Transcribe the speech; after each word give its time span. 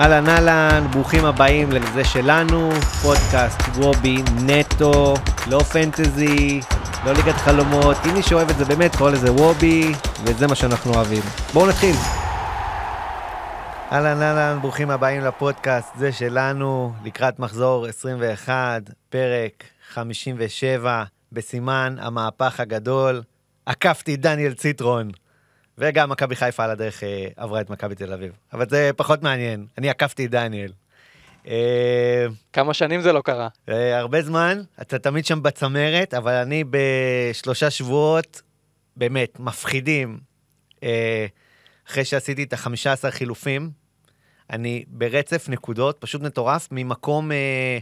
אהלן 0.00 0.28
אהלן, 0.28 0.86
ברוכים 0.90 1.24
הבאים 1.24 1.72
לזה 1.72 2.04
שלנו, 2.04 2.70
פודקאסט 3.02 3.60
וובי 3.74 4.16
נטו, 4.46 5.14
לא 5.50 5.58
פנטזי, 5.58 6.60
לא 7.04 7.12
ליגת 7.12 7.34
חלומות, 7.34 7.96
אם 8.08 8.14
מי 8.14 8.22
שאוהב 8.22 8.50
את 8.50 8.56
זה 8.56 8.64
באמת 8.64 8.96
קורא 8.96 9.10
לזה 9.10 9.32
וובי, 9.32 9.92
וזה 10.24 10.46
מה 10.46 10.54
שאנחנו 10.54 10.94
אוהבים. 10.94 11.22
בואו 11.52 11.68
נתחיל. 11.68 11.94
אהלן 13.92 14.22
אהלן, 14.22 14.58
ברוכים 14.60 14.90
הבאים 14.90 15.20
לפודקאסט, 15.20 15.96
זה 15.98 16.12
שלנו, 16.12 16.92
לקראת 17.04 17.38
מחזור 17.38 17.86
21, 17.86 18.82
פרק 19.08 19.64
57, 19.92 21.04
בסימן 21.32 21.96
המהפך 22.00 22.60
הגדול. 22.60 23.22
עקפתי 23.66 24.16
דניאל 24.16 24.54
ציטרון. 24.54 25.10
וגם 25.78 26.10
מכבי 26.10 26.36
חיפה 26.36 26.64
על 26.64 26.70
הדרך 26.70 27.04
אה, 27.04 27.28
עברה 27.36 27.60
את 27.60 27.70
מכבי 27.70 27.94
תל 27.94 28.12
אביב. 28.12 28.32
אבל 28.52 28.68
זה 28.68 28.90
פחות 28.96 29.22
מעניין, 29.22 29.66
אני 29.78 29.90
עקפתי 29.90 30.26
את 30.26 30.30
דניאל. 30.30 30.72
אה, 31.48 32.26
כמה 32.52 32.74
שנים 32.74 33.00
זה 33.00 33.12
לא 33.12 33.20
קרה. 33.20 33.48
אה, 33.68 33.98
הרבה 33.98 34.22
זמן, 34.22 34.62
אתה 34.82 34.98
תמיד 34.98 35.26
שם 35.26 35.42
בצמרת, 35.42 36.14
אבל 36.14 36.32
אני 36.32 36.64
בשלושה 36.70 37.70
שבועות, 37.70 38.42
באמת, 38.96 39.40
מפחידים. 39.40 40.18
אחרי 41.88 42.04
שעשיתי 42.04 42.42
את 42.42 42.52
החמישה 42.52 42.92
עשר 42.92 43.10
חילופים, 43.10 43.70
אני 44.50 44.84
ברצף 44.88 45.48
נקודות, 45.48 45.96
פשוט 45.98 46.22
מטורף, 46.22 46.68
ממקום 46.70 47.32
אה, 47.32 47.78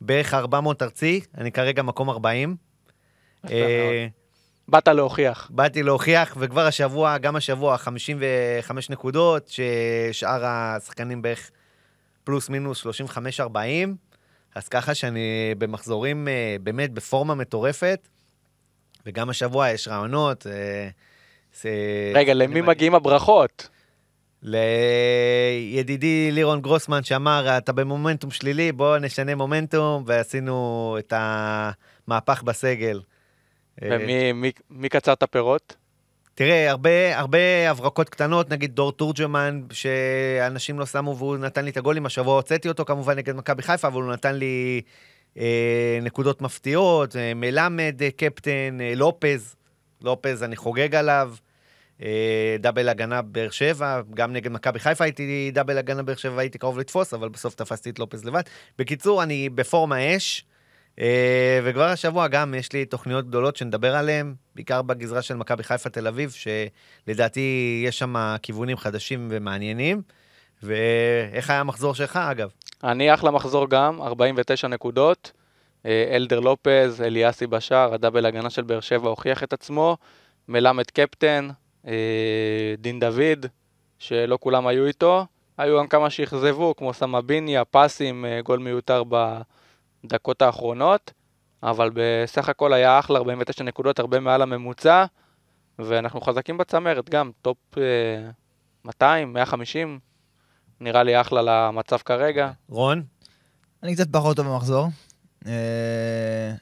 בערך 0.00 0.34
400 0.34 0.82
ארצי, 0.82 1.20
אני 1.38 1.52
כרגע 1.52 1.82
מקום 1.82 2.10
40. 2.10 2.56
באת 4.70 4.88
להוכיח. 4.88 5.50
באתי 5.54 5.82
להוכיח, 5.82 6.36
וכבר 6.40 6.66
השבוע, 6.66 7.18
גם 7.18 7.36
השבוע, 7.36 7.78
55 7.78 8.90
נקודות, 8.90 9.48
ששאר 9.48 10.44
השחקנים 10.44 11.22
בערך 11.22 11.50
פלוס 12.24 12.48
מינוס 12.48 12.86
35-40, 13.40 13.50
אז 14.54 14.68
ככה 14.68 14.94
שאני 14.94 15.54
במחזורים 15.58 16.28
אה, 16.28 16.56
באמת 16.62 16.92
בפורמה 16.92 17.34
מטורפת, 17.34 18.08
וגם 19.06 19.30
השבוע 19.30 19.68
יש 19.68 19.88
רעיונות. 19.88 20.46
אה, 20.46 20.88
רגע, 22.14 22.34
למי 22.34 22.60
מגיעים 22.60 22.94
הברכות? 22.94 23.68
לידידי 24.42 26.30
לירון 26.32 26.60
גרוסמן 26.60 27.02
שאמר, 27.02 27.58
אתה 27.58 27.72
במומנטום 27.72 28.30
שלילי, 28.30 28.72
בוא 28.72 28.98
נשנה 28.98 29.34
מומנטום, 29.34 30.02
ועשינו 30.06 30.96
את 30.98 31.12
המהפך 31.16 32.42
בסגל. 32.42 33.00
ומי 33.82 34.32
מי- 34.32 34.52
מי 34.70 34.88
קצר 34.88 35.12
את 35.12 35.22
הפירות? 35.22 35.76
תראה, 36.34 36.70
הרבה, 36.70 37.18
הרבה 37.18 37.70
הברקות 37.70 38.08
קטנות, 38.08 38.50
נגיד 38.50 38.74
דור 38.74 38.92
תורג'מן, 38.92 39.60
שאנשים 39.72 40.78
לא 40.78 40.86
שמו 40.86 41.16
והוא 41.16 41.36
נתן 41.36 41.64
לי 41.64 41.70
את 41.70 41.76
הגולים. 41.76 42.06
השבוע 42.06 42.34
הוצאתי 42.34 42.68
אותו 42.68 42.84
כמובן 42.84 43.16
נגד 43.16 43.36
מכבי 43.36 43.62
חיפה, 43.62 43.88
אבל 43.88 44.02
הוא 44.02 44.12
נתן 44.12 44.34
לי 44.34 44.80
אה, 45.38 45.98
נקודות 46.02 46.42
מפתיעות. 46.42 47.16
אה, 47.16 47.34
מלמד, 47.34 47.96
אה, 48.02 48.10
קפטן, 48.16 48.78
אה, 48.80 48.92
לופז, 48.96 49.54
לופז, 50.02 50.42
אני 50.42 50.56
חוגג 50.56 50.94
עליו. 50.94 51.34
אה, 52.02 52.56
דאבל 52.58 52.88
הגנה 52.88 53.22
באר 53.22 53.50
שבע, 53.50 54.00
גם 54.14 54.32
נגד 54.32 54.52
מכבי 54.52 54.78
חיפה 54.78 55.04
הייתי 55.04 55.50
דאבל 55.54 55.78
הגנה 55.78 56.02
באר 56.02 56.16
שבע, 56.16 56.40
הייתי 56.40 56.58
קרוב 56.58 56.78
לתפוס, 56.78 57.14
אבל 57.14 57.28
בסוף 57.28 57.54
תפסתי 57.54 57.90
את 57.90 57.98
לופז 57.98 58.24
לבד. 58.24 58.42
בקיצור, 58.78 59.22
אני 59.22 59.48
בפורמה 59.48 60.16
אש, 60.16 60.44
וכבר 61.64 61.84
השבוע 61.84 62.28
גם 62.28 62.54
יש 62.54 62.72
לי 62.72 62.84
תוכניות 62.84 63.26
גדולות 63.26 63.56
שנדבר 63.56 63.96
עליהן, 63.96 64.34
בעיקר 64.54 64.82
בגזרה 64.82 65.22
של 65.22 65.36
מכבי 65.36 65.62
חיפה 65.62 65.90
תל 65.90 66.06
אביב, 66.06 66.30
שלדעתי 66.30 67.82
יש 67.86 67.98
שם 67.98 68.36
כיוונים 68.42 68.76
חדשים 68.76 69.28
ומעניינים. 69.30 70.02
ואיך 70.62 71.50
היה 71.50 71.60
המחזור 71.60 71.94
שלך, 71.94 72.16
אגב? 72.16 72.50
אני 72.84 73.14
אחלה 73.14 73.30
מחזור 73.30 73.68
גם, 73.68 74.02
49 74.02 74.68
נקודות. 74.68 75.32
אה, 75.86 76.12
אלדר 76.16 76.40
לופז, 76.40 77.00
אליאסי 77.00 77.46
בשאר, 77.46 77.94
הדאבל 77.94 78.26
הגנה 78.26 78.50
של 78.50 78.62
באר 78.62 78.80
שבע 78.80 79.08
הוכיח 79.08 79.42
את 79.42 79.52
עצמו. 79.52 79.96
מלמד 80.48 80.84
קפטן, 80.84 81.48
אה, 81.86 82.74
דין 82.78 83.00
דוד, 83.00 83.46
שלא 83.98 84.38
כולם 84.40 84.66
היו 84.66 84.86
איתו. 84.86 85.26
היו 85.58 85.78
גם 85.78 85.86
כמה 85.88 86.10
שאכזבו, 86.10 86.74
כמו 86.76 86.92
סמביניה, 86.92 87.64
פסים, 87.64 88.24
אה, 88.24 88.40
גול 88.42 88.58
מיותר 88.58 89.04
בדקות 90.04 90.42
האחרונות. 90.42 91.12
אבל 91.62 91.90
בסך 91.94 92.48
הכל 92.48 92.72
היה 92.72 92.98
אחלה, 92.98 93.18
49 93.18 93.64
נקודות, 93.64 93.98
הרבה 93.98 94.20
מעל 94.20 94.42
הממוצע. 94.42 95.04
ואנחנו 95.78 96.20
חזקים 96.20 96.58
בצמרת, 96.58 97.10
גם 97.10 97.30
top 97.42 97.56
אה, 97.78 98.30
200, 98.84 99.32
150, 99.32 99.98
נראה 100.80 101.02
לי 101.02 101.20
אחלה 101.20 101.42
למצב 101.42 101.96
כרגע. 101.96 102.50
רון? 102.68 103.02
אני 103.82 103.94
קצת 103.94 104.06
פחות 104.12 104.36
טוב 104.36 104.46
במחזור. 104.46 104.86
אה, 105.46 106.52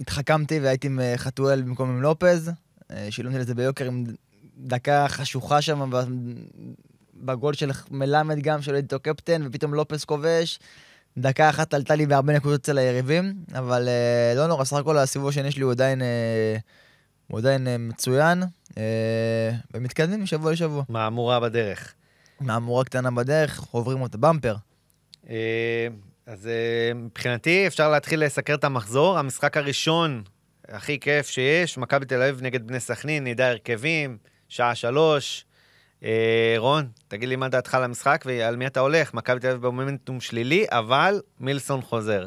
התחכמתי 0.00 0.60
והייתי 0.60 0.86
עם 0.86 1.00
אה, 1.00 1.14
חתואל 1.16 1.62
במקום 1.62 1.90
עם 1.90 2.02
לופז. 2.02 2.50
אה, 2.90 3.06
שילמתי 3.10 3.38
לזה 3.38 3.54
ביוקר 3.54 3.84
עם 3.84 4.04
דקה 4.56 5.06
חשוכה 5.08 5.62
שם 5.62 5.90
בגול 7.14 7.54
של 7.54 7.70
מלמד 7.90 8.38
גם, 8.38 8.62
שלא 8.62 8.76
איתו 8.76 9.00
קפטן, 9.00 9.42
ופתאום 9.46 9.74
לופז 9.74 10.04
כובש. 10.04 10.58
דקה 11.18 11.50
אחת 11.50 11.74
עלתה 11.74 11.94
לי 11.94 12.06
בהרבה 12.06 12.32
נקודות 12.32 12.60
אצל 12.60 12.78
היריבים, 12.78 13.34
אבל 13.54 13.88
אה, 13.88 14.32
לא 14.36 14.46
נורא, 14.46 14.64
סך 14.64 14.76
הכל 14.76 14.98
הסיבוב 14.98 15.28
השני 15.28 15.52
שלי 15.52 15.62
הוא 15.62 15.72
עדיין, 15.72 16.02
אה, 16.02 16.56
הוא 17.26 17.38
עדיין 17.38 17.68
אה, 17.68 17.78
מצוין, 17.78 18.42
אה, 18.78 19.50
ומתקדמים 19.74 20.22
משבוע 20.22 20.52
לשבוע. 20.52 20.82
מהמורה 20.88 21.40
בדרך. 21.40 21.94
מהמורה 22.40 22.84
קטנה 22.84 23.10
בדרך, 23.10 23.60
עוברים 23.70 24.02
אותה 24.02 24.18
במפר. 24.18 24.56
אה, 25.30 25.88
אז 26.26 26.46
אה, 26.46 26.94
מבחינתי 26.94 27.66
אפשר 27.66 27.90
להתחיל 27.90 28.24
לסקר 28.24 28.54
את 28.54 28.64
המחזור. 28.64 29.18
המשחק 29.18 29.56
הראשון, 29.56 30.22
הכי 30.68 31.00
כיף 31.00 31.28
שיש, 31.28 31.78
מכבי 31.78 32.06
תל 32.06 32.22
אביב 32.22 32.42
נגד 32.42 32.66
בני 32.66 32.80
סכנין, 32.80 33.24
נדע 33.24 33.48
הרכבים, 33.48 34.18
שעה 34.48 34.74
שלוש. 34.74 35.44
אה, 36.04 36.54
רון, 36.58 36.88
תגיד 37.08 37.28
לי 37.28 37.36
מה 37.36 37.48
דעתך 37.48 37.74
על 37.74 37.84
המשחק 37.84 38.24
ועל 38.26 38.56
מי 38.56 38.66
אתה 38.66 38.80
הולך. 38.80 39.14
מכבי 39.14 39.40
תל 39.40 39.48
אביב 39.48 39.62
במומנטום 39.66 40.20
שלילי, 40.20 40.64
אבל 40.70 41.20
מילסון 41.40 41.80
חוזר. 41.82 42.26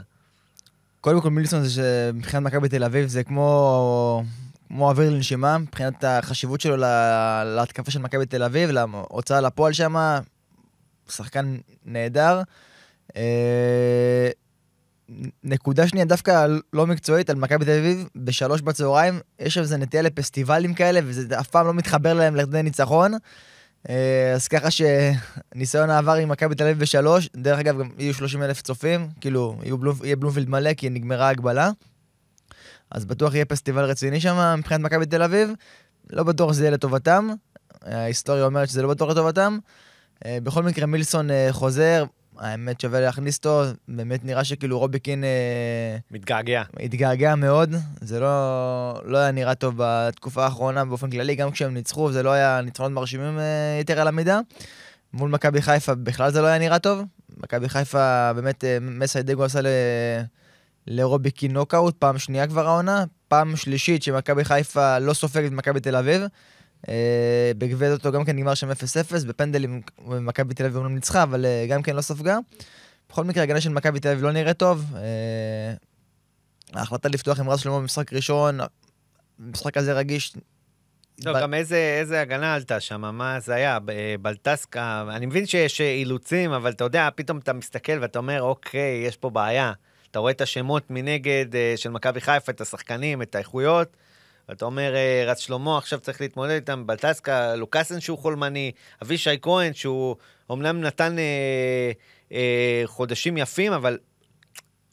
קודם 1.02 1.22
כל 1.22 1.30
מילסון 1.30 1.64
זה 1.64 1.70
שמבחינת 1.70 2.44
מכבי 2.44 2.70
תל 2.70 2.84
אביב 2.84 3.08
זה 3.08 3.24
כמו, 3.24 4.24
כמו 4.68 4.90
אוויר 4.90 5.10
לנשימה, 5.10 5.58
מבחינת 5.58 6.04
החשיבות 6.04 6.62
שלו 6.62 6.78
לה- 6.78 7.44
להתקפה 7.46 7.92
של 7.92 8.00
מכבי 8.00 8.26
תל 8.26 8.44
אביב, 8.44 8.70
להוצאה 8.70 9.42
לפועל 9.42 9.74
שם, 9.74 9.96
שחקן 11.10 11.58
נהדר. 11.86 12.42
אה, 13.16 14.30
נקודה 15.44 15.88
שנייה, 15.88 16.06
דווקא 16.06 16.48
לא 16.74 16.88
מקצועית, 16.88 17.30
על 17.30 17.36
מכבי 17.36 17.66
תל 17.66 17.72
אביב, 17.72 18.08
בשלוש 18.16 18.62
בצהריים, 18.62 19.20
יש 19.40 19.58
איזה 19.58 19.78
נטייה 19.78 20.04
לפסטיבלים 20.04 20.74
כאלה, 20.74 21.00
וזה 21.04 21.40
אף 21.40 21.48
פעם 21.48 21.68
לא 21.68 21.74
מתחבר 21.74 22.14
להם 22.14 22.36
לכדי 22.36 22.64
ניצחון. 22.64 23.12
אה, 23.90 24.34
אז 24.34 24.48
ככה 24.48 24.68
שניסיון 24.72 25.90
העבר 25.90 26.14
עם 26.14 26.30
מכבי 26.30 26.56
תל 26.56 26.64
אביב 26.64 26.80
בשלוש, 26.80 27.30
דרך 27.36 27.60
אגב, 27.60 27.80
גם 27.80 27.90
יהיו 27.98 28.14
30 28.14 28.44
אלף 28.44 28.62
צופים, 28.62 29.10
כאילו, 29.22 29.58
בלומפ, 29.80 30.04
יהיה 30.04 30.16
בלומפילד 30.16 30.50
מלא, 30.50 30.74
כי 30.74 30.90
נגמרה 30.90 31.28
ההגבלה. 31.28 31.72
אז 32.92 33.06
בטוח 33.06 33.34
יהיה 33.34 33.46
פסטיבל 33.46 33.84
רציני 33.84 34.22
שם 34.22 34.56
מבחינת 34.58 34.82
מכבי 34.82 35.06
תל 35.06 35.24
אביב. 35.24 35.50
לא 36.10 36.24
בטוח 36.24 36.54
שזה 36.54 36.64
יהיה 36.64 36.72
לטובתם. 36.72 37.30
ההיסטוריה 37.82 38.46
אומרת 38.46 38.70
שזה 38.70 38.82
לא 38.82 38.90
בטוח 38.90 39.10
לטובתם. 39.10 39.58
אה, 40.26 40.38
בכל 40.44 40.64
מקרה, 40.64 40.86
מילסון 40.86 41.32
אה, 41.32 41.48
חוזר, 41.52 42.04
האמת 42.40 42.82
שווה 42.82 43.00
להכניס 43.00 43.38
אותו, 43.38 43.64
באמת 43.88 44.26
נראה 44.26 44.44
שכאילו 44.44 44.80
רוביקין 44.80 45.24
אה, 45.24 45.98
מתגעגע. 46.12 46.64
התגעגע 46.80 47.36
מאוד, 47.36 47.76
זה 48.02 48.20
לא, 48.20 49.02
לא 49.06 49.18
היה 49.18 49.32
נראה 49.32 49.56
טוב 49.56 49.74
בתקופה 49.78 50.44
האחרונה 50.44 50.86
באופן 50.86 51.10
כללי, 51.10 51.36
גם 51.36 51.52
כשהם 51.52 51.74
ניצחו, 51.74 52.12
זה 52.12 52.24
לא 52.24 52.30
היה 52.30 52.62
ניצחונות 52.62 52.92
מרשימים 52.92 53.40
אה, 53.40 53.78
יתר 53.82 54.00
על 54.00 54.08
המידה. 54.08 54.40
מול 55.14 55.30
מכבי 55.30 55.62
חיפה 55.62 55.96
בכלל 55.96 56.32
זה 56.32 56.42
לא 56.42 56.48
היה 56.48 56.60
נראה 56.60 56.80
טוב. 56.80 57.02
מכבי 57.38 57.70
חיפה, 57.70 58.34
באמת, 58.34 58.64
אה, 58.64 58.78
מסיידגו 58.82 59.44
עשה 59.44 59.62
ל... 59.62 59.68
לרוביקין 60.88 61.54
נוקאוט, 61.54 61.96
פעם 62.00 62.18
שנייה 62.18 62.48
כבר 62.48 62.68
העונה, 62.68 63.04
פעם 63.28 63.56
שלישית 63.56 64.04
שמכבי 64.04 64.46
חיפה 64.46 65.00
לא 65.00 65.14
סופגת 65.14 65.48
את 65.48 65.52
מכבי 65.52 65.80
תל 65.80 65.96
אביב. 65.96 66.22
אה, 66.90 67.52
בגביע 67.58 67.92
אותו 67.92 68.12
גם 68.12 68.26
כן 68.26 68.36
נגמר 68.36 68.54
שם 68.54 68.72
0-0, 68.72 68.74
בפנדלים 69.28 69.82
מכבי 70.08 70.54
תל 70.54 70.66
אביב 70.66 70.78
אומנם 70.78 70.96
ניצחה, 70.96 71.24
אבל 71.24 71.46
אה, 71.46 71.66
גם 71.70 71.82
כן 71.82 71.96
לא 71.96 72.02
ספגה. 72.02 72.38
בכל 73.10 73.24
מקרה, 73.24 73.44
הגנה 73.44 73.62
של 73.62 73.70
מכבי 73.70 74.00
תל 74.00 74.10
אביב 74.10 74.24
לא 74.24 74.32
נראית 74.32 74.58
טוב. 74.58 74.86
אה, 74.96 75.74
ההחלטה 76.74 77.10
לפתוח 77.10 77.40
עם 77.40 77.50
רז 77.50 77.60
שלמה 77.60 77.80
במשחק 77.80 78.14
ראשון, 78.14 78.60
משחק 79.40 79.74
כזה 79.74 79.94
רגיש. 79.94 80.34
לא, 81.26 81.34
ב- 81.34 81.42
גם 81.42 81.54
איזה, 81.54 81.98
איזה 82.00 82.22
הגנה 82.22 82.56
עלתה 82.56 82.80
שם, 82.80 83.02
מה 83.02 83.40
זה 83.40 83.54
היה? 83.54 83.78
בלטסקה, 84.22 85.06
אני 85.10 85.26
מבין 85.26 85.46
שיש 85.46 85.82
אילוצים, 85.82 86.52
אבל 86.52 86.72
אתה 86.72 86.84
יודע, 86.84 87.10
פתאום 87.16 87.38
אתה 87.38 87.54
מסתכל 87.54 88.00
ואתה 88.02 88.20
אומר, 88.20 88.42
אוקיי, 88.42 89.04
יש 89.08 89.18
פה 89.18 89.30
בעיה. 89.30 89.74
אתה 90.12 90.20
רואה 90.20 90.32
את 90.32 90.42
השמות 90.42 90.84
מנגד 90.90 91.46
של 91.76 91.90
מכבי 91.90 92.22
חיפה, 92.22 92.52
את 92.52 92.62
השחקנים, 92.62 93.22
את 93.22 93.36
האיכויות, 93.36 93.98
ואתה 94.50 94.66
אומר, 94.66 94.96
אה, 94.96 95.24
רץ 95.28 95.40
שלמה 95.40 95.78
עכשיו 95.78 96.00
צריך 96.00 96.22
להתמודד 96.22 96.52
איתם, 96.52 96.88
בלטסקה, 96.88 97.56
לוקאסן 97.56 98.00
שהוא 98.00 98.18
חולמני, 98.18 98.72
אבישי 99.02 99.38
כהן 99.42 99.74
שהוא 99.74 100.16
אומנם 100.50 100.82
נתן 100.82 101.20
אה, 101.20 101.92
אה, 102.32 102.82
חודשים 102.86 103.38
יפים, 103.38 103.74
אבל 103.74 103.98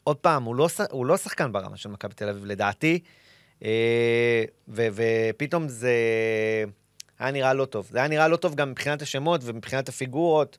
עוד 0.03 0.17
פעם, 0.17 0.43
הוא 0.43 0.55
לא, 0.55 0.67
הוא 0.91 1.05
לא 1.05 1.17
שחקן 1.17 1.51
ברמה 1.51 1.77
של 1.77 1.89
מכבי 1.89 2.13
תל 2.13 2.29
אביב, 2.29 2.45
לדעתי, 2.45 2.99
אה, 3.63 4.43
ו, 4.67 4.87
ופתאום 4.93 5.67
זה 5.67 5.93
היה 7.19 7.31
נראה 7.31 7.53
לא 7.53 7.65
טוב. 7.65 7.87
זה 7.91 7.97
היה 7.97 8.07
נראה 8.07 8.27
לא 8.27 8.35
טוב 8.37 8.55
גם 8.55 8.71
מבחינת 8.71 9.01
השמות 9.01 9.41
ומבחינת 9.43 9.89
הפיגורות, 9.89 10.57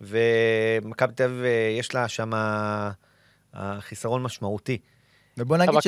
ומכבי 0.00 1.12
תל 1.14 1.24
אביב 1.24 1.44
אה, 1.44 1.76
יש 1.78 1.94
לה 1.94 2.08
שם 2.08 2.30
חיסרון 3.80 4.22
משמעותי. 4.22 4.78
ובוא 5.38 5.56
נגיד 5.56 5.80
ש... 5.80 5.86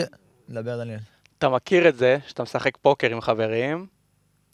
דבר, 0.49 0.79
דניאל. 0.79 0.99
אתה 1.45 1.53
מכיר 1.53 1.89
את 1.89 1.97
זה, 1.97 2.19
שאתה 2.27 2.43
משחק 2.43 2.77
פוקר 2.77 3.11
עם 3.13 3.21
חברים, 3.21 3.87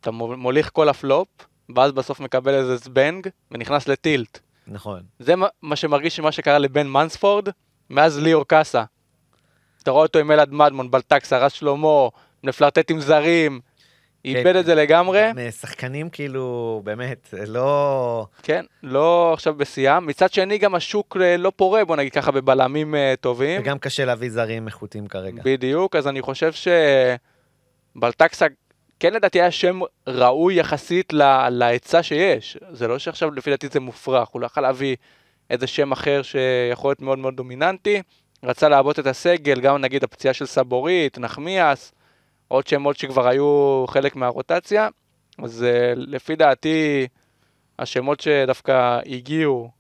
אתה 0.01 0.11
מוליך 0.11 0.71
כל 0.73 0.89
הפלופ, 0.89 1.29
ואז 1.77 1.93
בסוף 1.93 2.21
מקבל 2.21 2.55
איזה 2.55 2.77
זבנג, 2.77 3.29
ונכנס 3.51 3.89
לטילט. 3.89 4.39
נכון. 4.67 5.03
זה 5.19 5.35
מה 5.63 5.77
שמרגיש 5.77 6.21
ממה 6.21 6.33
שקרה 6.33 6.59
לבן 6.59 6.87
מנספורד, 6.87 7.49
מאז 7.91 8.19
ליאור 8.19 8.45
קאסה. 8.45 8.85
אתה 9.83 9.91
רואה 9.91 10.03
אותו 10.03 10.19
עם 10.19 10.31
אלעד 10.31 10.53
מדמון, 10.53 10.91
בלטקס, 10.91 11.33
הרס 11.33 11.53
שלמה, 11.53 12.09
מפלרטט 12.45 12.91
עם 12.91 13.01
זרים, 13.01 13.61
איבד 14.25 14.57
את 14.57 14.65
זה 14.65 14.75
לגמרי. 14.75 15.31
שחקנים 15.61 16.11
כאילו, 16.11 16.81
באמת, 16.85 17.35
לא... 17.47 18.27
כן, 18.43 18.65
לא 18.83 19.33
עכשיו 19.33 19.55
בשיאם. 19.55 20.07
מצד 20.07 20.33
שני, 20.33 20.59
גם 20.59 20.75
השוק 20.75 21.17
אה, 21.21 21.37
לא 21.37 21.53
פורה, 21.57 21.85
בוא 21.85 21.97
נגיד 21.97 22.13
ככה, 22.13 22.31
בבלמים 22.31 22.95
אה, 22.95 23.15
טובים. 23.21 23.61
וגם 23.61 23.79
קשה 23.79 24.05
להביא 24.05 24.31
זרים 24.31 24.67
איכותיים 24.67 25.07
כרגע. 25.07 25.43
בדיוק, 25.45 25.97
אז 25.97 26.09
אני 26.09 26.23
חושב 26.23 26.53
שבלטקסה, 27.97 28.47
כן 29.01 29.13
לדעתי 29.13 29.41
היה 29.41 29.51
שם 29.51 29.81
ראוי 30.07 30.55
יחסית 30.55 31.13
להיצע 31.51 32.03
שיש. 32.03 32.59
זה 32.73 32.89
לא 32.89 32.99
שעכשיו 32.99 33.31
לפי 33.31 33.51
דעתי 33.51 33.69
זה 33.69 33.81
מופרך, 33.81 34.29
הוא 34.29 34.41
לא 34.41 34.47
יכול 34.47 34.63
להביא 34.63 34.97
איזה 35.51 35.67
שם 35.67 35.93
אחר 35.93 36.23
שיכול 36.23 36.91
להיות 36.91 37.03
מאוד 37.03 37.19
מאוד 37.19 37.37
דומיננטי. 37.37 38.03
רצה 38.45 38.69
לעבות 38.69 38.99
את 38.99 39.07
הסגל, 39.07 39.61
גם 39.61 39.79
נגיד 39.79 40.05
הפציעה 40.05 40.35
של 40.35 40.47
סבורית, 40.47 41.19
נחמיאס. 41.19 41.93
עוד 42.51 42.67
שמות 42.67 42.97
שכבר 42.97 43.29
היו 43.29 43.85
חלק 43.89 44.17
מהרוטציה, 44.17 44.89
אז 45.43 45.67
uh, 45.69 45.95
לפי 45.97 46.37
דעתי, 46.37 47.07
השמות 47.79 48.21
שדווקא 48.21 49.01
הגיעו 49.07 49.71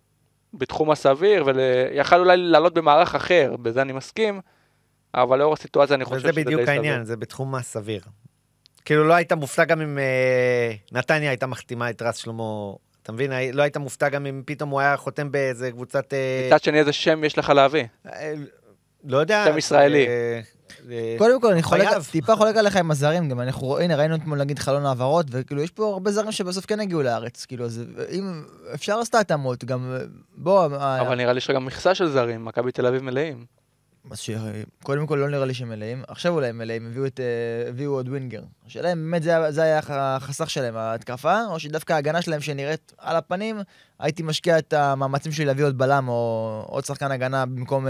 בתחום 0.55 0.90
הסביר, 0.90 1.44
ויכל 1.46 2.20
אולי 2.20 2.37
לעלות 2.37 2.75
במערך 2.75 3.14
אחר, 3.14 3.56
בזה 3.62 3.82
אני 3.82 3.93
מסכים, 3.93 4.40
אבל 5.14 5.38
לאור 5.38 5.52
הסיטואציה 5.52 5.96
אני 5.96 6.05
חושב 6.05 6.19
שזה 6.20 6.28
די 6.28 6.32
סביר. 6.32 6.46
וזה 6.46 6.56
בדיוק 6.56 6.69
העניין, 6.69 7.05
זה 7.05 7.17
בתחום 7.17 7.55
הסביר. 7.55 8.02
כאילו 8.84 9.05
לא 9.05 9.14
היית 9.14 9.32
מופתע 9.32 9.64
גם 9.64 9.81
אם 9.81 9.99
uh, 9.99 10.94
נתניה 10.96 11.31
הייתה 11.31 11.46
מחתימה 11.46 11.90
את 11.90 12.02
רס 12.02 12.16
שלמה, 12.16 12.44
אתה 13.02 13.12
מבין? 13.12 13.32
לא 13.52 13.62
היית 13.62 13.76
מופתע 13.76 14.08
גם 14.08 14.26
אם 14.26 14.43
פתאום 14.46 14.70
הוא 14.70 14.81
היה 14.81 14.96
חותם 14.96 15.32
באיזה 15.32 15.70
קבוצת... 15.70 16.14
אה, 16.14 16.46
מצד 16.46 16.62
שני, 16.62 16.78
איזה 16.78 16.93
שם 16.93 17.25
יש 17.25 17.38
לך 17.38 17.49
להביא? 17.49 17.84
לא 19.05 19.19
יודע. 19.19 19.44
שם 19.44 19.58
ישראלי. 19.58 20.06
קודם 21.18 21.40
כל, 21.40 21.52
אני 21.52 21.62
חולק, 21.62 21.88
טיפה 22.10 22.36
חולק 22.36 22.56
עליך 22.56 22.76
עם 22.76 22.90
הזרים, 22.90 23.28
גם 23.28 23.40
אנחנו, 23.40 23.78
הנה, 23.78 23.96
ראינו 23.96 24.14
אתמול 24.14 24.38
נגיד 24.38 24.58
חלון 24.58 24.86
העברות, 24.86 25.26
וכאילו, 25.30 25.62
יש 25.62 25.70
פה 25.70 25.86
הרבה 25.86 26.12
זרים 26.12 26.32
שבסוף 26.32 26.66
כן 26.66 26.80
הגיעו 26.80 27.02
לארץ, 27.02 27.44
כאילו, 27.44 27.64
אז 27.64 27.82
אם 28.10 28.44
אפשר 28.74 28.96
לעשות 28.96 29.14
התאמות, 29.14 29.64
גם, 29.64 29.96
בוא... 30.36 30.66
אבל 30.66 31.14
נראה 31.14 31.32
לי 31.32 31.40
שגם 31.40 31.64
מכסה 31.64 31.94
של 31.94 32.08
זרים, 32.08 32.44
מכבי 32.44 32.72
תל 32.72 32.86
אביב 32.86 33.02
מלאים. 33.02 33.44
אז 34.10 34.18
שקודם 34.18 35.06
כל 35.06 35.14
לא 35.14 35.28
נראה 35.28 35.44
לי 35.44 35.54
שהם 35.54 35.68
מלאים, 35.68 36.02
עכשיו 36.08 36.32
אולי 36.32 36.48
הם 36.48 36.58
מלאים, 36.58 36.86
הביאו, 36.86 37.06
את, 37.06 37.20
אה, 37.20 37.68
הביאו 37.68 37.92
עוד 37.92 38.08
ווינגר. 38.08 38.42
השאלה 38.66 38.92
אם 38.92 39.10
באמת 39.10 39.22
זה, 39.22 39.50
זה 39.50 39.62
היה 39.62 39.80
החסך 39.88 40.50
שלהם, 40.50 40.76
ההתקפה, 40.76 41.44
או 41.46 41.60
שדווקא 41.60 41.92
ההגנה 41.92 42.22
שלהם 42.22 42.40
שנראית 42.40 42.92
על 42.98 43.16
הפנים, 43.16 43.60
הייתי 43.98 44.22
משקיע 44.22 44.58
את 44.58 44.72
המאמצים 44.72 45.32
שלי 45.32 45.44
להביא 45.44 45.64
עוד 45.64 45.78
בלם 45.78 46.08
או 46.08 46.64
עוד 46.68 46.84
שחקן 46.84 47.10
הגנה 47.10 47.46
במקום... 47.46 47.86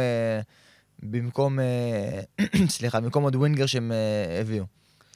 במקום, 1.02 1.61
אה, 1.61 2.20
סליחה, 2.69 3.00
במקום 3.00 3.25
עוד 3.25 3.37
ווינגר 3.37 3.67
שהם 3.67 3.93
אה, 3.93 4.41
הביאו. 4.41 4.64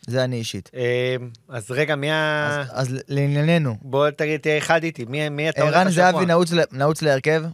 זה 0.06 0.24
אני 0.24 0.36
אישית. 0.36 0.70
אה, 0.74 1.16
אז 1.48 1.70
רגע, 1.70 1.96
מי 1.96 2.10
ה... 2.10 2.64
אז, 2.70 2.96
לענייננו. 3.08 3.76
בוא 3.82 4.10
תגיד, 4.10 4.40
תהיה 4.40 4.58
אחד 4.58 4.84
איתי, 4.84 5.04
מי, 5.04 5.48
אתה 5.48 5.62
הולך 5.62 5.76
לשבוע? 5.76 5.80
ערן 5.80 5.90
זהבי 5.90 6.26
נעוץ, 6.72 7.02
להרכב, 7.02 7.44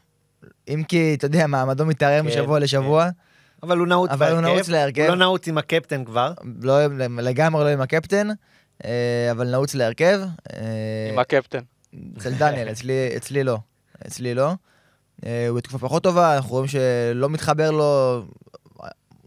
אם 0.68 0.82
כי, 0.88 1.14
אתה 1.14 1.26
יודע, 1.26 1.46
מעמדו 1.46 1.86
מתערער 1.86 2.22
כן, 2.22 2.26
משבוע 2.26 2.58
כן. 2.58 2.62
לשבוע. 2.62 3.08
אבל 3.62 3.78
הוא 3.78 3.86
נעוץ 3.86 4.10
אבל 4.10 4.32
הוא 4.32 4.40
נעוץ 4.40 4.68
להרכב. 4.68 5.02
הוא 5.02 5.08
לא 5.08 5.16
נעוץ 5.16 5.48
עם 5.48 5.58
הקפטן 5.58 6.04
כבר. 6.04 6.32
לא, 6.62 6.86
לגמרי 7.18 7.64
לא 7.64 7.68
עם 7.68 7.80
הקפטן, 7.80 8.28
אבל 9.30 9.50
נעוץ 9.50 9.74
להרכב. 9.74 10.20
עם 11.12 11.18
הקפטן. 11.18 11.60
אצל 12.18 12.32
דניאל, 12.34 12.68
אצלי 13.16 13.44
לא. 13.44 13.58
אצלי 14.06 14.34
לא. 14.34 14.52
אה, 15.26 15.48
הוא 15.48 15.56
בתקופה 15.56 15.78
פחות 15.78 16.02
טובה, 16.02 16.36
אנחנו 16.36 16.50
רואים 16.50 16.66
שלא 16.68 17.28
מתחבר 17.28 17.70
לו, 17.70 18.22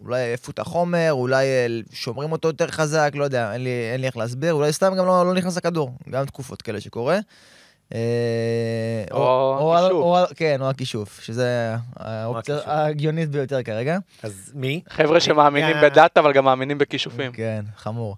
אולי 0.05 0.21
איפה 0.31 0.51
את 0.51 0.59
החומר, 0.59 1.09
אולי 1.11 1.45
אה, 1.45 1.67
שומרים 1.91 2.31
אותו 2.31 2.47
יותר 2.47 2.67
חזק, 2.67 3.11
לא 3.15 3.23
יודע, 3.23 3.53
אין 3.53 3.63
לי, 3.63 3.89
אין 3.91 4.01
לי 4.01 4.07
איך 4.07 4.17
להסביר, 4.17 4.53
אולי 4.53 4.73
סתם 4.73 4.93
גם 4.97 5.05
לא, 5.05 5.25
לא 5.25 5.33
נכנס 5.33 5.57
לכדור, 5.57 5.91
גם 6.09 6.25
תקופות 6.25 6.61
כאלה 6.61 6.81
שקורה. 6.81 7.19
אה, 7.93 9.05
או 9.11 9.77
הכישוף. 9.77 10.37
כן, 10.37 10.61
או 10.61 10.69
הכישוף, 10.69 11.21
שזה 11.21 11.75
האופציה 11.95 12.57
ההגיונית 12.65 13.29
ביותר 13.29 13.63
כרגע. 13.63 13.97
אז 14.23 14.51
מי? 14.55 14.81
חבר'ה 14.89 15.19
שמאמינים 15.19 15.75
בדאטה, 15.83 16.19
אבל 16.19 16.33
גם 16.33 16.45
מאמינים 16.45 16.77
בכישופים. 16.77 17.31
כן, 17.31 17.65
חמור. 17.77 18.15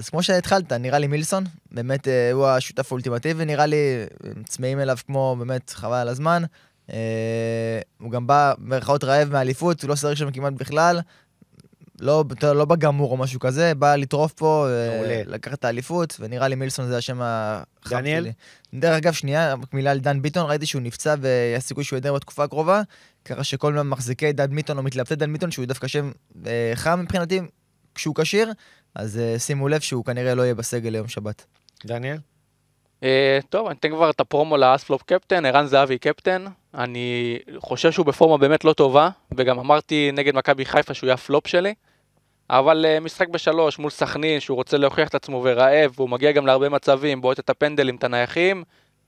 אז 0.00 0.08
כמו 0.08 0.22
שהתחלת, 0.22 0.72
נראה 0.72 0.98
לי 0.98 1.06
מילסון, 1.06 1.44
באמת 1.72 2.08
אה, 2.08 2.32
הוא 2.32 2.46
השותף 2.46 2.92
האולטימטיבי, 2.92 3.44
נראה 3.44 3.66
לי, 3.66 3.76
צמאים 4.44 4.80
אליו 4.80 4.96
כמו 5.06 5.36
באמת 5.38 5.70
חבל 5.70 5.96
על 5.96 6.08
הזמן. 6.08 6.42
אה, 6.92 7.80
הוא 7.98 8.10
גם 8.10 8.26
בא, 8.26 8.54
במרכאות 8.58 9.04
רעב 9.04 9.32
מאליפות, 9.32 9.82
הוא 9.82 9.88
לא 9.88 9.94
סרק 9.94 10.16
שם 10.16 10.30
כמעט 10.30 10.52
בכלל. 10.52 11.00
לא, 12.00 12.24
לא 12.42 12.64
בגמור 12.64 13.12
או 13.12 13.16
משהו 13.16 13.40
כזה, 13.40 13.74
בא 13.74 13.96
לטרוף 13.96 14.32
פה, 14.32 14.66
אה, 14.68 15.22
לקחת 15.26 15.58
את 15.58 15.64
האליפות, 15.64 16.16
ונראה 16.20 16.48
לי 16.48 16.54
מילסון 16.54 16.88
זה 16.88 16.96
השם 16.96 17.18
החם 17.22 17.88
שלי. 17.88 18.00
דניאל? 18.00 18.26
דרך 18.74 18.96
אגב, 18.96 19.12
שנייה, 19.12 19.54
רק 19.54 19.74
מילה 19.74 19.90
על 19.90 20.00
דן 20.00 20.22
ביטון, 20.22 20.46
ראיתי 20.50 20.66
שהוא 20.66 20.82
נפצע 20.82 21.14
ויש 21.20 21.64
סיכוי 21.64 21.84
שהוא 21.84 21.96
ידר 21.96 22.14
בתקופה 22.14 22.44
הקרובה, 22.44 22.82
ככה 23.24 23.44
שכל 23.44 23.72
מחזיקי 23.74 24.32
דן 24.32 24.56
ביטון 24.56 24.78
או 24.78 24.82
מתלבטי 24.82 25.16
דן 25.16 25.32
ביטון, 25.32 25.50
שהוא 25.50 25.66
דווקא 25.66 25.86
שם 25.88 26.10
אה, 26.46 26.72
חם 26.74 27.00
מבחינתי, 27.02 27.40
כשהוא 27.94 28.14
כשיר, 28.14 28.52
אז 28.94 29.20
uh, 29.36 29.38
שימו 29.38 29.68
לב 29.68 29.80
שהוא 29.80 30.04
כנראה 30.04 30.34
לא 30.34 30.42
יהיה 30.42 30.54
בסגל 30.54 30.90
ליום 30.90 31.08
שבת. 31.08 31.46
דניאל? 31.84 32.16
Uh, 33.00 33.04
טוב, 33.50 33.66
אני 33.66 33.76
אתן 33.78 33.90
כבר 33.90 34.10
את 34.10 34.20
הפרומו 34.20 34.56
לאספלופ 34.56 35.02
קפטן, 35.02 35.46
ערן 35.46 35.66
זהבי 35.66 35.98
קפטן. 35.98 36.44
אני 36.74 37.38
חושב 37.58 37.92
שהוא 37.92 38.06
בפורמה 38.06 38.38
באמת 38.38 38.64
לא 38.64 38.72
טובה, 38.72 39.08
וגם 39.36 39.58
אמרתי 39.58 40.10
נגד 40.12 40.34
מכבי 40.34 40.64
חיפה 40.64 40.94
שהוא 40.94 41.06
יהיה 41.06 41.14
הפלופ 41.14 41.46
שלי. 41.46 41.74
אבל 42.50 42.86
uh, 42.86 43.00
משחק 43.00 43.28
בשלוש 43.28 43.78
מול 43.78 43.90
סכנין, 43.90 44.40
שהוא 44.40 44.56
רוצה 44.56 44.76
להוכיח 44.76 45.08
את 45.08 45.14
עצמו 45.14 45.42
ורעב, 45.44 45.92
והוא 45.96 46.08
מגיע 46.08 46.32
גם 46.32 46.46
להרבה 46.46 46.68
מצבים, 46.68 47.20
בועט 47.20 47.38
את 47.38 47.50
הפנדלים, 47.50 47.96
את 47.96 48.04
הנייחים, 48.04 48.64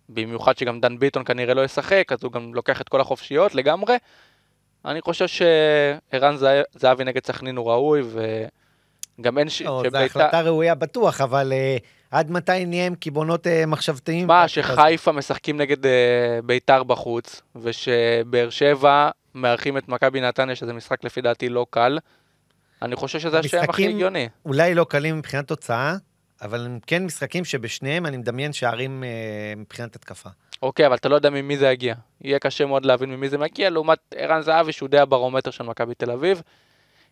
במיוחד 0.08 0.58
שגם 0.58 0.80
דן 0.80 0.98
ביטון 0.98 1.24
כנראה 1.24 1.54
לא 1.54 1.64
ישחק, 1.64 2.12
אז 2.12 2.24
הוא 2.24 2.32
גם 2.32 2.54
לוקח 2.54 2.80
את 2.80 2.88
כל 2.88 3.00
החופשיות 3.00 3.54
לגמרי. 3.54 3.96
אני 4.84 5.00
חושב 5.00 5.26
שערן 5.26 6.36
זהבי 6.74 7.04
נגד 7.04 7.26
סכנין 7.26 7.56
הוא 7.56 7.70
ראוי, 7.70 8.00
ו... 8.04 8.44
גם 9.20 9.38
אין 9.38 9.48
ש... 9.48 9.62
לא, 9.62 9.82
זו 9.90 9.98
החלטה 9.98 10.40
ראויה 10.40 10.74
בטוח, 10.74 11.20
אבל 11.20 11.52
uh, 11.52 11.82
עד 12.10 12.30
מתי 12.30 12.64
נהיה 12.66 12.86
עם 12.86 12.94
קיבעונות 12.94 13.46
uh, 13.46 13.50
מחשבתיים? 13.66 14.26
מה, 14.26 14.48
שחיפה 14.48 15.12
משחקים 15.12 15.56
נגד 15.56 15.84
uh, 15.84 15.88
ביתר 16.44 16.82
בחוץ, 16.82 17.42
ושבאר 17.56 18.50
שבע 18.50 19.10
מארחים 19.34 19.78
את 19.78 19.88
מכבי 19.88 20.20
נתניה, 20.20 20.56
שזה 20.56 20.72
משחק 20.72 21.04
לפי 21.04 21.20
דעתי 21.20 21.48
לא 21.48 21.66
קל. 21.70 21.98
אני 22.82 22.96
חושב 22.96 23.18
שזה 23.20 23.38
השם 23.38 23.60
הכי 23.68 23.88
הגיוני. 23.88 24.28
אולי 24.44 24.74
לא 24.74 24.84
קלים 24.84 25.18
מבחינת 25.18 25.48
תוצאה, 25.48 25.94
אבל 26.42 26.66
הם 26.66 26.78
כן 26.86 27.04
משחקים 27.04 27.44
שבשניהם 27.44 28.06
אני 28.06 28.16
מדמיין 28.16 28.52
שערים 28.52 29.02
uh, 29.02 29.58
מבחינת 29.58 29.96
התקפה. 29.96 30.30
אוקיי, 30.62 30.86
אבל 30.86 30.94
אתה 30.96 31.08
לא 31.08 31.14
יודע 31.14 31.30
ממי 31.30 31.56
זה 31.56 31.70
יגיע. 31.70 31.94
יהיה 32.20 32.38
קשה 32.38 32.66
מאוד 32.66 32.84
להבין 32.84 33.10
ממי 33.10 33.28
זה 33.28 33.38
מגיע, 33.38 33.70
לעומת 33.70 33.98
ערן 34.14 34.42
זהבי, 34.42 34.72
שהוא 34.72 34.88
די 34.88 34.98
הברומטר 34.98 35.50
של 35.50 35.64
מכבי 35.64 35.94
תל 35.94 36.10
אביב. 36.10 36.42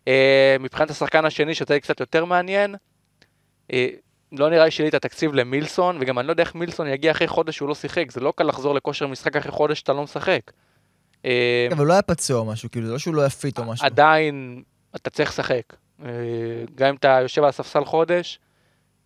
אה, 0.07 0.55
מבחינת 0.59 0.89
השחקן 0.89 1.25
השני, 1.25 1.55
שזה 1.55 1.79
קצת 1.79 1.99
יותר 1.99 2.25
מעניין, 2.25 2.75
אה, 3.73 3.87
לא 4.31 4.49
נראה 4.49 4.65
לי 4.65 4.71
שיהיה 4.71 4.85
לי 4.85 4.89
את 4.89 4.93
התקציב 5.05 5.33
למילסון, 5.33 5.97
וגם 6.01 6.19
אני 6.19 6.27
לא 6.27 6.31
יודע 6.31 6.43
איך 6.43 6.55
מילסון 6.55 6.87
יגיע 6.87 7.11
אחרי 7.11 7.27
חודש 7.27 7.55
שהוא 7.55 7.69
לא 7.69 7.75
שיחק, 7.75 8.11
זה 8.11 8.19
לא 8.19 8.33
קל 8.35 8.43
לחזור 8.43 8.75
לכושר 8.75 9.07
משחק 9.07 9.35
אחרי 9.35 9.51
חודש 9.51 9.79
שאתה 9.79 9.93
לא 9.93 10.03
משחק. 10.03 10.51
אה, 11.25 11.67
אבל 11.71 11.77
הוא 11.77 11.87
לא 11.87 11.93
היה 11.93 12.01
פצוע 12.01 12.39
או 12.39 12.45
משהו, 12.45 12.71
כאילו, 12.71 12.87
זה 12.87 12.93
לא 12.93 12.99
שהוא 12.99 13.15
לא 13.15 13.25
יפית 13.25 13.59
או 13.59 13.65
משהו. 13.65 13.85
עדיין, 13.85 14.63
אתה 14.95 15.09
צריך 15.09 15.29
לשחק. 15.29 15.63
גם 16.75 16.87
אם 16.89 16.95
אתה 16.95 17.19
יושב 17.21 17.43
על 17.43 17.49
הספסל 17.49 17.85
חודש, 17.85 18.39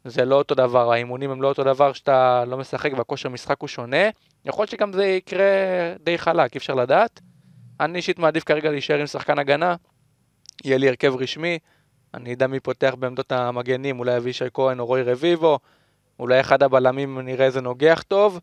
זה 0.06 0.26
לא 0.26 0.36
אותו 0.36 0.56
דבר, 0.56 0.92
האימונים 0.92 1.32
הם 1.32 1.42
לא 1.42 1.48
אותו 1.48 1.64
דבר 1.64 1.94
שאתה 1.94 2.44
לא 2.48 2.58
משחק 2.58 2.92
והכושר 2.98 3.30
משחק 3.30 3.56
הוא 3.60 3.68
שונה. 3.68 4.10
יכול 4.46 4.62
להיות 4.62 4.70
שגם 4.70 4.94
זה 4.94 5.06
יקרה 5.06 5.46
די 6.04 6.18
חלק, 6.18 6.54
אי 6.54 6.58
אפשר 6.58 6.74
לדעת. 6.74 7.20
אני 7.80 7.98
אישית 7.98 8.20
מעדיף 8.20 8.44
כרגע 8.44 8.72
להישאר 8.72 9.00
עם 9.00 9.08
שחקן 9.08 9.40
הגנה, 9.40 9.76
יהיה 10.64 10.78
לי 10.78 10.90
הרכב 10.90 11.16
רשמי, 11.16 11.60
אני 12.14 12.30
יודע 12.30 12.48
מי 12.48 12.60
פותח 12.60 12.96
בעמדות 13.00 13.32
המגנים, 13.32 14.00
אולי 14.00 14.18
אבישי 14.18 14.46
כהן 14.54 14.80
או 14.80 14.86
רוי 14.86 15.04
רביבו, 15.04 15.60
אולי 16.20 16.40
אחד 16.40 16.64
הבלמים 16.64 17.20
נראה 17.20 17.46
איזה 17.46 17.62
נוגח 17.62 18.04
טוב, 18.08 18.40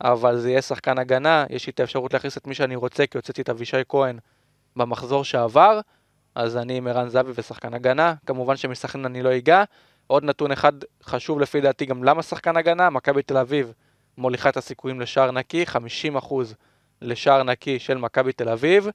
אבל 0.00 0.38
זה 0.38 0.50
יהיה 0.50 0.62
שחקן 0.62 0.98
הגנה, 0.98 1.44
יש 1.50 1.66
לי 1.66 1.70
את 1.70 1.80
האפשרות 1.80 2.12
להכניס 2.12 2.36
את 2.36 2.46
מי 2.46 2.54
שאני 2.54 2.76
רוצה, 2.76 3.06
כי 3.06 3.18
הוצאתי 3.18 3.42
את 3.42 3.48
אבישי 3.48 3.76
כהן 3.88 4.18
במחזור 4.76 5.24
שעבר, 5.24 5.80
אז 6.34 6.56
אני 6.56 6.76
עם 6.76 6.86
ערן 6.86 7.08
זהבי 7.08 7.32
ושחקן 7.34 7.74
הגנה, 7.74 8.14
כמובן 8.26 8.56
שמסכנין 8.56 9.04
אני 9.04 9.22
לא 9.22 9.36
אגע. 9.36 9.64
עוד 10.06 10.24
נתון 10.24 10.52
אחד 10.52 10.72
חשוב 11.02 11.40
לפי 11.40 11.60
דעתי 11.60 11.86
גם 11.86 12.04
למה 12.04 12.22
שחקן 12.22 12.56
הגנה, 12.56 12.90
מכבי 12.90 13.22
תל 13.22 13.36
אביב 13.36 13.72
מוליכה 14.18 14.48
את 14.48 14.56
הסיכויים 14.56 15.00
לשער 15.00 15.30
נקי, 15.30 15.64
50% 16.20 16.34
לשער 17.02 17.42
נקי 17.42 17.78
של 17.78 17.98
מכבי 17.98 18.32
תל 18.32 18.48
אביב, 18.48 18.88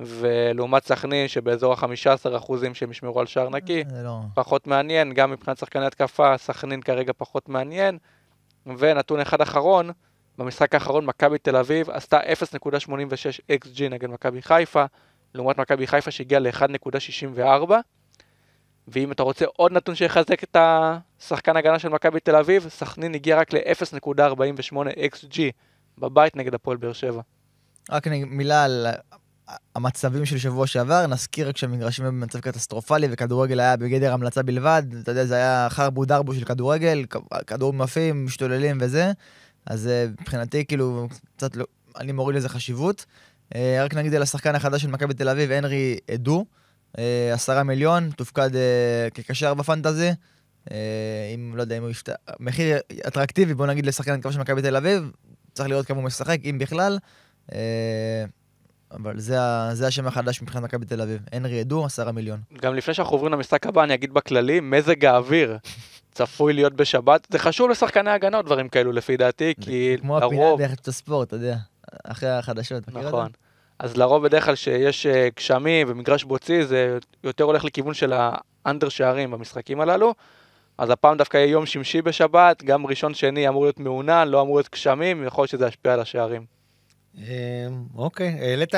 ולעומת 0.00 0.84
סכנין 0.84 1.28
שבאזור 1.28 1.72
ה-15% 1.72 2.52
שהם 2.74 2.90
ישמרו 2.90 3.20
על 3.20 3.26
שער 3.26 3.48
נקי, 3.48 3.84
לא... 4.02 4.18
פחות 4.34 4.66
מעניין, 4.66 5.12
גם 5.12 5.30
מבחינת 5.30 5.58
שחקני 5.58 5.86
התקפה, 5.86 6.38
סכנין 6.38 6.80
כרגע 6.80 7.12
פחות 7.16 7.48
מעניין. 7.48 7.98
ונתון 8.78 9.20
אחד 9.20 9.40
אחרון, 9.40 9.90
במשחק 10.38 10.74
האחרון 10.74 11.06
מכבי 11.06 11.38
תל 11.38 11.56
אביב 11.56 11.90
עשתה 11.90 12.20
0.86 12.20 12.88
XG 13.52 13.82
נגד 13.90 14.10
מכבי 14.10 14.42
חיפה, 14.42 14.84
לעומת 15.34 15.58
מכבי 15.58 15.86
חיפה 15.86 16.10
שהגיעה 16.10 16.40
ל-1.64. 16.40 17.72
ואם 18.88 19.12
אתה 19.12 19.22
רוצה 19.22 19.44
עוד 19.56 19.72
נתון 19.72 19.94
שיחזק 19.94 20.44
את 20.44 20.56
השחקן 20.60 21.56
הגנה 21.56 21.78
של 21.78 21.88
מכבי 21.88 22.20
תל 22.20 22.36
אביב, 22.36 22.68
סכנין 22.68 23.14
הגיע 23.14 23.38
רק 23.38 23.52
ל-0.48 23.52 24.74
XG 25.14 25.38
בבית 25.98 26.36
נגד 26.36 26.54
הפועל 26.54 26.76
באר 26.76 26.92
שבע. 26.92 27.20
רק 27.90 28.06
מילה 28.06 28.64
על 28.64 28.86
המצבים 29.74 30.24
של 30.24 30.38
שבוע 30.38 30.66
שעבר, 30.66 31.06
נזכיר 31.06 31.48
רק 31.48 31.56
שהמגרשים 31.56 32.04
היו 32.04 32.12
במצב 32.12 32.40
קטסטרופלי 32.40 33.06
וכדורגל 33.10 33.60
היה 33.60 33.76
בגדר 33.76 34.12
המלצה 34.12 34.42
בלבד, 34.42 34.82
אתה 35.02 35.10
יודע, 35.10 35.24
זה 35.24 35.34
היה 35.34 35.66
חרבו 35.70 36.04
דרבו 36.04 36.34
של 36.34 36.44
כדורגל, 36.44 37.04
כ- 37.10 37.42
כדורים 37.46 37.80
עפים, 37.80 38.24
משתוללים 38.24 38.78
וזה, 38.80 39.12
אז 39.66 39.86
אה, 39.86 40.06
מבחינתי 40.20 40.64
כאילו, 40.64 41.08
קצת 41.36 41.56
לא, 41.56 41.64
אני 41.98 42.12
מוריד 42.12 42.36
לזה 42.36 42.48
חשיבות. 42.48 43.04
אה, 43.54 43.84
רק 43.84 43.94
נגיד 43.94 44.14
על 44.14 44.22
השחקן 44.22 44.54
החדש 44.54 44.82
של 44.82 44.88
מכבי 44.88 45.14
תל 45.14 45.28
אביב, 45.28 45.50
הנרי 45.50 45.98
עדו, 46.10 46.44
אה, 46.98 47.30
עשרה 47.34 47.62
מיליון, 47.62 48.10
תופקד 48.10 48.50
כקשר 49.14 49.54
בפנטזי. 49.54 50.10
אם, 51.34 51.52
לא 51.56 51.62
יודע, 51.62 51.78
אם 51.78 51.82
הוא 51.82 51.90
יפתח... 51.90 52.12
מחיר 52.40 52.78
אטרקטיבי, 53.08 53.54
בוא 53.54 53.66
נגיד, 53.66 53.86
לשחקן 53.86 54.14
התקפה 54.14 54.32
של 54.32 54.40
מכבי 54.40 54.62
תל 54.62 54.76
אביב, 54.76 55.10
צריך 55.54 55.68
לראות 55.68 55.86
כמה 55.86 55.96
הוא 55.96 56.04
משחק, 56.04 56.38
אם 56.44 56.58
בכלל. 56.58 56.98
אבל 58.90 59.18
זה, 59.18 59.36
זה 59.72 59.86
השם 59.86 60.06
החדש 60.06 60.42
מבחינת 60.42 60.64
מכבי 60.64 60.86
תל 60.86 61.00
אביב. 61.00 61.20
הנרי 61.32 61.60
עדו, 61.60 61.84
עשרה 61.84 62.12
מיליון. 62.12 62.40
גם 62.62 62.74
לפני 62.74 62.94
שאנחנו 62.94 63.14
עוברים 63.16 63.32
למשחק 63.32 63.66
הבא, 63.66 63.84
אני 63.84 63.94
אגיד 63.94 64.14
בכללי, 64.14 64.60
מזג 64.60 65.04
האוויר 65.04 65.58
צפוי 66.12 66.52
להיות 66.52 66.74
בשבת. 66.74 67.26
זה 67.30 67.38
חשוב 67.38 67.70
לשחקני 67.70 68.10
הגנה 68.10 68.42
דברים 68.42 68.68
כאלו 68.68 68.92
לפי 68.92 69.16
דעתי, 69.16 69.54
כי 69.60 69.94
זה 69.96 70.00
כמו 70.00 70.18
הפינה 70.18 70.42
לרוב... 70.42 70.58
ביחד 70.58 70.74
הספורט, 70.86 71.28
אתה 71.28 71.36
יודע. 71.36 71.56
אחרי 72.04 72.30
החדשות, 72.30 72.88
מכיר? 72.88 73.08
נכון. 73.08 73.30
אז 73.78 73.96
לרוב 73.96 74.22
בדרך 74.22 74.44
כלל 74.44 74.54
שיש 74.54 75.06
אה, 75.06 75.28
גשמים 75.36 75.86
ומגרש 75.90 76.24
בוצי, 76.24 76.64
זה 76.64 76.98
יותר 77.24 77.44
הולך 77.44 77.64
לכיוון 77.64 77.94
של 77.94 78.12
האנדר 78.64 78.88
שערים 78.88 79.30
במשחקים 79.30 79.80
הללו. 79.80 80.14
אז 80.78 80.90
הפעם 80.90 81.16
דווקא 81.16 81.36
יהיה 81.36 81.50
יום 81.50 81.66
שמשי 81.66 82.02
בשבת, 82.02 82.62
גם 82.62 82.86
ראשון 82.86 83.14
שני 83.14 83.48
אמור 83.48 83.64
להיות 83.64 83.80
מעונן, 83.80 84.28
לא 84.28 84.40
אמור 84.40 84.56
להיות 84.56 84.68
גשמים, 84.72 85.24
יכול 85.24 85.42
להיות 85.42 85.50
שזה 85.50 85.66
ישפיע 85.66 85.92
על 85.92 86.00
השערים. 86.00 86.57
אמ, 87.16 87.22
אוקיי, 87.94 88.28
העלית 88.40 88.74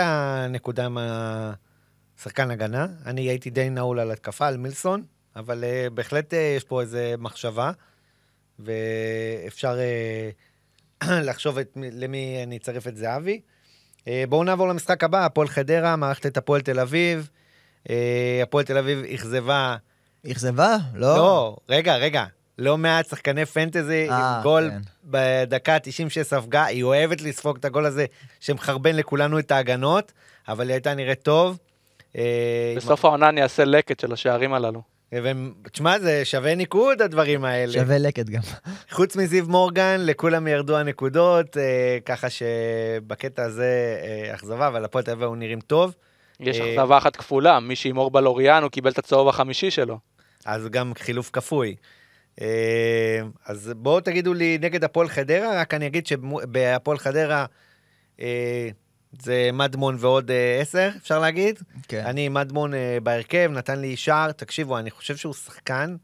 נקודה 0.50 0.88
מהשחקן 0.88 2.50
הגנה. 2.50 2.87
אני 3.06 3.20
הייתי 3.20 3.50
די 3.50 3.70
נעול 3.70 4.00
על 4.00 4.10
התקפה, 4.10 4.49
על 4.49 4.56
מילסון, 4.56 5.02
אבל 5.37 5.64
אה, 5.64 5.90
בהחלט 5.94 6.34
אה, 6.34 6.54
יש 6.56 6.64
פה 6.64 6.80
איזה 6.80 7.14
מחשבה, 7.18 7.72
ואפשר 8.58 9.78
אה, 9.78 10.30
לחשוב 11.28 11.58
את, 11.58 11.76
למי 11.76 12.40
אני 12.42 12.56
אצרף 12.56 12.88
את 12.88 12.96
זהבי. 12.96 13.40
בואו 14.28 14.44
נעבור 14.44 14.68
למשחק 14.68 15.04
הבא, 15.04 15.25
הפועל 15.25 15.49
חדרה, 15.49 15.96
מערכת 15.96 16.26
את 16.26 16.37
הפועל 16.37 16.60
תל 16.60 16.80
אביב. 16.80 17.30
הפועל 18.42 18.64
תל 18.64 18.78
אביב 18.78 19.04
אכזבה, 19.14 19.76
אכזבה? 20.30 20.76
לא. 20.94 21.16
לא, 21.16 21.56
רגע, 21.68 21.96
רגע, 21.96 22.25
לא 22.60 22.78
מעט 22.78 23.08
שחקני 23.08 23.46
פנטזי 23.46 24.10
אה, 24.10 24.36
עם 24.36 24.42
גול 24.42 24.70
כן. 24.70 24.80
בדקה 25.04 25.74
ה-90 25.74 26.08
שספגה, 26.08 26.64
היא 26.64 26.82
אוהבת 26.82 27.22
לספוג 27.22 27.56
את 27.56 27.64
הגול 27.64 27.86
הזה 27.86 28.06
שמחרבן 28.40 28.96
לכולנו 28.96 29.38
את 29.38 29.50
ההגנות, 29.50 30.12
אבל 30.48 30.66
היא 30.66 30.74
הייתה 30.74 30.94
נראית 30.94 31.22
טוב. 31.22 31.58
אה, 32.16 32.74
בסוף 32.76 33.04
העונה 33.04 33.28
אני 33.28 33.42
אעשה 33.42 33.64
לקט 33.64 34.00
של 34.00 34.12
השערים 34.12 34.54
הללו. 34.54 34.82
ותשמע, 35.12 35.98
זה 35.98 36.24
שווה 36.24 36.54
ניקוד 36.54 37.02
הדברים 37.02 37.44
האלה. 37.44 37.72
שווה 37.72 37.98
לקט 37.98 38.26
גם. 38.26 38.40
חוץ 38.90 39.16
מזיו 39.16 39.46
מורגן, 39.48 39.96
לכולם 40.00 40.46
ירדו 40.46 40.76
הנקודות, 40.76 41.56
אה, 41.56 41.98
ככה 42.06 42.26
שבקטע 42.30 43.42
הזה 43.42 43.96
אה, 44.02 44.34
אכזבה, 44.34 44.66
אבל 44.66 44.84
הפועל 44.84 45.04
תל 45.04 45.10
אביב 45.10 45.22
היו 45.22 45.34
נראים 45.34 45.60
טוב. 45.60 45.94
יש 46.40 46.60
אה, 46.60 46.74
אכזבה 46.74 46.98
אחת 46.98 47.16
כפולה, 47.16 47.60
מי 47.60 47.76
שהימור 47.76 48.10
בלוריאן, 48.10 48.62
הוא 48.62 48.70
קיבל 48.70 48.90
את 48.90 48.98
הצהוב 48.98 49.28
החמישי 49.28 49.70
שלו. 49.70 49.98
אז 50.44 50.68
גם 50.68 50.92
חילוף 50.98 51.30
כפוי. 51.32 51.74
אה, 52.40 53.20
אז 53.47 53.73
בואו 53.76 54.00
תגידו 54.00 54.35
לי 54.35 54.59
נגד 54.61 54.85
הפועל 54.85 55.09
חדרה, 55.09 55.61
רק 55.61 55.75
אני 55.75 55.87
אגיד 55.87 56.06
שבהפועל 56.06 56.99
חדרה 56.99 57.47
אה, 58.20 58.68
זה 59.18 59.50
מדמון 59.52 59.97
ועוד 59.99 60.30
אה, 60.30 60.59
עשר, 60.61 60.90
אפשר 60.97 61.18
להגיד. 61.18 61.59
כן. 61.88 62.02
אני 62.06 62.28
מדמון 62.28 62.75
אה, 62.75 62.99
בהרכב, 63.02 63.50
נתן 63.54 63.78
לי 63.78 63.97
שער, 63.97 64.32
תקשיבו, 64.32 64.78
אני 64.78 64.90
חושב 64.90 65.16
שהוא 65.16 65.35
שחקן. 65.35 65.97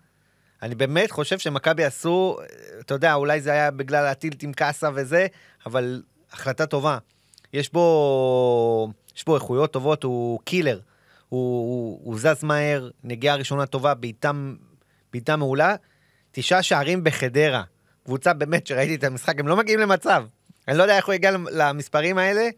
אני 0.63 0.75
באמת 0.75 1.11
חושב 1.11 1.39
שמכבי 1.39 1.85
עשו, 1.85 2.39
אתה 2.81 2.95
יודע, 2.95 3.15
אולי 3.15 3.41
זה 3.41 3.53
היה 3.53 3.71
בגלל 3.71 4.07
הטילט 4.07 4.43
עם 4.43 4.53
קאסה 4.53 4.89
וזה, 4.95 5.27
אבל 5.67 6.03
החלטה 6.33 6.67
טובה. 6.67 6.99
יש 7.53 7.73
בו, 7.73 8.93
יש 9.17 9.25
בו 9.25 9.35
איכויות 9.35 9.73
טובות, 9.73 10.03
הוא 10.03 10.41
קילר. 10.45 10.81
הוא, 11.29 11.41
הוא, 11.41 12.01
הוא 12.05 12.19
זז 12.19 12.45
מהר, 12.45 12.91
נגיעה 13.05 13.37
ראשונה 13.37 13.67
טובה, 13.67 13.93
בעיטה 15.13 15.37
מעולה. 15.37 15.75
תשעה 16.37 16.63
שערים 16.63 17.05
בחדרה. 17.05 17.63
קבוצה 18.05 18.33
באמת, 18.33 18.67
שראיתי 18.67 18.95
את 18.95 19.05
המשחק, 19.05 19.41
הם 19.41 19.49
לא 19.49 19.57
מגיעים 19.57 19.81
למצב. 19.81 20.25
אני 20.69 20.79
לא 20.79 20.83
יודע 20.83 20.97
איך 20.97 21.07
הוא 21.07 21.13
הגיע 21.13 21.31
למספרים 21.51 22.19
האלה. 22.19 22.41
יש 22.41 22.51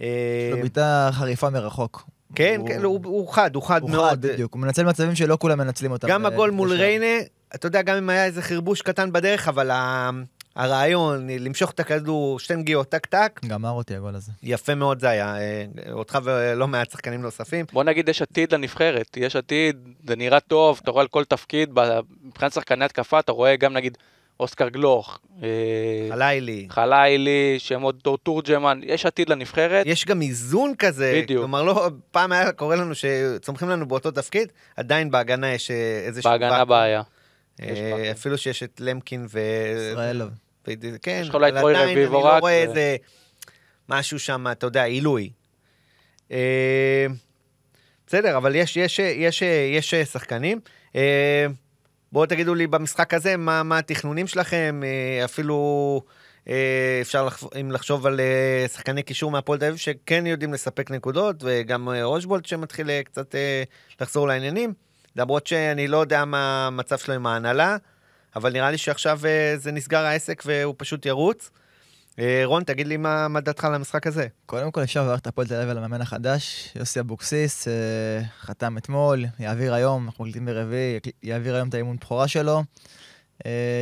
אה, 0.00 0.48
לו 0.50 0.56
בעיטה 0.60 1.10
חריפה 1.12 1.50
מרחוק. 1.50 2.04
כן, 2.34 2.56
הוא- 2.58 2.68
כן, 2.68 2.82
הוא, 2.84 3.00
הוא 3.04 3.28
חד, 3.32 3.54
הוא 3.54 3.62
חד 3.62 3.82
הוא 3.82 3.90
מאוד. 3.90 4.10
חד, 4.10 4.20
בדיוק. 4.22 4.54
הוא 4.54 4.60
מנצל 4.60 4.84
מצבים 4.84 5.14
שלא 5.14 5.36
כולם 5.40 5.58
מנצלים 5.58 5.92
אותם. 5.92 6.08
גם 6.08 6.26
אה, 6.26 6.30
הגול 6.32 6.50
מול. 6.50 6.72
ריינה, 6.72 7.06
אתה 7.54 7.66
יודע, 7.66 7.82
גם 7.82 7.96
אם 7.96 8.10
היה 8.10 8.24
איזה 8.24 8.42
חרבוש 8.42 8.82
קטן 8.82 9.12
בדרך, 9.12 9.48
אבל 9.48 9.70
ה- 9.70 10.10
הרעיון, 10.58 11.30
למשוך 11.30 11.70
את 11.70 11.80
הכדור, 11.80 12.38
שתי 12.38 12.56
נגיעות, 12.56 12.88
טק 12.88 13.06
טק, 13.06 13.40
גמר 13.46 13.70
אותי 13.70 13.94
הגול 13.94 14.14
הזה. 14.14 14.32
יפה 14.42 14.74
מאוד 14.74 15.00
זה 15.00 15.08
היה. 15.08 15.36
אה, 15.36 15.64
אותך 15.92 16.18
ולא 16.24 16.68
מעט 16.68 16.90
שחקנים 16.90 17.22
נוספים. 17.22 17.66
בוא 17.72 17.84
נגיד 17.84 18.08
יש 18.08 18.22
עתיד 18.22 18.54
לנבחרת, 18.54 19.16
יש 19.16 19.36
עתיד, 19.36 19.76
זה 20.06 20.16
נראה 20.16 20.40
טוב, 20.40 20.80
אתה 20.82 20.90
רואה 20.90 21.02
על 21.02 21.08
כל 21.08 21.24
תפקיד, 21.24 21.70
מבחינת 22.22 22.52
שחקני 22.52 22.84
התקפה, 22.84 23.18
אתה 23.18 23.32
רואה 23.32 23.56
גם 23.56 23.72
נגיד 23.72 23.98
אוסקר 24.40 24.68
גלוך, 24.68 25.18
אה, 25.42 25.48
הלילי. 26.10 26.66
חלילי, 26.70 27.54
שמות 27.58 28.02
דור 28.02 28.18
תורג'מן, 28.18 28.80
יש 28.82 29.06
עתיד 29.06 29.28
לנבחרת. 29.28 29.86
יש 29.86 30.04
גם 30.04 30.22
איזון 30.22 30.74
כזה, 30.78 31.20
בדיוק. 31.22 31.40
כלומר, 31.40 31.62
לא, 31.62 31.88
פעם 32.10 32.32
היה 32.32 32.52
קורה 32.52 32.76
לנו 32.76 32.94
שצומחים 32.94 33.68
לנו 33.68 33.88
באותו 33.88 34.10
תפקיד, 34.10 34.52
עדיין 34.76 35.10
בהגנה 35.10 35.52
יש 35.52 35.70
אה, 35.70 36.02
איזשהו... 36.06 36.30
בהגנה. 36.30 36.64
בעיה. 36.64 37.02
אפילו 38.12 38.38
שיש 38.38 38.62
את 38.62 38.80
למקין 38.80 39.26
ו... 39.30 39.40
ישראלוב. 39.90 40.30
כן, 41.02 41.22
אבל 41.32 41.44
עדיין 41.44 41.88
אני 41.88 42.06
לא 42.06 42.38
רואה 42.38 42.62
איזה 42.62 42.96
משהו 43.88 44.18
שם, 44.18 44.46
אתה 44.52 44.66
יודע, 44.66 44.84
עילוי. 44.84 45.30
אה, 46.32 47.06
בסדר, 48.06 48.36
אבל 48.36 48.54
יש, 48.54 48.76
יש, 48.76 48.98
יש, 48.98 49.42
יש 49.42 49.94
שחקנים. 49.94 50.60
אה, 50.96 51.46
בואו 52.12 52.26
תגידו 52.26 52.54
לי 52.54 52.66
במשחק 52.66 53.14
הזה, 53.14 53.36
מה, 53.36 53.62
מה 53.62 53.78
התכנונים 53.78 54.26
שלכם, 54.26 54.80
אה, 54.84 55.24
אפילו 55.24 56.02
אפשר 57.00 57.24
לחשוב, 57.24 57.50
אם 57.60 57.72
לחשוב 57.72 58.06
על 58.06 58.20
שחקני 58.72 59.02
קישור 59.02 59.30
מהפועל 59.30 59.58
תל 59.58 59.64
אביב 59.64 59.76
שכן 59.76 60.26
יודעים 60.26 60.52
לספק 60.52 60.90
נקודות, 60.90 61.36
וגם 61.40 61.88
אושבולט 62.02 62.46
שמתחיל 62.46 63.02
קצת 63.02 63.34
לחזור 64.00 64.28
לעניינים, 64.28 64.72
למרות 65.16 65.46
שאני 65.46 65.88
לא 65.88 65.96
יודע 65.96 66.24
מה 66.24 66.66
המצב 66.66 66.98
שלו 66.98 67.14
עם 67.14 67.26
ההנהלה, 67.26 67.76
אבל 68.36 68.52
נראה 68.52 68.70
לי 68.70 68.78
שעכשיו 68.78 69.20
אה, 69.26 69.54
זה 69.56 69.72
נסגר 69.72 70.04
העסק 70.04 70.42
והוא 70.46 70.74
פשוט 70.78 71.06
ירוץ. 71.06 71.50
אה, 72.18 72.42
רון, 72.44 72.64
תגיד 72.64 72.86
לי 72.86 72.96
מה, 72.96 73.28
מה 73.28 73.40
דעתך 73.40 73.64
על 73.64 73.74
המשחק 73.74 74.06
הזה. 74.06 74.26
קודם 74.46 74.70
כל 74.70 74.82
אפשר 74.82 75.04
לברך 75.04 75.20
את 75.20 75.26
הפועל 75.26 75.46
תל 75.46 75.54
אביב 75.54 75.68
על 75.68 75.78
המאמן 75.78 76.00
החדש, 76.00 76.72
יוסי 76.76 77.00
אבוקסיס, 77.00 77.68
אה, 77.68 77.72
חתם 78.40 78.78
אתמול, 78.78 79.24
יעביר 79.38 79.74
היום, 79.74 80.06
אנחנו 80.06 80.24
מקליטים 80.24 80.46
ברביעי, 80.46 80.98
יעביר 81.22 81.54
היום 81.54 81.68
את 81.68 81.74
האימון 81.74 81.96
בכורה 81.96 82.28
שלו. 82.28 82.62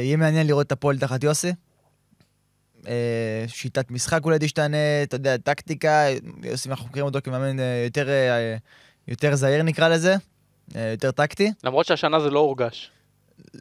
יהיה 0.03 0.17
מעניין 0.17 0.47
לראות 0.47 0.67
את 0.67 0.73
הפועל 0.73 0.99
תחת 0.99 1.25
יוסי. 1.25 1.53
שיטת 3.47 3.91
משחק 3.91 4.21
אולי 4.25 4.37
תשתנה, 4.41 4.77
אתה 5.03 5.15
יודע, 5.15 5.37
טקטיקה, 5.37 6.05
יוסי, 6.43 6.69
אנחנו 6.69 6.89
מכירים 6.89 7.07
אותו 7.07 7.19
כמאמן 7.25 7.57
יותר, 7.85 8.09
יותר 9.09 9.35
זהיר 9.35 9.63
נקרא 9.63 9.89
לזה. 9.89 10.15
יותר 10.75 11.11
טקטי. 11.11 11.53
למרות 11.65 11.87
שהשנה 11.87 12.21
זה 12.21 12.31
לא 12.31 12.39
הורגש. 12.39 12.91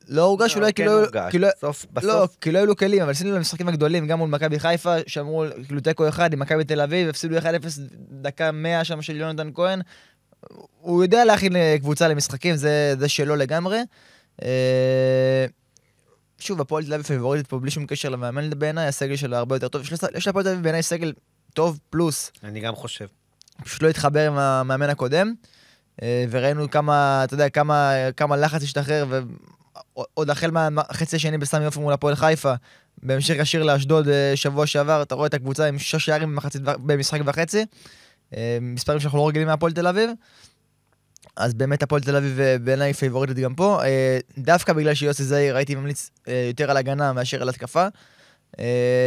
לא 0.08 0.22
הורגש 0.22 0.56
אולי 0.56 0.74
כן. 0.74 0.88
הורגש. 0.88 1.32
בסוף, 1.58 1.86
לא, 2.04 2.28
כי 2.42 2.52
לא 2.52 2.58
היו 2.58 2.66
לו 2.66 2.76
כלים, 2.76 3.02
אבל 3.02 3.12
עשינו 3.12 3.36
למשחקים 3.36 3.68
הגדולים, 3.68 4.08
גם 4.08 4.18
מול 4.20 4.30
מכבי 4.30 4.60
חיפה, 4.60 4.96
שאמרו, 5.08 5.44
כאילו 5.68 5.82
תיקו 5.82 6.08
אחד 6.10 6.34
עם 6.34 6.40
מכבי 6.40 6.64
תל 6.64 6.82
אביב, 6.82 7.10
הפסידו 7.10 7.38
1-0 7.38 7.44
דקה 8.12 8.52
100 8.52 8.84
שם 8.84 9.02
של 9.02 9.16
יונתן 9.16 9.50
כהן. 9.54 9.82
הוא 10.82 11.04
יודע 11.04 11.26
להכין 11.26 11.56
אה, 11.56 11.76
קבוצה 11.80 12.08
למשחקים, 12.08 12.56
זה, 12.56 12.96
זה 13.00 13.10
שלו 13.10 13.36
לגמרי. 13.36 13.80
אה, 14.44 15.46
שוב, 16.40 16.62
הפועל 16.62 16.84
תל 16.86 16.94
אביב 16.94 17.06
פיבוריטית 17.06 17.48
פה 17.48 17.60
בלי 17.60 17.72
שום 17.72 17.86
קשר 17.86 18.10
למאמן 18.10 18.50
בעיניי, 18.60 18.88
הסגל 18.88 19.16
שלה 19.16 19.38
הרבה 19.38 19.56
יותר 19.56 19.68
טוב. 19.68 19.82
יש 19.82 20.04
לה- 20.04 20.10
יש 20.18 20.28
להפועל 20.28 20.44
תל 20.46 20.52
אביב 20.52 20.64
בעיניי 20.64 20.84
סגל 20.84 21.14
טוב 21.54 21.80
פלוס, 21.90 22.32
אני 22.44 22.60
גם 22.60 22.76
חושב. 22.76 23.06
פשוט 23.64 23.82
לא 23.82 23.88
התחבר 23.90 24.28
עם 24.28 24.38
המאמן 24.38 24.90
הקודם, 24.90 25.34
אה, 26.02 26.26
וראינו 26.30 26.70
כמה, 26.72 27.22
אתה 27.24 27.34
יודע, 27.34 27.50
כמה, 27.50 27.92
כמה 28.18 28.38
לחץ 28.38 28.64
השתחרר, 28.64 29.06
ועוד 29.98 30.30
החל 30.30 30.52
מהחצי 30.52 31.16
השני 31.16 31.38
בסמי 31.38 31.66
עופר 31.66 31.80
מול 31.80 31.94
הפועל 31.94 32.16
חיפה, 32.16 32.54
בהמשך 33.04 33.36
ישיר 33.38 33.64
לאשדוד 33.64 34.08
אה, 34.08 34.32
שבוע 34.36 34.68
שעבר, 34.68 35.02
אתה 35.02 35.16
רואה 35.16 35.28
את 35.28 35.34
הקבוצה 35.34 35.66
עם 35.66 35.80
שישה 35.80 36.00
שערים 36.00 36.32
במחצית 36.32 36.62
במשחק 36.62 37.20
וחצי, 37.26 37.66
אה, 38.36 38.58
מספרים 38.62 39.00
שאנחנו 39.00 39.18
לא 39.18 39.28
רגילים 39.28 39.48
מהפועל 39.48 39.74
תל 39.74 39.88
אביב. 39.88 40.10
אז 41.36 41.54
באמת 41.54 41.84
הפועל 41.84 42.02
תל 42.02 42.16
אביב 42.16 42.40
אה, 42.40 42.58
בעיניי 42.58 42.94
פייבוריטית 42.94 43.38
גם 43.38 43.56
פה, 43.56 43.82
דווקא 44.38 44.74
בגלל 44.74 44.94
שיוסי 44.94 45.24
זעיר 45.24 45.56
הייתי 45.56 45.76
ממליץ 45.76 46.12
יותר 46.48 46.72
על 46.72 46.78
הגנה 46.78 47.14
מאשר 47.14 47.42
על 47.42 47.50
התקפה. 47.50 47.88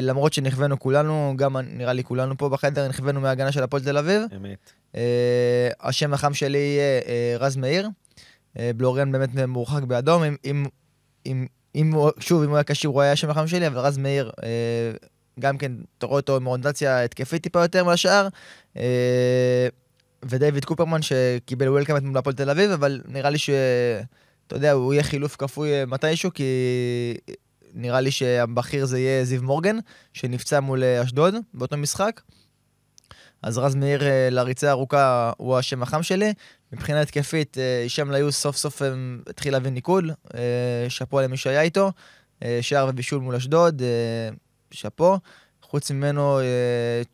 למרות 0.02 0.32
שנכוונו 0.32 0.78
כולנו, 0.78 1.34
גם 1.36 1.56
נראה 1.56 1.92
לי 1.92 2.04
כולנו 2.04 2.38
פה 2.38 2.48
בחדר, 2.48 2.88
נכוונו 2.88 3.20
מההגנה 3.20 3.52
של 3.52 3.62
הפועל 3.62 3.82
תל 3.82 3.98
אביב. 3.98 4.22
אמת. 4.36 4.72
השם 5.80 6.14
החם 6.14 6.34
שלי 6.34 6.58
יהיה 6.58 7.38
רז 7.38 7.56
מאיר. 7.56 7.88
אה, 8.58 8.70
בלוריאן 8.76 9.12
באמת 9.12 9.28
מורחק 9.48 9.82
באדום. 9.82 10.22
אם, 10.22 10.36
אם, 10.44 10.66
אם, 11.26 11.46
אם 11.74 11.92
שוב, 12.20 12.42
אם 12.42 12.48
הוא 12.48 12.56
היה 12.56 12.64
כשיר, 12.64 12.90
הוא 12.90 13.02
היה 13.02 13.12
השם 13.12 13.30
החם 13.30 13.46
שלי, 13.46 13.66
אבל 13.66 13.78
רז 13.78 13.98
מאיר, 13.98 14.30
אה, 14.42 14.92
גם 15.40 15.58
כן, 15.58 15.72
אתה 15.98 16.06
רואה 16.06 16.20
אותו 16.20 16.36
עם 16.36 16.46
אוריינטציה 16.46 17.04
התקפית 17.04 17.42
טיפה 17.42 17.62
יותר 17.62 17.84
מהשאר. 17.84 18.28
אה, 18.76 19.68
ודייוויד 20.24 20.64
קופרמן 20.64 21.02
שקיבל 21.02 21.68
וולקאמט 21.68 22.02
מול 22.02 22.18
הפועל 22.18 22.36
תל 22.36 22.50
אביב, 22.50 22.70
אבל 22.70 23.00
נראה 23.08 23.30
לי 23.30 23.38
ש... 23.38 23.50
אתה 24.46 24.56
יודע, 24.56 24.72
הוא 24.72 24.94
יהיה 24.94 25.02
חילוף 25.02 25.36
כפוי 25.36 25.84
מתישהו, 25.84 26.30
כי 26.34 26.44
נראה 27.74 28.00
לי 28.00 28.10
שהבכיר 28.10 28.86
זה 28.86 28.98
יהיה 28.98 29.24
זיו 29.24 29.42
מורגן, 29.42 29.76
שנפצע 30.12 30.60
מול 30.60 30.84
אשדוד 30.84 31.34
באותו 31.54 31.76
משחק. 31.76 32.20
אז 33.42 33.58
רז 33.58 33.74
מאיר 33.74 34.02
לריצה 34.30 34.70
ארוכה 34.70 35.32
הוא 35.36 35.58
השם 35.58 35.82
החם 35.82 36.02
שלי. 36.02 36.32
מבחינה 36.72 37.00
התקפית, 37.00 37.58
אה, 37.58 37.80
הישאם 37.82 38.10
ליוס 38.10 38.36
סוף 38.36 38.56
סוף 38.56 38.82
אה, 38.82 38.88
התחיל 39.26 39.52
להביא 39.52 39.70
ניקוד, 39.70 40.04
אה, 40.34 40.86
שאפו 40.88 41.20
למי 41.20 41.36
שהיה 41.36 41.62
איתו. 41.62 41.92
שער 42.60 42.86
ובישול 42.88 43.20
מול 43.20 43.34
אשדוד, 43.34 43.82
שאפו. 44.70 45.18
חוץ 45.62 45.90
ממנו, 45.90 46.38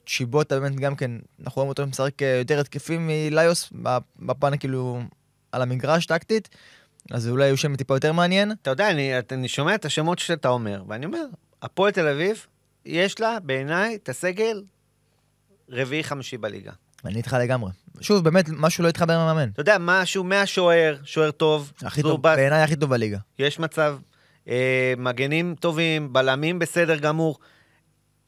צ'יבוטה 0.06 0.60
באמת 0.60 0.76
גם 0.76 0.96
כן, 0.96 1.10
אנחנו 1.40 1.60
רואים 1.60 1.68
אותו 1.68 1.86
משחק 1.86 2.22
יותר 2.22 2.60
התקפי 2.60 2.96
מליוס, 2.98 3.72
בפן 4.18 4.56
כאילו 4.58 5.00
על 5.52 5.62
המגרש 5.62 6.06
טקטית, 6.06 6.48
אז 7.10 7.28
אולי 7.28 7.50
הוא 7.50 7.56
שם 7.56 7.76
טיפה 7.76 7.96
יותר 7.96 8.12
מעניין. 8.12 8.52
אתה 8.62 8.70
יודע, 8.70 8.90
אני, 8.90 9.12
אני 9.32 9.48
שומע 9.48 9.74
את 9.74 9.84
השמות 9.84 10.18
שאתה 10.18 10.48
אומר, 10.48 10.82
ואני 10.88 11.06
אומר, 11.06 11.24
הפועל 11.62 11.92
תל 11.92 12.08
אביב, 12.08 12.46
יש 12.84 13.20
לה 13.20 13.40
בעיניי 13.40 13.94
את 13.94 14.08
הסגל 14.08 14.62
רביעי-חמישי 15.70 16.38
בליגה. 16.38 16.72
אני 17.06 17.16
איתך 17.16 17.36
לגמרי. 17.40 17.70
שוב, 18.00 18.24
באמת, 18.24 18.44
משהו 18.48 18.84
לא 18.84 18.88
התחבר 18.88 19.12
עם 19.12 19.20
המאמן. 19.20 19.48
אתה 19.48 19.60
יודע, 19.60 19.76
משהו 19.80 20.24
מהשוער, 20.24 20.96
שוער 21.04 21.30
טוב, 21.30 21.72
הכי 21.82 22.02
טוב, 22.02 22.22
בעיניי 22.22 22.62
הכי 22.62 22.76
טוב 22.76 22.90
בליגה. 22.90 23.18
יש 23.38 23.58
מצב, 23.58 23.96
אה, 24.48 24.94
מגנים 24.96 25.54
טובים, 25.60 26.12
בלמים 26.12 26.58
בסדר 26.58 26.96
גמור, 26.96 27.38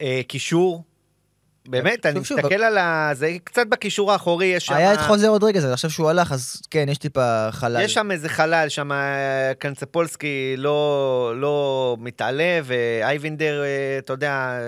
אה, 0.01 0.21
קישור. 0.27 0.83
באמת, 1.69 2.03
שוב, 2.03 2.15
אני 2.15 2.25
שוב, 2.25 2.37
מסתכל 2.37 2.63
על 2.63 2.77
ה... 2.77 3.09
זה 3.13 3.31
קצת 3.43 3.67
בקישור 3.67 4.11
האחורי, 4.11 4.45
יש 4.45 4.65
שם... 4.65 4.73
היה 4.73 4.93
את 4.93 4.99
חוזר 4.99 5.27
רודריגז, 5.27 5.65
אז 5.65 5.71
עכשיו 5.71 5.89
שהוא 5.89 6.09
הלך, 6.09 6.31
אז 6.31 6.61
כן, 6.71 6.85
יש 6.89 6.97
טיפה 6.97 7.51
חלל. 7.51 7.81
יש 7.81 7.93
שם 7.93 8.11
איזה 8.11 8.29
חלל, 8.29 8.69
שם 8.69 8.91
אה, 8.91 9.51
קנצפולסקי 9.59 10.55
לא, 10.57 11.33
לא 11.35 11.97
מתעלה, 11.99 12.59
ואייבינדר, 12.63 13.63
אה, 13.63 13.97
אתה 13.97 14.13
יודע, 14.13 14.59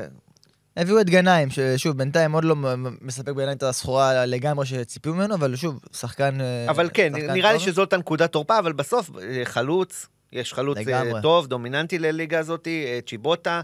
הביאו 0.80 1.02
את 1.02 1.10
גנאים, 1.10 1.50
ששוב, 1.50 1.98
בינתיים 1.98 2.32
עוד 2.32 2.44
לא 2.44 2.56
מספק 3.02 3.30
בעיניי 3.30 3.56
את 3.56 3.64
הסחורה 3.64 4.26
לגמרי 4.26 4.66
שציפו 4.66 5.14
ממנו, 5.14 5.36
אבל 5.36 5.56
שוב, 5.56 5.80
שחקן... 5.94 6.42
אה, 6.42 6.70
אבל 6.70 6.90
כן, 6.94 7.12
שחקן 7.16 7.34
נראה 7.34 7.54
לי 7.54 7.60
טוב. 7.60 7.68
שזאת 7.68 7.94
הנקודת 7.94 8.32
תורפה, 8.32 8.60
אבל 8.60 8.74
בסוף 8.74 9.10
אה, 9.22 9.42
חלוץ, 9.46 10.08
יש 10.32 10.54
חלוץ 10.54 10.78
אה, 10.78 10.84
לגמרי. 10.84 11.22
טוב, 11.22 11.48
דומיננטי 11.48 12.00
לליגה 12.00 12.40
הזאת, 12.40 12.68
צ'יבוטה, 13.08 13.62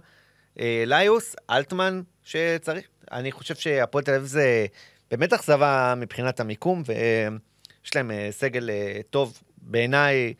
ליוס, 0.85 1.35
אלטמן, 1.49 2.01
שצריך. 2.23 2.85
אני 3.11 3.31
חושב 3.31 3.55
שהפועל 3.55 4.03
תל 4.03 4.13
אביב 4.13 4.25
זה 4.25 4.65
באמת 5.11 5.33
אכזבה 5.33 5.93
מבחינת 5.97 6.39
המיקום, 6.39 6.83
ויש 6.85 7.95
להם 7.95 8.11
סגל 8.31 8.69
טוב, 9.09 9.39
בעיניי, 9.57 10.33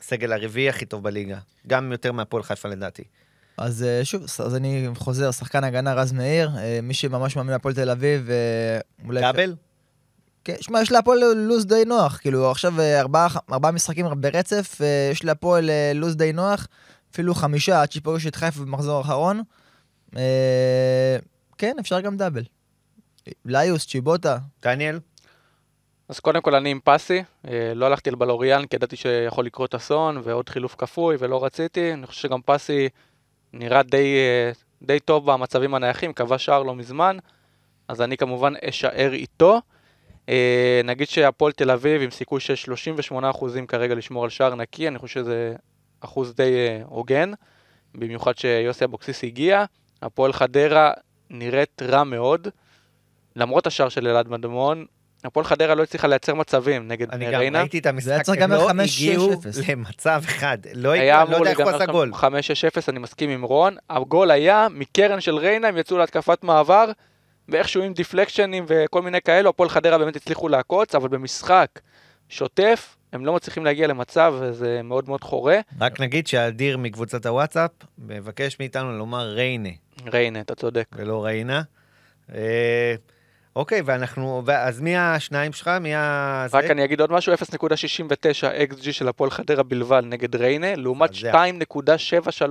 הסגל 0.00 0.32
הרביעי 0.32 0.68
הכי 0.68 0.86
טוב 0.86 1.02
בליגה. 1.02 1.38
גם 1.66 1.92
יותר 1.92 2.12
מהפועל 2.12 2.42
חיפה 2.42 2.68
לדעתי. 2.68 3.04
אז 3.58 3.82
אה, 3.82 4.04
שוב, 4.04 4.22
אז 4.22 4.56
אני 4.56 4.88
חוזר, 4.94 5.30
שחקן 5.30 5.64
הגנה 5.64 5.94
רז 5.94 6.12
מאיר, 6.12 6.50
אה, 6.58 6.78
מי 6.82 6.94
שממש 6.94 7.36
מאמין 7.36 7.52
להפועל 7.52 7.74
תל 7.74 7.90
אביב, 7.90 8.30
אה, 8.30 8.80
אולי... 9.04 9.20
דאבל? 9.20 9.54
כן, 10.44 10.54
שמע, 10.60 10.80
יש 10.82 10.92
להפועל 10.92 11.18
לו"ז 11.34 11.66
די 11.66 11.84
נוח, 11.86 12.18
כאילו 12.18 12.50
עכשיו 12.50 12.80
ארבעה, 12.80 13.28
ארבעה 13.52 13.72
משחקים 13.72 14.06
ברצף, 14.20 14.80
יש 15.12 15.24
להפועל 15.24 15.70
לו"ז 15.94 16.16
די 16.16 16.32
נוח, 16.32 16.66
אפילו 17.12 17.34
חמישה 17.34 17.82
עד 17.82 17.92
שיפגוש 17.92 18.26
את 18.26 18.36
חיפה 18.36 18.60
במחזור 18.60 18.98
האחרון. 18.98 19.42
כן, 21.58 21.76
אפשר 21.80 22.00
גם 22.00 22.16
דאבל. 22.16 22.42
ליוס, 23.44 23.86
צ'יבוטה, 23.86 24.38
דניאל? 24.62 25.00
אז 26.08 26.20
קודם 26.20 26.40
כל 26.40 26.54
אני 26.54 26.70
עם 26.70 26.80
פסי, 26.84 27.22
לא 27.74 27.86
הלכתי 27.86 28.10
על 28.10 28.16
בלוריאן 28.16 28.66
כי 28.66 28.76
ידעתי 28.76 28.96
שיכול 28.96 29.46
לקרות 29.46 29.74
אסון 29.74 30.20
ועוד 30.24 30.48
חילוף 30.48 30.74
כפוי 30.78 31.16
ולא 31.18 31.44
רציתי, 31.44 31.92
אני 31.92 32.06
חושב 32.06 32.20
שגם 32.20 32.40
פסי 32.44 32.88
נראה 33.52 33.82
די, 33.82 34.16
אה, 34.16 34.52
די 34.82 35.00
טוב 35.00 35.32
במצבים 35.32 35.74
הנייחים, 35.74 36.12
כבש 36.12 36.44
שער 36.44 36.62
לא 36.62 36.74
מזמן, 36.74 37.16
אז 37.88 38.02
אני 38.02 38.16
כמובן 38.16 38.52
אשאר 38.68 39.12
איתו. 39.12 39.60
אה, 40.28 40.80
נגיד 40.84 41.08
שהפועל 41.08 41.52
תל 41.52 41.70
אביב 41.70 42.02
עם 42.02 42.10
סיכוי 42.10 42.40
של 42.40 42.54
38% 42.54 43.66
כרגע 43.68 43.94
לשמור 43.94 44.24
על 44.24 44.30
שער 44.30 44.54
נקי, 44.54 44.88
אני 44.88 44.98
חושב 44.98 45.20
שזה 45.20 45.54
אחוז 46.00 46.34
די 46.34 46.54
אה, 46.56 46.82
הוגן, 46.86 47.32
במיוחד 47.94 48.38
שיוסי 48.38 48.84
אבוקסיס 48.84 49.24
הגיע. 49.24 49.64
הפועל 50.02 50.32
חדרה 50.32 50.92
נראית 51.30 51.82
רע 51.82 52.04
מאוד, 52.04 52.48
למרות 53.36 53.66
השער 53.66 53.88
של 53.88 54.08
אלעד 54.08 54.28
מדמון, 54.28 54.86
הפועל 55.26 55.46
חדרה 55.46 55.74
לא 55.74 55.82
הצליחה 55.82 56.08
לייצר 56.08 56.34
מצבים 56.34 56.88
נגד 56.88 57.10
אני 57.10 57.24
בני 57.24 57.32
גם 57.32 57.40
ריינה. 57.40 57.60
ראיתי 57.60 57.78
את 57.78 57.86
המשחק, 57.86 58.28
הם 58.28 58.34
גם 58.36 58.52
לא 58.52 58.70
הגיעו. 58.70 59.32
למצב 59.68 60.22
אחד. 60.24 60.58
לא 60.74 60.94
אני 60.94 61.06
לא 61.06 61.22
אמור 61.22 61.38
יודע 61.38 61.50
איך 61.50 61.60
הוא 61.60 61.70
עשה 61.70 61.86
גול. 61.86 62.12
שם 62.20 62.76
5-6-0, 62.78 62.88
אני 62.88 62.98
מסכים 62.98 63.30
עם 63.30 63.42
רון. 63.42 63.76
הגול 63.90 64.30
היה 64.30 64.66
מקרן 64.70 65.20
של 65.20 65.36
ריינה, 65.36 65.68
הם 65.68 65.76
יצאו 65.76 65.98
להתקפת 65.98 66.44
מעבר, 66.44 66.84
ואיכשהו 67.48 67.82
עם 67.82 67.92
דיפלקשנים 67.92 68.64
וכל 68.68 69.02
מיני 69.02 69.20
כאלו, 69.20 69.50
הפועל 69.50 69.68
חדרה 69.68 69.98
באמת 69.98 70.16
הצליחו 70.16 70.48
לעקוץ, 70.48 70.94
אבל 70.94 71.08
במשחק 71.08 71.68
שוטף, 72.28 72.96
הם 73.12 73.26
לא 73.26 73.32
מצליחים 73.32 73.64
להגיע 73.64 73.86
למצב, 73.86 74.34
וזה 74.40 74.80
מאוד 74.84 75.08
מאוד 75.08 75.24
חורה. 75.24 75.58
רק 75.80 76.00
נגיד 76.00 76.26
שאדיר 76.26 76.78
מקבוצת 76.78 77.26
הוואטסאפ 77.26 77.70
מבקש 77.98 78.56
מאיתנו 78.60 78.98
לומר 78.98 79.26
ריינה 79.26 79.68
ריינה, 80.06 80.40
אתה 80.40 80.54
צודק. 80.54 80.86
ולא 80.92 81.24
ריינה. 81.24 81.62
אוקיי, 83.56 83.82
ואנחנו, 83.84 84.42
אז 84.52 84.80
מי 84.80 84.96
השניים 84.96 85.52
שלך? 85.52 85.70
מי 85.80 85.94
ה... 85.94 86.46
רק? 86.52 86.64
אני 86.64 86.84
אגיד 86.84 87.00
עוד 87.00 87.12
משהו, 87.12 87.34
0.69 87.34 87.38
XG 88.72 88.92
של 88.92 89.08
הפועל 89.08 89.30
חדרה 89.30 89.62
בלבד 89.62 90.02
נגד 90.04 90.36
ריינה, 90.36 90.74
לעומת 90.76 91.10
מזעזע. 91.10 91.44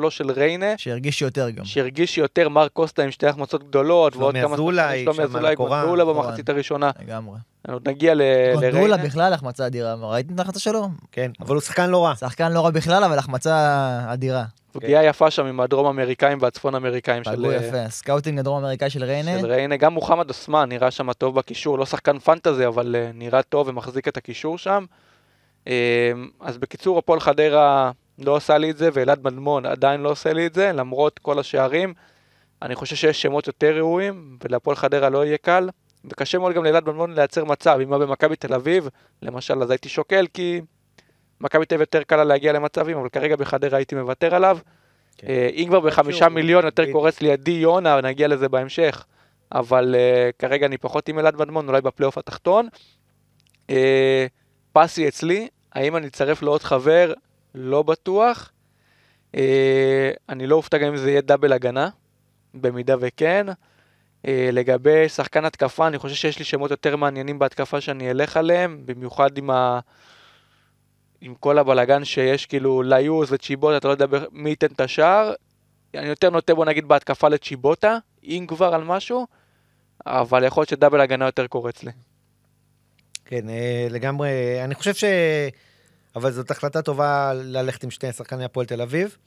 2.73 0.05 0.09
של 0.09 0.31
ריינה, 0.31 0.73
שהרגיש 0.77 1.21
יותר 1.21 1.49
גם. 1.49 1.65
שהרגיש 1.65 2.17
יותר 2.17 2.49
מר 2.49 2.67
קוסטה 2.67 3.03
עם 3.03 3.11
שתי 3.11 3.27
החמצות 3.27 3.63
גדולות, 3.63 4.13
שלומי 4.13 4.25
ועוד 4.25 4.35
כמה... 4.45 4.53
אזולאי, 4.53 5.03
שלומי 5.03 5.15
שם 5.15 5.21
על 5.21 5.27
אזולאי. 5.27 5.55
גונדולה. 5.55 6.05
במחצית 6.05 6.49
הראשונה. 6.49 6.91
לגמרי. 7.01 7.37
עוד 7.71 7.89
נגיע 7.89 8.13
ל- 8.15 8.21
גונדולה. 8.53 8.97
בכלל 8.97 9.33
החמצה 9.33 9.65
אדירה, 9.67 9.93
ראיתם 9.93 10.33
את 10.33 10.39
ההחמצה 10.39 10.59
שלו? 10.59 10.89
כן, 11.11 11.31
אבל 11.41 11.55
הוא 11.55 11.61
שחקן 11.61 11.89
לא 11.89 12.05
רע. 12.05 12.15
שחקן 12.15 12.51
לא 12.51 12.61
רע 12.65 12.69
בכלל, 12.71 13.03
אבל 13.03 13.17
החמצה 13.19 13.99
אדירה. 14.13 14.43
פגיעה 14.71 15.03
יפה 15.05 15.31
שם 15.31 15.45
עם 15.45 15.59
הדרום 15.59 15.85
אמריקאים 15.85 16.37
והצפון 16.41 16.75
אמריקאים 16.75 17.23
של, 17.23 17.35
פגעו 17.35 17.51
יפה. 17.51 17.89
סקאוטינג 17.89 18.39
הדרום 18.39 18.63
אמריקאי 18.63 18.89
של 18.89 19.03
ריינה. 19.03 19.39
של 19.39 19.45
ריינה. 19.45 19.77
גם 19.77 19.93
מוחמד 19.93 20.29
אוסמן 20.29 20.69
נראה 20.69 20.91
שם 20.91 21.13
טוב 21.13 21.35
בקישור, 21.35 21.77
לא 21.79 21.85
שחקן 21.85 22.19
פנטזי, 22.19 22.67
אבל 22.67 22.95
אה, 22.95 23.11
נראה 23.13 23.41
טוב 23.43 23.67
ומחזיק 23.67 24.07
את 24.07 24.17
הקישור 24.17 24.57
שם. 24.57 24.85
אה, 25.67 26.11
אז 26.41 26.57
בקיצור, 26.57 26.97
הפועל 26.97 27.19
חדרה 27.19 27.91
לא 28.19 28.35
עושה 28.35 28.57
לי 28.57 28.71
את 28.71 28.77
זה, 28.77 28.89
ואלעד 28.93 29.19
מדמון 29.23 29.65
עדיין 29.65 30.01
לא 30.01 30.09
עושה 30.09 30.33
לי 30.33 30.45
את 30.47 30.53
זה, 30.53 30.71
למרות 30.73 31.19
כל 31.19 31.39
השערים. 31.39 31.93
אני 32.61 32.75
חושב 32.75 32.95
שיש 32.95 33.21
שמות 33.21 33.47
יותר 33.47 33.75
ראויים, 33.77 34.37
ולהפועל 34.43 34.75
חדרה 34.75 35.09
לא 35.09 35.25
יהיה 35.25 35.37
קל. 35.37 35.69
וקשה 36.09 36.39
מאוד 36.39 36.55
גם 36.55 36.63
לאלעד 36.63 36.85
מדמון 36.85 37.13
לייצר 37.13 37.45
מצב. 37.45 37.77
אם 37.81 37.93
הוא 37.93 37.97
במכבי 37.97 38.35
תל 38.35 38.53
אביב, 38.53 38.89
למשל, 39.21 39.63
אז 39.63 39.71
הייתי 39.71 39.89
שוקל, 39.89 40.27
כי 40.33 40.61
מכבי 41.41 41.65
תל 41.65 41.75
אביב 41.75 41.81
יותר 41.81 42.03
קלה 42.03 42.23
להגיע 42.23 42.53
למצבים, 42.53 42.97
אבל 42.97 43.09
כרגע 43.09 43.35
בחדרה 43.35 43.77
הייתי 43.77 43.95
מוותר 43.95 44.35
עליו. 44.35 44.57
כן. 45.17 45.27
אה, 45.27 45.49
אם 45.53 45.65
כבר 45.67 45.79
בחמישה 45.79 46.29
מיליון 46.29 46.65
יותר. 46.65 46.91
קורץ 46.91 47.21
לי 47.21 47.31
עדי 47.31 47.51
יונה, 47.51 48.01
נגיע 48.01 48.27
לזה 48.27 48.49
בהמשך. 48.49 49.05
אבל 49.51 49.95
אה, 49.95 50.29
כרגע 50.39 50.65
אני 50.65 50.77
פחות 50.77 51.09
עם 51.09 51.19
אלעד 51.19 51.35
מדמון, 51.35 51.67
אולי 51.67 51.81
בפלייאוף 51.81 52.17
התחתון. 52.17 52.67
אה, 53.69 54.25
פסי 54.73 55.07
אצלי, 55.07 55.47
האם 55.73 55.95
אני 55.95 56.07
אצרף 56.07 56.41
לעוד 56.41 56.63
חבר? 56.63 57.13
לא 57.55 57.83
בטוח. 57.83 58.51
אה, 59.35 60.11
אני 60.29 60.47
לא 60.47 60.55
אופתע 60.55 60.77
גם 60.77 60.87
אם 60.87 60.97
זה 60.97 61.09
יהיה 61.09 61.21
דאבל 61.21 61.53
הגנה, 61.53 61.89
במידה 62.53 62.95
וכן. 62.99 63.45
אה, 64.27 64.49
לגבי 64.51 65.09
שחקן 65.09 65.45
התקפה, 65.45 65.87
אני 65.87 65.97
חושב 65.97 66.15
שיש 66.15 66.39
לי 66.39 66.45
שמות 66.45 66.71
יותר 66.71 66.95
מעניינים 66.95 67.39
בהתקפה 67.39 67.81
שאני 67.81 68.11
אלך 68.11 68.37
עליהם, 68.37 68.81
במיוחד 68.85 69.37
עם 69.37 69.49
ה... 69.49 69.79
עם 71.21 71.35
כל 71.35 71.57
הבלגן 71.57 72.05
שיש 72.05 72.45
כאילו 72.45 72.81
ליוס 72.83 73.29
וצ'יבוטה, 73.31 73.77
אתה 73.77 73.87
לא 73.87 73.93
יודע 73.93 74.05
מי 74.31 74.49
ייתן 74.49 74.67
את 74.67 74.81
השער. 74.81 75.33
אני 75.95 76.07
יותר 76.07 76.29
נוטה 76.29 76.55
בוא 76.55 76.65
נגיד 76.65 76.87
בהתקפה 76.87 77.29
לצ'יבוטה, 77.29 77.97
אם 78.23 78.45
כבר 78.47 78.73
על 78.73 78.83
משהו, 78.83 79.27
אבל 80.05 80.43
יכול 80.43 80.61
להיות 80.61 80.69
שדאבל 80.69 81.01
הגנה 81.01 81.25
יותר 81.25 81.47
קורץ 81.47 81.83
לי. 81.83 81.91
כן, 83.25 83.49
אה, 83.49 83.87
לגמרי, 83.89 84.29
אני 84.63 84.75
חושב 84.75 84.93
ש... 84.93 85.03
אבל 86.15 86.31
זאת 86.31 86.51
החלטה 86.51 86.81
טובה 86.81 87.33
ללכת 87.33 87.83
עם 87.83 87.91
שני 87.91 88.13
שחקני 88.13 88.45
הפועל 88.45 88.65
תל 88.65 88.81
אביב. 88.81 89.17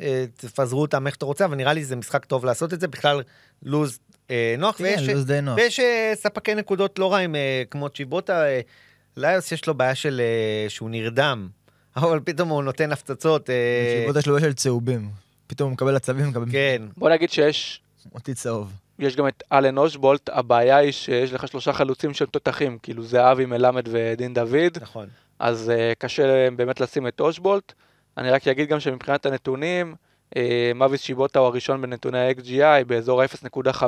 אה, 0.00 0.24
תפזרו 0.36 0.80
אותם 0.80 1.06
איך 1.06 1.14
שאתה 1.14 1.26
רוצה, 1.26 1.44
אבל 1.44 1.56
נראה 1.56 1.72
לי 1.72 1.84
זה 1.84 1.96
משחק 1.96 2.24
טוב 2.24 2.44
לעשות 2.44 2.72
את 2.72 2.80
זה. 2.80 2.88
בכלל, 2.88 3.22
לוז 3.62 3.98
אה, 4.30 4.54
נוח, 4.58 4.76
כן, 4.76 4.84
ויש, 4.84 5.08
לוז 5.08 5.26
די 5.26 5.40
נוח. 5.40 5.56
ויש 5.56 5.80
אה, 5.80 6.12
ספקי 6.14 6.54
נקודות 6.54 6.98
לא 6.98 7.12
רעים, 7.12 7.34
אה, 7.34 7.62
כמו 7.70 7.88
צ'יבוטה. 7.88 8.44
אה, 8.44 8.60
ליוס 9.16 9.52
יש 9.52 9.66
לו 9.66 9.74
בעיה 9.74 9.94
של... 9.94 10.20
אה, 10.24 10.70
שהוא 10.70 10.90
נרדם, 10.90 11.48
אבל 11.96 12.20
פתאום 12.24 12.48
הוא 12.48 12.62
נותן 12.62 12.92
הפצצות. 12.92 13.50
אה, 13.50 13.54
שיבוטה 14.00 14.22
שלו 14.22 14.40
של 14.40 14.52
צהובים. 14.52 15.10
פתאום 15.46 15.68
הוא 15.68 15.74
מקבל 15.74 15.96
עצבים, 15.96 16.28
מקבל 16.28 16.52
כן, 16.52 16.82
בוא 16.96 17.10
נגיד 17.10 17.30
שיש 17.30 17.80
אותי 18.14 18.34
צהוב. 18.34 18.72
יש 18.98 19.16
גם 19.16 19.28
את 19.28 19.42
אלן 19.52 19.78
אושבולט, 19.78 20.28
הבעיה 20.32 20.76
היא 20.76 20.92
שיש 20.92 21.32
לך 21.32 21.48
שלושה 21.48 21.72
חלוצים 21.72 22.14
שהם 22.14 22.28
תותחים, 22.28 22.78
כאילו 22.82 23.02
זה 23.02 23.32
אבי 23.32 23.46
מלמד 23.46 23.88
ודין 23.90 24.34
דוד, 24.34 24.78
נכון. 24.80 25.06
אז 25.38 25.72
uh, 25.74 25.94
קשה 25.98 26.50
באמת 26.50 26.80
לשים 26.80 27.06
את 27.06 27.20
אושבולט. 27.20 27.72
אני 28.18 28.30
רק 28.30 28.48
אגיד 28.48 28.68
גם 28.68 28.80
שמבחינת 28.80 29.26
הנתונים, 29.26 29.94
uh, 30.34 30.38
מוויס 30.74 31.00
שיבוטה 31.00 31.38
הוא 31.38 31.46
הראשון 31.46 31.82
בנתוני 31.82 32.18
ה-XGI 32.18 32.84
באזור 32.84 33.22
ה-0.5 33.22 33.82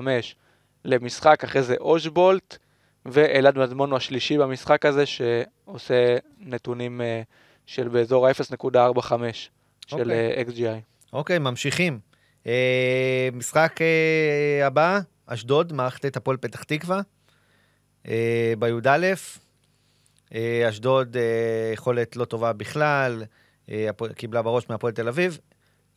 למשחק, 0.85 1.45
אחרי 1.45 1.63
זה 1.63 1.75
אושבולט, 1.81 2.59
ואלעד 3.07 3.59
מדמון 3.59 3.91
הוא 3.91 3.97
השלישי 3.97 4.39
במשחק 4.39 4.87
הזה, 4.87 5.05
שעושה 5.07 6.17
נתונים 6.39 7.01
uh, 7.01 7.05
של 7.67 7.89
באזור 7.89 8.27
ה-0.45 8.27 9.13
של 9.87 9.97
אוקיי. 9.97 10.45
uh, 10.45 10.49
XGI. 10.49 10.81
אוקיי, 11.13 11.39
ממשיכים. 11.39 11.99
אה, 12.47 13.29
משחק 13.33 13.77
אה, 13.81 14.67
הבא, 14.67 15.01
אשדוד, 15.27 15.73
מערכת 15.73 16.07
את 16.07 16.17
הפועל 16.17 16.37
פתח 16.37 16.63
תקווה, 16.63 17.01
אה, 18.09 18.53
בי"א. 18.59 19.15
אה, 20.35 20.69
אשדוד, 20.69 21.17
אה, 21.17 21.73
יכולת 21.73 22.17
לא 22.17 22.25
טובה 22.25 22.53
בכלל, 22.53 23.23
אה, 23.23 23.40
קיבלה 24.15 24.43
בראש 24.43 24.65
מהפועל 24.71 24.93
תל 24.93 25.09
אביב. 25.09 25.39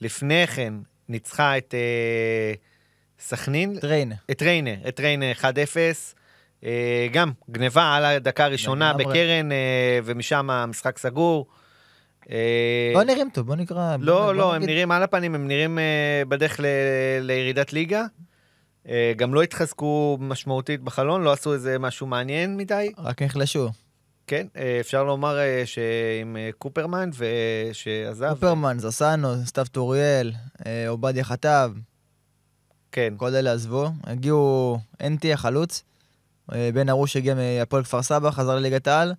לפני 0.01 0.47
כן 0.47 0.73
ניצחה 1.09 1.57
את 1.57 1.73
אה, 1.73 2.53
סכנין, 3.19 3.79
טריין. 3.79 4.12
את 4.31 4.41
ריינה, 4.41 4.71
את 4.88 4.99
ריינה 4.99 5.25
1-0. 5.31 5.45
אה, 6.63 7.07
גם 7.12 7.31
גניבה 7.49 7.95
על 7.95 8.05
הדקה 8.05 8.45
הראשונה. 8.45 8.93
בקרן, 8.93 9.51
אה, 9.51 9.99
ומשם 10.03 10.49
המשחק 10.49 10.97
סגור. 10.97 11.47
אה, 12.31 12.91
לא 12.95 13.03
נראים 13.03 13.29
טוב, 13.33 13.47
בוא 13.47 13.55
נקרא. 13.55 13.97
בוא- 13.97 14.05
לא, 14.05 14.21
בוא 14.25 14.33
לא, 14.33 14.55
הם 14.55 14.63
נראים 14.65 14.91
על 14.91 15.03
הפנים, 15.03 15.36
הם 15.36 15.47
נראים 15.47 15.79
אה, 15.79 15.83
בדרך 16.27 16.59
לירידת 17.21 17.73
ליגה. 17.73 18.05
אה, 18.89 19.13
גם 19.15 19.33
לא 19.33 19.41
התחזקו 19.43 20.17
משמעותית 20.21 20.81
בחלון, 20.81 21.21
לא 21.23 21.31
עשו 21.33 21.53
איזה 21.53 21.79
משהו 21.79 22.07
מעניין 22.07 22.57
מדי. 22.57 22.91
רק 22.97 23.21
נחלשו. 23.21 23.69
כן, 24.27 24.47
אה, 24.57 24.77
אפשר 24.79 25.03
לומר 25.03 25.39
אה, 25.39 25.63
שעם 25.65 26.38
אה, 26.38 26.49
קופרמן 26.57 27.09
ושעזב. 27.17 28.33
קופרמן, 28.33 28.79
זסנו, 28.79 29.45
סתיו 29.45 29.65
טוריאל, 29.71 30.31
עובדיה 30.88 31.23
חטב, 31.23 31.71
כן, 32.91 33.13
כל 33.17 33.36
אלה 33.36 33.53
עזבו. 33.53 33.89
הגיעו 34.03 34.79
אנטי 35.01 35.33
החלוץ, 35.33 35.83
בן 36.49 36.89
ארוש 36.89 37.15
הגיע 37.15 37.36
מהפועל 37.36 37.83
כפר 37.83 38.01
סבא, 38.01 38.31
חזר 38.31 38.55
לליגת 38.55 38.88
העל, 38.88 39.13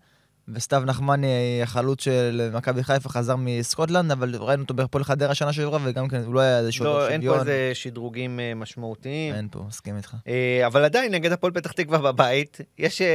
וסתיו 0.49 0.83
נחמני, 0.87 1.27
החלוץ 1.63 2.05
של 2.05 2.51
מכבי 2.55 2.83
חיפה, 2.85 3.09
חזר 3.09 3.35
מסקוטלנד, 3.39 4.11
אבל 4.11 4.35
ראינו 4.39 4.63
אותו 4.63 4.75
בהפועל 4.75 5.05
חדרה 5.05 5.35
שנה 5.35 5.53
שעברה, 5.53 5.79
וגם 5.85 6.09
כן, 6.09 6.23
הוא 6.27 6.35
לא 6.35 6.41
היה 6.41 6.59
איזשהו 6.59 6.85
לא, 6.85 7.09
אין 7.09 7.21
פה 7.21 7.27
שוויון. 7.27 7.39
איזה 7.41 7.71
שדרוגים 7.75 8.41
אה, 8.41 8.53
משמעותיים. 8.55 9.35
אין 9.35 9.49
פה, 9.51 9.65
מסכים 9.69 9.97
איתך. 9.97 10.15
אה, 10.29 10.67
אבל 10.67 10.85
עדיין, 10.85 11.15
נגד 11.15 11.33
הפועל 11.33 11.53
פתח 11.53 11.73
תקווה 11.73 11.99
בבית, 11.99 12.59
יש 12.79 13.03
אה, 13.03 13.07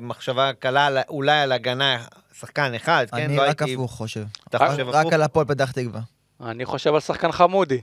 מחשבה 0.00 0.50
קלה 0.52 0.88
אולי 1.08 1.40
על 1.40 1.52
הגנה, 1.52 2.04
שחקן 2.40 2.74
אחד, 2.74 3.06
כן? 3.10 3.16
אני 3.16 3.36
לא 3.36 3.42
רק 3.42 3.62
הייתי- 3.62 3.74
הפוך 3.74 3.92
חושב. 3.92 4.24
אתה 4.48 4.58
רק- 4.58 4.70
חושב 4.70 4.88
רק 4.88 4.94
הפוך? 5.00 5.12
על 5.12 5.22
הפועל 5.22 5.46
פתח 5.46 5.70
תקווה. 5.72 6.00
אני 6.44 6.64
חושב 6.64 6.94
על 6.94 7.00
שחקן 7.00 7.32
חמודי. 7.32 7.80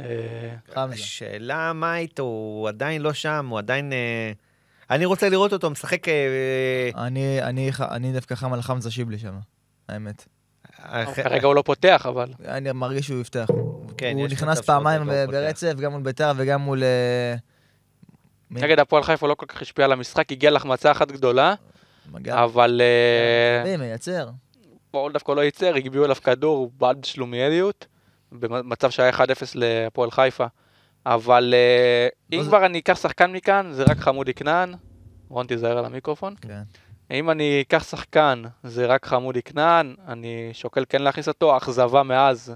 אה. 0.00 0.04
השאלה 0.76 1.72
מה 1.72 1.96
איתו, 1.96 2.22
הוא 2.22 2.68
עדיין 2.68 3.02
לא 3.02 3.12
שם, 3.12 3.46
הוא 3.50 3.58
עדיין... 3.58 3.92
אה, 4.90 4.94
אני 4.94 5.04
רוצה 5.04 5.28
לראות 5.28 5.52
אותו 5.52 5.70
משחק... 5.70 6.08
אה, 6.08 6.90
אני, 7.06 7.42
אני, 7.42 7.70
אני 7.80 8.12
דווקא 8.12 8.34
חם 8.34 8.52
על 8.52 8.62
חמזה 8.62 8.90
שיבלי 8.90 9.18
שם, 9.18 9.34
האמת. 9.88 10.24
אה, 10.84 11.14
כרגע 11.14 11.46
הוא 11.46 11.54
לא 11.54 11.62
פותח, 11.62 12.06
אבל 12.08 12.32
אני 12.44 12.72
מרגיש 12.72 13.06
שהוא 13.06 13.20
יפתח. 13.20 13.46
כן, 13.96 14.12
הוא 14.16 14.28
נכנס 14.28 14.60
פעמיים. 14.60 15.06
ברצף, 15.06 15.74
גם 15.80 15.92
מול 15.92 16.02
ביתר 16.02 16.32
וגם 16.36 16.60
מול... 16.60 16.82
אה, 16.82 17.34
נגד 18.50 18.80
הפועל 18.80 19.02
חיפה 19.02 19.28
לא 19.28 19.34
כל 19.34 19.46
כך 19.46 19.62
השפיע 19.62 19.84
על 19.84 19.92
המשחק, 19.92 20.32
הגיע 20.32 20.50
להחמצה 20.50 20.90
אחת 20.90 21.12
גדולה. 21.12 21.54
אבל 22.28 22.80
אה, 22.84 23.64
מי 23.64 23.76
מייצר. 23.76 24.28
פה 24.90 25.08
דווקא 25.12 25.32
לא 25.32 25.40
ייצר, 25.40 25.74
הגביעו 25.74 26.04
אליו 26.04 26.16
כדור 26.16 26.70
בעד 26.78 27.04
שלומיאליות, 27.04 27.86
במצב 28.32 28.90
שהיה 28.90 29.10
1-0 29.10 29.22
להפועל 29.54 30.10
חיפה. 30.10 30.46
אבל 31.06 31.54
אה, 31.56 32.08
אם 32.32 32.42
כבר 32.44 32.66
אני 32.66 32.78
אקח 32.78 33.00
שחקן 33.02 33.32
מכאן, 33.32 33.68
זה 33.72 33.82
רק 33.82 33.98
חמודי 33.98 34.34
כנען. 34.34 34.74
רון 35.28 35.46
תיזהר 35.46 35.78
על 35.78 35.84
המיקרופון. 35.84 36.34
כן. 36.40 36.62
אם 37.10 37.30
אני 37.30 37.60
אקח 37.60 37.84
שחקן, 37.90 38.42
זה 38.62 38.86
רק 38.86 39.06
חמודי 39.06 39.42
כנען, 39.42 39.94
אני 40.08 40.50
שוקל 40.52 40.84
כן 40.88 41.02
להכניס 41.02 41.28
אותו, 41.28 41.56
אכזבה 41.56 42.02
מאז, 42.02 42.54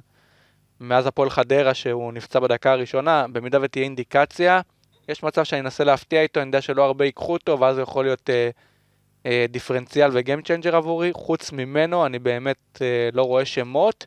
מאז 0.81 1.07
הפועל 1.07 1.31
חדרה 1.31 1.75
שהוא 1.75 2.13
נפצע 2.13 2.41
בדקה 2.41 2.73
הראשונה, 2.73 3.27
במידה 3.33 3.59
ותהיה 3.63 3.85
אינדיקציה, 3.85 4.61
יש 5.09 5.23
מצב 5.23 5.45
שאני 5.45 5.61
אנסה 5.61 5.85
להפתיע 5.85 6.23
איתו, 6.23 6.41
אני 6.41 6.49
יודע 6.49 6.61
שלא 6.61 6.85
הרבה 6.85 7.05
ייקחו 7.05 7.33
אותו, 7.33 7.61
ואז 7.61 7.77
הוא 7.77 7.83
יכול 7.83 8.05
להיות 8.05 8.31
אה, 8.31 8.51
אה, 9.27 9.47
דיפרנציאל 9.49 10.11
ו 10.13 10.19
game 10.19 10.43
changer 10.43 10.77
עבורי, 10.77 11.13
חוץ 11.13 11.53
ממנו 11.53 12.07
אני 12.07 12.19
באמת 12.19 12.79
אה, 12.83 13.09
לא 13.13 13.23
רואה 13.23 13.45
שמות, 13.45 14.07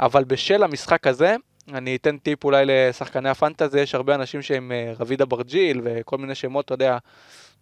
אבל 0.00 0.24
בשל 0.24 0.62
המשחק 0.62 1.06
הזה, 1.06 1.36
אני 1.74 1.96
אתן 1.96 2.18
טיפ 2.18 2.44
אולי 2.44 2.64
לשחקני 2.66 3.28
הפנטזי, 3.28 3.80
יש 3.80 3.94
הרבה 3.94 4.14
אנשים 4.14 4.42
שהם 4.42 4.72
אה, 4.72 4.92
רביד 4.98 5.22
אברג'יל 5.22 5.80
וכל 5.84 6.18
מיני 6.18 6.34
שמות, 6.34 6.64
אתה 6.64 6.74
יודע, 6.74 6.98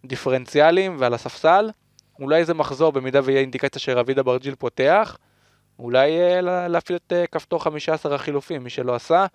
דיפרנציאליים 0.05 0.95
ועל 0.99 1.13
הספסל. 1.13 1.69
אולי 2.19 2.45
זה 2.45 2.53
מחזור 2.53 2.91
במידה 2.91 3.19
ויהיה 3.23 3.39
אינדיקציה 3.41 3.81
שרביד 3.81 4.19
אברג'יל 4.19 4.55
פותח. 4.55 5.17
אולי 5.79 6.19
אה, 6.21 6.41
לה- 6.41 6.67
להפעיל 6.67 6.99
את 7.07 7.13
אה, 7.13 7.27
כפתור 7.27 7.63
15 7.63 8.15
החילופים, 8.15 8.63
מי 8.63 8.69
שלא 8.69 8.95
עשה. 8.95 9.25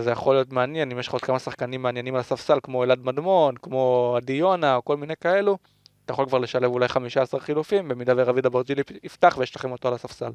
זה 0.00 0.10
יכול 0.10 0.34
להיות 0.34 0.52
מעניין, 0.52 0.90
אם 0.90 0.98
יש 0.98 1.06
לך 1.08 1.12
עוד 1.12 1.22
כמה 1.22 1.38
שחקנים 1.38 1.82
מעניינים 1.82 2.14
על 2.14 2.20
הספסל, 2.20 2.58
כמו 2.62 2.84
אלעד 2.84 2.98
מדמון, 3.04 3.54
כמו 3.56 4.14
עדי 4.16 4.32
יונה, 4.32 4.76
או 4.76 4.84
כל 4.84 4.96
מיני 4.96 5.14
כאלו, 5.20 5.58
אתה 6.04 6.12
יכול 6.12 6.26
כבר 6.26 6.38
לשלב 6.38 6.70
אולי 6.70 6.88
15 6.88 7.40
חילופים, 7.40 7.88
במידה 7.88 8.12
ורביד 8.16 8.46
אברג'יל 8.46 8.78
יפ- 8.78 8.98
יפתח 9.02 9.34
ויש 9.38 9.56
לכם 9.56 9.72
אותו 9.72 9.88
על 9.88 9.94
הספסל. 9.94 10.30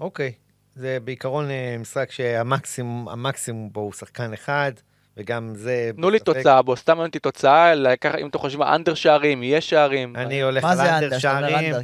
אוקיי, 0.00 0.32
זה 0.76 0.98
בעיקרון 1.04 1.50
אה, 1.50 1.76
משחק 1.80 2.12
שהמקסימום 2.12 3.08
המקסימום 3.08 3.68
בו 3.72 3.80
הוא 3.80 3.92
שחקן 3.92 4.32
אחד, 4.32 4.72
וגם 5.16 5.52
זה... 5.54 5.90
תנו 5.96 6.10
לי. 6.10 6.18
תוצאה 6.18 6.62
בו, 6.62 6.76
סתם 6.76 6.98
אותי 6.98 7.18
תוצאה, 7.18 7.72
אם 8.20 8.28
אתם 8.28 8.38
חושבים 8.38 8.62
אנדר 8.62 8.94
שערים, 8.94 9.42
יהיה 9.42 9.60
שערים. 9.60 10.16
אני 10.16 10.42
הולך 10.42 10.64
על 10.64 10.80
אנדר 10.80 11.18
שערים. 11.18 11.74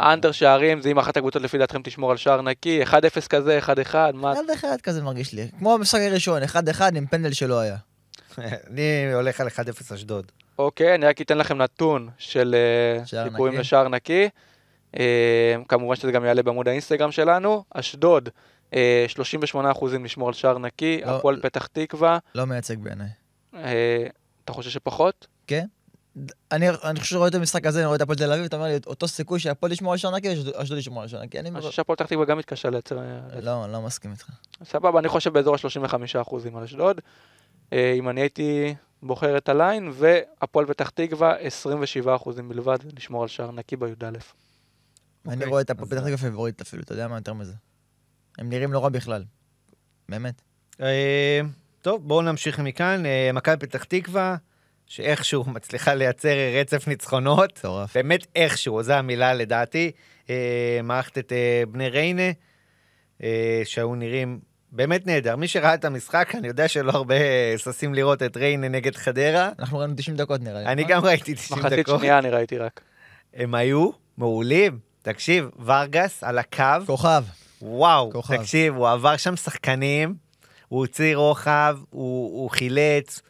אנדר, 0.00 0.32
שערים 0.32 0.80
זה 0.80 0.88
אם 0.88 0.98
אחת 0.98 1.16
הקבוצות 1.16 1.42
לפי 1.42 1.58
דעתכם 1.58 1.82
תשמור 1.82 2.10
על 2.10 2.16
שער 2.16 2.42
נקי, 2.42 2.82
1-0 2.82 2.94
כזה, 3.28 3.58
1-1, 3.92 3.94
מה... 4.14 4.32
אחד 4.32 4.50
אחד 4.54 4.80
כזה 4.82 5.02
מרגיש 5.02 5.32
לי. 5.32 5.48
כמו 5.58 5.74
המשחק 5.74 6.00
הראשון, 6.02 6.42
אחד 6.42 6.68
אחד 6.68 6.96
עם 6.96 7.06
פנדל 7.06 7.32
שלא 7.32 7.60
היה. 7.60 7.76
אני 8.70 9.12
הולך 9.14 9.40
על 9.40 9.46
1-0 9.46 9.94
אשדוד. 9.94 10.32
אוקיי, 10.58 10.94
אני 10.94 11.06
רק 11.06 11.20
אתן 11.20 11.38
לכם 11.38 11.58
נתון 11.58 12.08
של 12.18 12.54
אה, 12.54 13.06
סיכויים 13.06 13.54
נקי. 13.54 13.60
לשער 13.60 13.88
נקי. 13.88 14.28
אה, 14.98 15.56
כמובן 15.68 15.96
שזה 15.96 16.12
גם 16.12 16.24
יעלה 16.24 16.42
בעמוד 16.42 16.68
האינסטגרם 16.68 17.12
שלנו. 17.12 17.64
אשדוד, 17.70 18.28
אה, 18.74 19.06
38% 19.08 20.04
לשמור 20.04 20.28
על 20.28 20.34
שער 20.34 20.58
נקי. 20.58 21.00
לא- 21.04 21.10
הפועל 21.10 21.40
פתח 21.40 21.66
תקווה, 21.66 22.18
לא 22.34 22.44
מייצג 22.44 22.78
בעיניי. 22.78 23.08
אה, 23.54 24.06
אתה 24.44 24.52
חושב 24.52 24.70
שפחות? 24.70 25.26
כן. 25.46 25.66
אני, 26.52 26.68
אני 26.70 27.00
חושב 27.00 27.14
שרואה 27.14 27.28
את 27.28 27.34
המשחק 27.34 27.66
הזה, 27.66 27.78
אני 27.78 27.86
רואה 27.86 27.96
את 27.96 28.00
הפועל 28.00 28.18
תל 28.18 28.32
אביב, 28.32 28.44
אתה 28.44 28.56
אומר 28.56 28.68
לי, 28.68 28.78
אותו 28.86 29.08
סיכוי 29.08 29.40
שהפועל 29.40 29.72
ישמור 29.72 29.92
על 29.92 29.98
שער 29.98 30.16
נקי, 30.16 30.32
אשדוד 30.54 30.78
ישמור 30.78 31.02
על 31.02 31.08
שער 31.08 31.22
נקי. 31.22 31.38
אני 31.38 31.48
אני 31.48 31.60
חושב 31.60 31.70
שהפועל 31.72 31.96
פתח 31.96 32.06
תקווה 32.06 32.24
גם 32.24 32.38
מתקשה 32.38 32.70
לייצר... 32.70 32.98
לא, 33.42 33.72
לא 33.72 33.82
מסכים 33.82 34.10
איתך. 34.10 34.28
סבבה, 34.64 34.98
אני 34.98 35.08
חושב 35.08 35.32
באזור 35.32 35.54
ה-35% 35.54 36.56
על 36.56 36.62
אשדוד. 36.62 37.00
אה, 37.72 37.94
אם 37.98 38.08
אני 38.08 38.20
הייתי 38.20 38.74
בוחר 39.02 39.36
את 39.36 39.48
הליין, 39.48 39.90
והפועל 39.92 40.66
פתח 40.66 40.90
תקווה 40.90 41.34
27% 42.06 42.42
בלבד 42.48 42.78
לשמור 42.96 43.22
על 43.22 43.28
שער 43.28 43.50
נקי 43.50 43.76
בי"א. 43.76 44.18
אני 45.26 45.34
אוקיי, 45.34 45.48
רואה 45.48 45.60
את 45.60 45.70
הפועל 45.70 45.88
פתח 45.88 46.00
תקווה 46.00 46.16
פיבוריט 46.16 46.60
אפילו, 46.60 46.82
אתה 46.82 46.92
יודע 46.92 47.08
מה 47.08 47.16
יותר 47.16 47.32
מזה. 47.32 47.52
הם 48.38 48.48
נראים 48.48 48.72
לא 48.72 48.78
רע 48.84 48.88
בכלל. 48.88 49.24
באמת. 50.08 50.42
אה, 50.80 51.40
טוב, 51.82 52.08
בואו 52.08 52.22
נמשיך 52.22 52.58
מכאן. 52.58 53.06
אה, 53.06 53.30
מכבי 53.32 53.56
פתח 53.56 53.84
תקווה, 53.84 54.36
שאיכשהו 54.86 55.44
מצליחה 55.54 55.94
לייצר 55.94 56.34
רצף 56.60 56.88
ניצחונות. 56.88 57.58
מטורף. 57.58 57.96
באמת 57.96 58.26
איכשהו, 58.36 58.82
זו 58.82 58.92
המילה 58.92 59.34
לדעתי. 59.34 59.90
אה, 60.30 60.80
מערכת 60.82 61.18
את 61.18 61.32
בני 61.70 61.88
ריינה, 61.88 62.32
שהיו 63.64 63.94
נראים 63.94 64.40
באמת 64.72 65.06
נהדר. 65.06 65.36
מי 65.36 65.48
שראה 65.48 65.74
את 65.74 65.84
המשחק, 65.84 66.32
אני 66.34 66.48
יודע 66.48 66.68
שלא 66.68 66.90
הרבה 66.90 67.14
ששים 67.58 67.94
לראות 67.94 68.22
את 68.22 68.36
ריינה 68.36 68.68
נגד 68.68 68.96
חדרה. 68.96 69.50
אנחנו 69.58 69.78
ראינו 69.78 69.94
90 69.96 70.16
דקות 70.16 70.40
נראה 70.40 70.60
לי. 70.60 70.66
אני 70.66 70.82
נכון? 70.82 70.96
גם 70.96 71.04
ראיתי 71.04 71.34
90 71.34 71.60
מחצית 71.60 71.78
דקות. 71.78 71.98
שנייה 72.00 72.18
אני 72.18 72.30
ראיתי 72.30 72.58
רק. 72.58 72.80
הם 73.34 73.54
היו 73.54 73.90
מעולים. 74.18 74.93
תקשיב, 75.04 75.50
ורגס 75.64 76.24
על 76.24 76.38
הקו, 76.38 76.86
כוכב. 76.86 77.24
וואו, 77.62 78.12
כוכב. 78.12 78.36
תקשיב, 78.36 78.74
הוא 78.74 78.88
עבר 78.88 79.16
שם 79.16 79.36
שחקנים, 79.36 80.14
הוא 80.68 80.80
הוציא 80.80 81.16
רוחב, 81.16 81.78
הוא, 81.90 82.40
הוא 82.40 82.50
חילץ, 82.50 83.22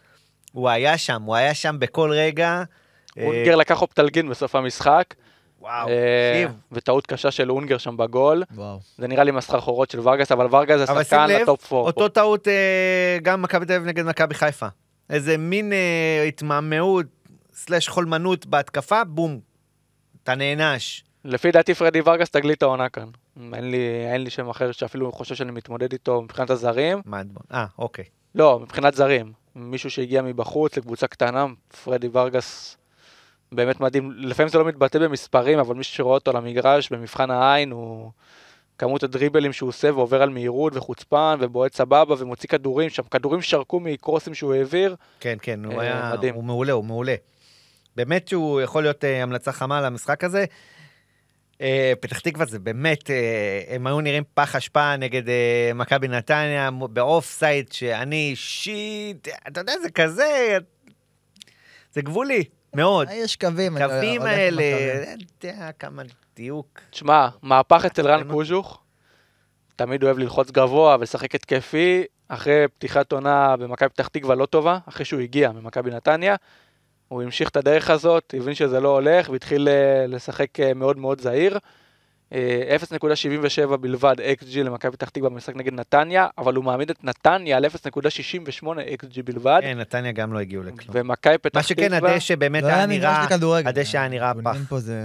הוא 0.52 0.68
היה 0.68 0.98
שם, 0.98 1.22
הוא 1.22 1.34
היה 1.34 1.54
שם 1.54 1.76
בכל 1.78 2.10
רגע. 2.12 2.62
אה, 3.18 3.26
אונגר 3.26 3.56
לקח 3.56 3.82
אופטלגין 3.82 4.28
בסוף 4.28 4.54
המשחק. 4.54 5.14
וואו, 5.60 5.88
אה, 5.88 5.94
תקשיב. 6.32 6.58
וטעות 6.72 7.06
קשה 7.06 7.30
של 7.30 7.50
אונגר 7.50 7.78
שם 7.78 7.96
בגול. 7.96 8.42
וואו. 8.54 8.78
זה 8.98 9.08
נראה 9.08 9.24
לי 9.24 9.30
מסחרחורות 9.30 9.90
של 9.90 10.00
ורגס, 10.00 10.32
אבל 10.32 10.46
ורגס 10.50 10.76
זה 10.76 10.84
אבל 10.92 11.04
שחקן 11.04 11.26
שים 11.26 11.36
לב, 11.36 11.42
לטופ 11.42 11.66
פור. 11.66 11.86
אותו 11.86 12.08
טעות 12.08 12.48
אה, 12.48 13.18
גם 13.22 13.42
מכבי 13.42 13.66
תל 13.66 13.72
אביב 13.72 13.88
נגד 13.88 14.04
מכבי 14.04 14.34
חיפה. 14.34 14.66
איזה 15.10 15.36
מין 15.36 15.72
אה, 15.72 16.24
התמהמהות, 16.28 17.06
סלש 17.54 17.88
חולמנות 17.88 18.46
בהתקפה, 18.46 19.04
בום, 19.04 19.40
אתה 20.22 20.34
נענש. 20.34 21.04
לפי 21.24 21.50
דעתי 21.50 21.74
פרדי 21.74 22.00
ורגס 22.04 22.30
תגלית 22.30 22.62
העונה 22.62 22.88
כאן. 22.88 23.08
אין 23.54 23.70
לי, 23.70 24.06
אין 24.12 24.20
לי 24.20 24.30
שם 24.30 24.48
אחר 24.48 24.72
שאפילו 24.72 25.12
חושב 25.12 25.34
שאני 25.34 25.52
מתמודד 25.52 25.92
איתו 25.92 26.22
מבחינת 26.22 26.50
הזרים. 26.50 27.02
מה, 27.04 27.20
אדמון? 27.20 27.42
אה, 27.52 27.66
אוקיי. 27.78 28.04
לא, 28.34 28.60
מבחינת 28.60 28.94
זרים. 28.94 29.32
מישהו 29.54 29.90
שהגיע 29.90 30.22
מבחוץ 30.22 30.76
לקבוצה 30.76 31.06
קטנה, 31.06 31.46
פרדי 31.84 32.08
ורגס 32.12 32.76
באמת 33.52 33.80
מדהים. 33.80 34.12
לפעמים 34.16 34.48
זה 34.48 34.58
לא 34.58 34.64
מתבטא 34.64 34.98
במספרים, 34.98 35.58
אבל 35.58 35.74
מי 35.74 35.84
שרואה 35.84 36.14
אותו 36.14 36.30
על 36.30 36.36
המגרש, 36.36 36.92
במבחן 36.92 37.30
העין, 37.30 37.70
הוא... 37.70 38.10
כמות 38.78 39.02
הדריבלים 39.02 39.52
שהוא 39.52 39.68
עושה 39.68 39.94
ועובר 39.94 40.22
על 40.22 40.30
מהירות 40.30 40.76
וחוצפן 40.76 41.36
ובועט 41.40 41.74
סבבה 41.74 42.14
ומוציא 42.18 42.48
כדורים 42.48 42.90
שם, 42.90 43.02
כדורים 43.02 43.42
שרקו 43.42 43.80
מקרוסים 43.80 44.34
שהוא 44.34 44.54
העביר. 44.54 44.96
כן, 45.20 45.36
כן, 45.42 45.64
הוא 45.64 45.74
אה, 45.74 45.80
היה, 45.80 46.10
מדהים. 46.12 46.34
הוא 46.34 46.44
מעולה, 46.44 46.72
הוא 46.72 46.84
מעולה. 46.84 47.14
באמת 47.96 48.28
שהוא 48.28 48.60
יכול 48.60 48.82
להיות 48.82 49.04
אה, 49.04 49.22
המלצה 49.22 49.52
חמה 49.52 49.80
למשחק 49.80 50.24
הזה. 50.24 50.44
אה, 51.64 51.92
פתח 52.00 52.18
תקווה 52.18 52.46
זה 52.46 52.58
באמת, 52.58 53.10
אה, 53.10 53.62
הם 53.68 53.86
היו 53.86 54.00
נראים 54.00 54.22
פח 54.34 54.56
אשפה 54.56 54.96
נגד 54.96 55.28
אה, 55.28 55.70
מכבי 55.74 56.08
נתניה, 56.08 56.70
באוף 56.70 57.26
סייד 57.26 57.72
שאני 57.72 58.32
שיט, 58.36 59.28
אתה 59.48 59.60
יודע, 59.60 59.72
זה 59.82 59.90
כזה, 59.90 60.58
זה 61.92 62.02
גבולי, 62.02 62.44
מאוד. 62.74 63.08
יש 63.12 63.36
קווים. 63.36 63.76
אני 63.76 63.86
קווים 63.86 64.22
האלה. 64.22 64.62
אתה 65.38 65.48
יודע 65.48 65.72
כמה 65.78 66.02
דיוק. 66.36 66.80
תשמע, 66.90 67.28
מהפך 67.42 67.84
אצל 67.84 68.08
רן. 68.08 68.28
קוז'וך, 68.30 68.82
תמיד 69.76 70.02
אוהב 70.04 70.18
ללחוץ 70.18 70.50
גבוה 70.50 70.96
ולשחק 71.00 71.34
התקפי, 71.34 72.04
אחרי 72.28 72.68
פתיחת 72.78 73.12
עונה 73.12 73.56
במכבי 73.56 73.88
פתח 73.88 74.08
תקווה 74.08 74.34
לא 74.34 74.46
טובה, 74.46 74.78
אחרי 74.88 75.04
שהוא 75.04 75.20
הגיע 75.20 75.52
ממכבי 75.52 75.90
נתניה, 75.90 76.36
הוא 77.14 77.22
המשיך 77.22 77.48
את 77.48 77.56
הדרך 77.56 77.90
הזאת, 77.90 78.34
הבין 78.38 78.54
שזה 78.54 78.80
לא 78.80 78.88
הולך, 78.88 79.28
והתחיל 79.28 79.68
אה, 79.68 80.06
לשחק 80.06 80.60
אה, 80.60 80.74
מאוד 80.74 80.98
מאוד 80.98 81.20
זהיר. 81.20 81.58
אה, 82.32 82.76
0.77 82.76 83.76
בלבד 83.76 84.14
XG 84.20 84.58
למכבי 84.58 84.92
פתח 84.92 85.08
תקווה 85.08 85.30
במשחק 85.30 85.56
נגד 85.56 85.72
נתניה, 85.72 86.26
אבל 86.38 86.54
הוא 86.54 86.64
מעמיד 86.64 86.90
את 86.90 87.04
נתניה 87.04 87.56
על 87.56 87.64
0.68 87.64 88.66
XG 89.02 89.22
בלבד, 89.24 89.60
כן, 89.62 89.78
נתניה 89.78 90.12
גם 90.12 90.32
לא 90.32 90.38
הגיעו 90.38 90.62
לכלום. 90.62 90.88
ומכבי 90.92 91.38
פתח 91.38 91.56
מה 91.58 91.62
תקווה... 91.62 91.88
שכן, 91.88 91.92
הדשא 91.92 92.34
באמת 92.36 92.62
לא 92.62 92.68
היה 92.68 92.86
נראה. 92.86 93.26
הדשא 93.64 93.98
היה 93.98 94.08
נראה 94.08 94.32
פח. 94.44 94.56
פה 94.68 94.78
זה, 94.80 95.04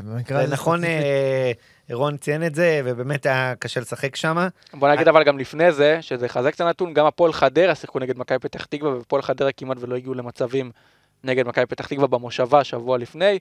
נכון. 0.49 0.83
אה, 0.83 1.51
רון 1.91 2.17
ציין 2.17 2.45
את 2.45 2.55
זה, 2.55 2.81
ובאמת 2.85 3.25
היה 3.25 3.53
קשה 3.59 3.79
לשחק 3.79 4.15
שם. 4.15 4.47
בוא 4.73 4.89
נגיד 4.89 5.07
אבל 5.07 5.23
גם 5.23 5.39
לפני 5.39 5.71
זה, 5.71 5.97
שזה 6.01 6.25
יחזק 6.25 6.55
את 6.55 6.61
הנתון, 6.61 6.93
גם 6.93 7.05
הפועל 7.05 7.33
חדרה 7.33 7.75
שיחקו 7.75 7.99
נגד 7.99 8.17
מכבי 8.17 8.39
פתח 8.39 8.65
תקווה, 8.65 8.95
והפועל 8.95 9.21
חדרה 9.21 9.51
כמעט 9.51 9.77
ולא 9.79 9.95
הגיעו 9.95 10.13
למצבים 10.13 10.71
נגד 11.23 11.47
מכבי 11.47 11.65
פתח 11.65 11.87
תקווה 11.87 12.07
במושבה 12.07 12.63
שבוע 12.63 12.97
לפני. 12.97 13.39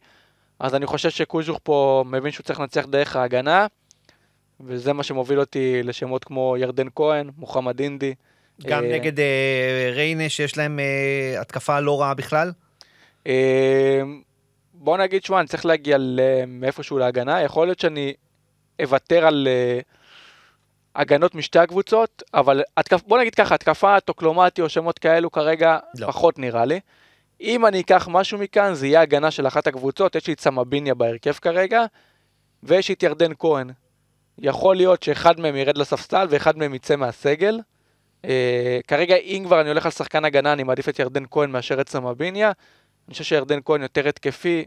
אז 0.60 0.74
אני 0.74 0.86
חושב 0.86 1.10
שקוז'וך 1.10 1.60
פה 1.62 2.04
מבין 2.06 2.32
שהוא 2.32 2.44
צריך 2.44 2.60
לנצח 2.60 2.86
דרך 2.86 3.16
ההגנה, 3.16 3.66
וזה 4.60 4.92
מה 4.92 5.02
שמוביל 5.02 5.40
אותי 5.40 5.82
לשמות 5.82 6.24
כמו 6.24 6.56
ירדן 6.58 6.86
כהן, 6.94 7.30
מוחמד 7.38 7.80
אינדי. 7.80 8.14
גם 8.66 8.84
אה, 8.84 8.92
נגד 8.92 9.20
אה, 9.20 9.90
ריינה, 9.94 10.28
שיש 10.28 10.56
להם 10.56 10.78
אה, 10.78 11.40
התקפה 11.40 11.80
לא 11.80 12.00
רעה 12.00 12.14
בכלל. 12.14 12.52
אה, 13.26 14.02
בוא 14.74 14.98
נגיד, 14.98 15.24
שמע, 15.24 15.40
אני 15.40 15.48
צריך 15.48 15.66
להגיע 15.66 15.96
מאיפשהו 16.46 16.98
להגנה, 16.98 17.42
יכול 17.42 17.66
להיות 17.66 17.80
שאני 17.80 18.14
אוותר 18.82 19.26
על 19.26 19.48
אה, 19.50 19.80
הגנות 20.96 21.34
משתי 21.34 21.58
הקבוצות, 21.58 22.22
אבל 22.34 22.62
התקפ... 22.76 23.02
בוא 23.06 23.18
נגיד 23.18 23.34
ככה, 23.34 23.54
התקפה, 23.54 24.00
טוקלומטי 24.00 24.62
או 24.62 24.68
שמות 24.68 24.98
כאלו 24.98 25.30
כרגע 25.30 25.78
לא. 25.94 26.06
פחות 26.06 26.38
נראה 26.38 26.64
לי. 26.64 26.80
אם 27.40 27.66
אני 27.66 27.80
אקח 27.80 28.08
משהו 28.10 28.38
מכאן, 28.38 28.74
זה 28.74 28.86
יהיה 28.86 29.00
הגנה 29.00 29.30
של 29.30 29.46
אחת 29.46 29.66
הקבוצות, 29.66 30.14
יש 30.14 30.26
לי 30.26 30.32
את 30.32 30.40
סמביניה 30.40 30.94
בהרכב 30.94 31.32
כרגע, 31.32 31.84
ויש 32.62 32.90
את 32.90 33.02
ירדן 33.02 33.32
כהן. 33.38 33.70
יכול 34.38 34.76
להיות 34.76 35.02
שאחד 35.02 35.40
מהם 35.40 35.56
ירד 35.56 35.78
לספסל 35.78 36.26
ואחד 36.30 36.58
מהם 36.58 36.74
יצא 36.74 36.96
מהסגל. 36.96 37.60
אה, 38.24 38.78
כרגע, 38.88 39.16
אם 39.16 39.42
כבר 39.46 39.60
אני 39.60 39.68
הולך 39.68 39.84
על 39.84 39.92
שחקן 39.92 40.24
הגנה, 40.24 40.52
אני 40.52 40.62
מעדיף 40.62 40.88
את 40.88 40.98
ירדן 40.98 41.24
כהן 41.30 41.50
מאשר 41.50 41.80
את 41.80 41.88
סמביניה. 41.88 42.52
אני 43.08 43.12
חושב 43.12 43.24
שירדן 43.24 43.58
כהן 43.64 43.82
יותר 43.82 44.08
התקפי, 44.08 44.64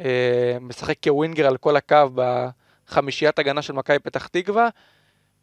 אה, 0.00 0.56
משחק 0.60 0.96
כווינגר 1.02 1.46
על 1.46 1.56
כל 1.56 1.76
הקו 1.76 1.96
בחמישיית 2.14 3.38
הגנה 3.38 3.62
של 3.62 3.72
מכבי 3.72 3.98
פתח 3.98 4.26
תקווה. 4.26 4.68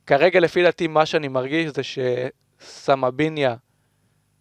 כרגע 0.05 0.39
לפי 0.39 0.63
דעתי 0.63 0.87
מה 0.87 1.05
שאני 1.05 1.27
מרגיש 1.27 1.71
זה 1.71 1.81
שסמביניה 1.83 3.55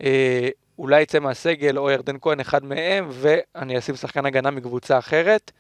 אה, 0.03 0.49
אולי 0.79 1.03
יצא 1.03 1.19
מהסגל 1.19 1.79
או 1.79 1.91
ירדן 1.91 2.17
כהן 2.21 2.41
אחד 2.41 2.65
מהם 2.65 3.09
ואני 3.11 3.79
אשים 3.79 3.97
שחקן 3.97 4.27
הגנה 4.27 4.51
מקבוצה 4.51 4.99
אחרת. 4.99 5.53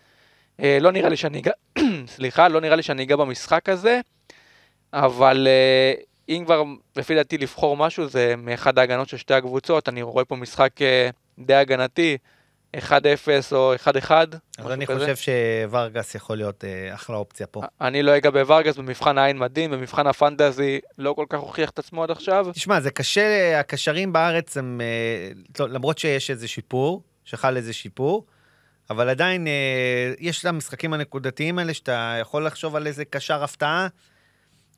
אה, 0.61 0.79
לא 0.81 0.92
נראה 0.92 1.09
לי 1.09 1.16
שאני 1.16 1.38
אגע, 1.38 1.52
סליחה, 2.14 2.48
לא 2.48 2.61
נראה 2.61 2.76
לי 2.76 2.83
שאני 2.83 3.02
אגע 3.02 3.16
במשחק 3.16 3.68
הזה, 3.68 4.00
אבל 4.92 5.48
אה, 5.50 5.92
אם 6.29 6.42
כבר 6.44 6.64
לפי 6.96 7.14
דעתי 7.14 7.38
לבחור 7.38 7.76
משהו 7.76 8.09
זה 8.09 8.35
מאחד 8.38 8.79
ההגנות 8.79 9.09
של 9.09 9.16
שתי 9.16 9.35
הקבוצות, 9.35 9.88
אני 9.88 10.02
רואה 10.02 10.24
פה 10.24 10.37
משחק 10.37 10.83
אה, 10.83 11.11
די 11.38 11.55
הגנתי, 11.55 12.18
1-0 12.79 12.89
או 13.53 13.75
1-1. 13.75 14.11
אז 14.59 14.71
אני 14.71 14.87
כזה. 14.87 15.15
חושב 15.15 15.33
שורגס 15.71 16.15
יכול 16.15 16.37
להיות 16.37 16.65
אה, 16.65 16.95
אחלה 16.95 17.17
אופציה 17.17 17.47
פה. 17.47 17.62
אני 17.81 18.03
לא 18.03 18.17
אגע 18.17 18.31
בוורגס 18.31 18.77
במבחן 18.77 19.19
העין 19.19 19.39
מדהים, 19.39 19.71
במבחן 19.71 20.07
הפנטזי 20.07 20.81
לא 20.99 21.12
כל 21.12 21.27
כך 21.29 21.39
הוכיח 21.39 21.71
את 21.71 21.79
עצמו 21.79 22.03
עד 22.03 22.11
עכשיו. 22.11 22.47
תשמע, 22.53 22.81
זה 22.81 22.91
קשה, 22.91 23.61
הקשרים 23.61 24.12
בארץ 24.12 24.57
הם, 24.57 24.81
אה, 25.61 25.67
למרות 25.67 25.99
שיש 25.99 26.31
איזה 26.31 26.49
שיפור, 26.49 27.03
שחל 27.25 27.57
איזה 27.57 27.73
שיפור, 27.73 28.27
אבל 28.91 29.09
עדיין 29.09 29.47
אה, 29.47 30.12
יש 30.19 30.41
את 30.41 30.45
המשחקים 30.45 30.93
הנקודתיים 30.93 31.59
האלה, 31.59 31.75
שאתה 31.75 32.17
יכול 32.21 32.47
לחשוב 32.47 32.77
על 32.77 32.87
איזה 32.87 33.05
קשר 33.05 33.45
הפתעה, 33.45 33.89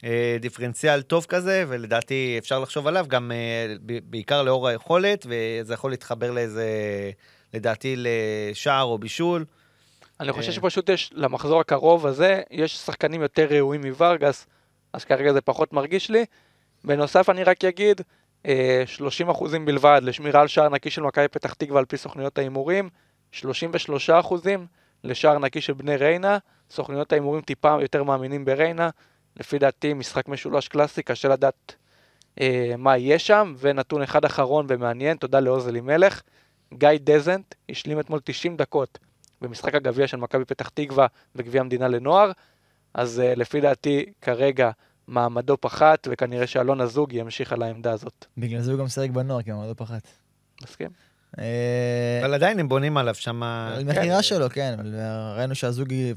אה, 0.05 0.37
דיפרנציאל 0.41 1.03
טוב 1.03 1.27
כזה, 1.29 1.65
ולדעתי 1.69 2.37
אפשר 2.39 2.59
לחשוב 2.59 2.87
עליו, 2.87 3.07
גם 3.09 3.33
אה, 3.33 3.75
בעיקר 4.05 4.43
לאור 4.43 4.69
היכולת, 4.69 5.27
וזה 5.29 5.75
יכול 5.75 5.91
להתחבר 5.91 6.31
לאיזה, 6.31 6.67
לדעתי, 7.55 7.95
לשער 7.97 8.85
או 8.85 8.99
בישול. 8.99 9.45
אני 10.21 10.33
חושב 10.33 10.49
אה. 10.49 10.55
שפשוט 10.55 10.89
יש, 10.89 11.11
למחזור 11.15 11.61
הקרוב 11.61 12.07
הזה, 12.07 12.43
יש 12.51 12.77
שחקנים 12.77 13.23
יותר 13.23 13.47
ראויים 13.51 13.87
מוורגס, 13.87 14.47
אז 14.93 15.05
כרגע 15.05 15.33
זה 15.33 15.41
פחות 15.41 15.73
מרגיש 15.73 16.11
לי. 16.11 16.25
בנוסף, 16.85 17.31
אני 17.31 17.45
רק 17.45 17.65
אגיד, 17.65 18.01
אה, 18.47 18.83
30 18.87 19.31
אחוזים 19.31 19.65
בלבד 19.65 20.01
לשמירה 20.03 20.41
על 20.41 20.49
שער 20.49 20.69
נקי 20.69 20.91
של 20.91 21.03
מכבי 21.03 21.29
פתח 21.29 21.55
תקווה 21.55 21.79
על 21.79 21.85
פי 21.85 21.97
סוכנויות 21.97 22.39
ההימורים, 22.39 22.89
33 23.33 24.11
אחוזים 24.11 24.67
לשער 25.05 25.39
נקי 25.39 25.61
של 25.61 25.73
בני 25.73 25.97
ריינה, 25.97 26.39
סוכנויות 26.71 27.13
ההימורים 27.13 27.43
טיפה 27.43 27.77
יותר 27.81 28.03
מאמינים 28.03 28.45
בריינה, 28.45 28.91
לפי 29.37 29.59
דעתי 29.59 29.95
משחק 29.95 30.29
משולש 30.29 30.69
קלאסי, 30.69 31.03
קשה 31.03 31.29
לדעת 31.29 31.75
אה, 32.41 32.75
מה 32.79 32.97
יהיה 32.97 33.19
שם, 33.19 33.55
ונתון 33.59 34.03
אחד 34.03 34.25
אחרון 34.25 34.67
ומעניין, 34.69 35.17
תודה 35.17 35.41
לעוז 35.41 35.69
אלימלך, 35.69 36.23
גיא 36.75 36.89
דזנט 37.01 37.55
השלים 37.69 38.01
אתמול 38.01 38.21
90 38.25 38.57
דקות 38.57 38.99
במשחק 39.41 39.75
הגביע 39.75 40.07
של 40.07 40.17
מכבי 40.17 40.45
פתח 40.45 40.69
תקווה 40.69 41.07
וגביע 41.35 41.61
המדינה 41.61 41.89
לנוער, 41.89 42.33
אז 42.95 43.23
uh, 43.25 43.39
לפי 43.39 43.61
דעתי 43.61 44.07
כרגע 44.23 44.71
מעמדו 45.09 45.57
פחת, 45.61 46.09
וכנראה 46.11 46.47
שאלון 46.47 46.81
הזוג 46.81 47.13
ימשיך 47.13 47.53
על 47.53 47.63
העמדה 47.63 47.93
הזאת. 47.93 48.27
בגלל 48.37 48.61
זה 48.61 48.73
הוא 48.73 48.81
גם 48.81 48.89
שיחק 48.89 49.11
בנוער, 49.11 49.43
כי 49.43 49.53
מעמדו 49.53 49.75
פחת. 49.77 50.09
מסכים? 50.63 50.89
אה, 51.39 52.21
אבל 52.25 52.35
עדיין 52.35 52.61
הם 52.61 52.69
בונים 52.69 52.97
עליו 52.97 53.15
שם... 53.15 53.43
על 53.43 53.85
מכירה 53.85 54.23
שלו, 54.23 54.51
כן, 54.51 54.77
ראינו 55.37 55.55
שהזוגי 55.55 56.15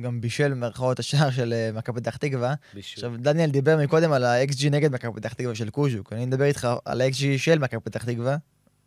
גם 0.00 0.20
בישל 0.20 0.50
במרכאות 0.54 0.98
השער 0.98 1.30
של 1.30 1.52
אה, 1.52 1.70
מכבי 1.74 2.00
פתח 2.00 2.16
תקווה. 2.16 2.54
עכשיו, 2.76 3.12
דניאל 3.18 3.50
דיבר 3.50 3.76
מקודם 3.76 4.12
על 4.12 4.24
ה-XG 4.24 4.70
נגד 4.70 4.94
מכבי 4.94 5.12
פתח 5.20 5.32
תקווה 5.32 5.54
של 5.54 5.70
קוז'וק. 5.70 6.12
אני 6.12 6.26
מדבר 6.26 6.44
איתך 6.44 6.68
על 6.84 7.00
ה-XG 7.00 7.38
של 7.38 7.58
מכבי 7.58 7.80
פתח 7.80 8.04
תקווה. 8.04 8.36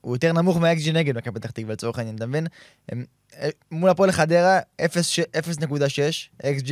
הוא 0.06 0.15
יותר 0.15 0.34
נמוך 0.34 0.58
מה-XG 0.58 0.91
נגד 0.94 1.18
מכבי 1.18 1.39
פתח 1.39 1.52
תקווה 1.52 1.74
לצורך 1.74 1.98
העניין, 1.98 2.15
אתה 2.15 2.26
מבין? 2.26 2.48
אה, 2.91 3.50
מול 3.72 3.89
הפועל 3.89 4.12
חדרה, 4.12 4.60
0.6 4.82 6.30
XG, 6.44 6.72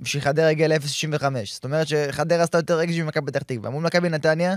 בשביל 0.00 0.22
חדרה 0.22 0.48
הגיע 0.48 0.68
ל-0.65. 0.68 1.22
זאת 1.52 1.64
אומרת 1.64 1.88
שחדרה 1.88 2.42
עשתה 2.42 2.58
יותר 2.58 2.80
XG 2.80 3.02
ממכבי 3.02 3.26
פתח 3.26 3.42
תקווה. 3.42 3.70
מול 3.70 3.84
מכבי 3.84 4.08
נתניה, 4.08 4.54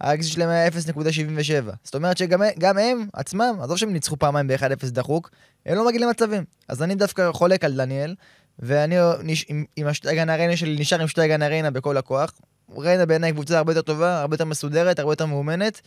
ה-XG 0.00 0.22
שלהם 0.22 0.48
היה 0.48 0.68
0.77. 0.68 0.70
זאת 1.84 1.94
אומרת 1.94 2.18
שגם 2.18 2.42
גם 2.58 2.78
הם 2.78 3.06
עצמם, 3.12 3.56
עזוב 3.62 3.76
שהם 3.76 3.92
ניצחו 3.92 4.16
פעמיים 4.16 4.48
ב-1-0 4.48 4.86
דחוק, 4.90 5.30
הם 5.66 5.76
לא 5.76 5.86
מגיעים 5.86 6.08
למצבים. 6.08 6.44
אז 6.68 6.82
אני 6.82 6.94
דווקא 6.94 7.32
חולק 7.32 7.64
על 7.64 7.76
דניאל, 7.76 8.14
ואני 8.58 8.96
נש- 9.22 9.46
עם, 9.76 9.86
השטייגן 9.86 10.30
אריינה 10.30 10.56
שלי 10.56 10.76
נשאר 10.80 11.00
עם 11.00 11.08
שטייגן 11.08 11.42
אריינה 11.42 11.70
בכל 11.70 11.96
הכוח. 11.96 12.32
ריינה 12.76 13.06
בעיניי 13.06 13.32
קבוצה 13.32 13.58
הרבה 13.58 13.72
יותר 13.72 13.82
טובה, 13.82 14.20
הרבה 14.20 14.34
יותר 14.34 14.44
מסודרת, 14.44 14.98
הרבה 14.98 15.12
יותר 15.12 15.26
מאומנת, 15.26 15.80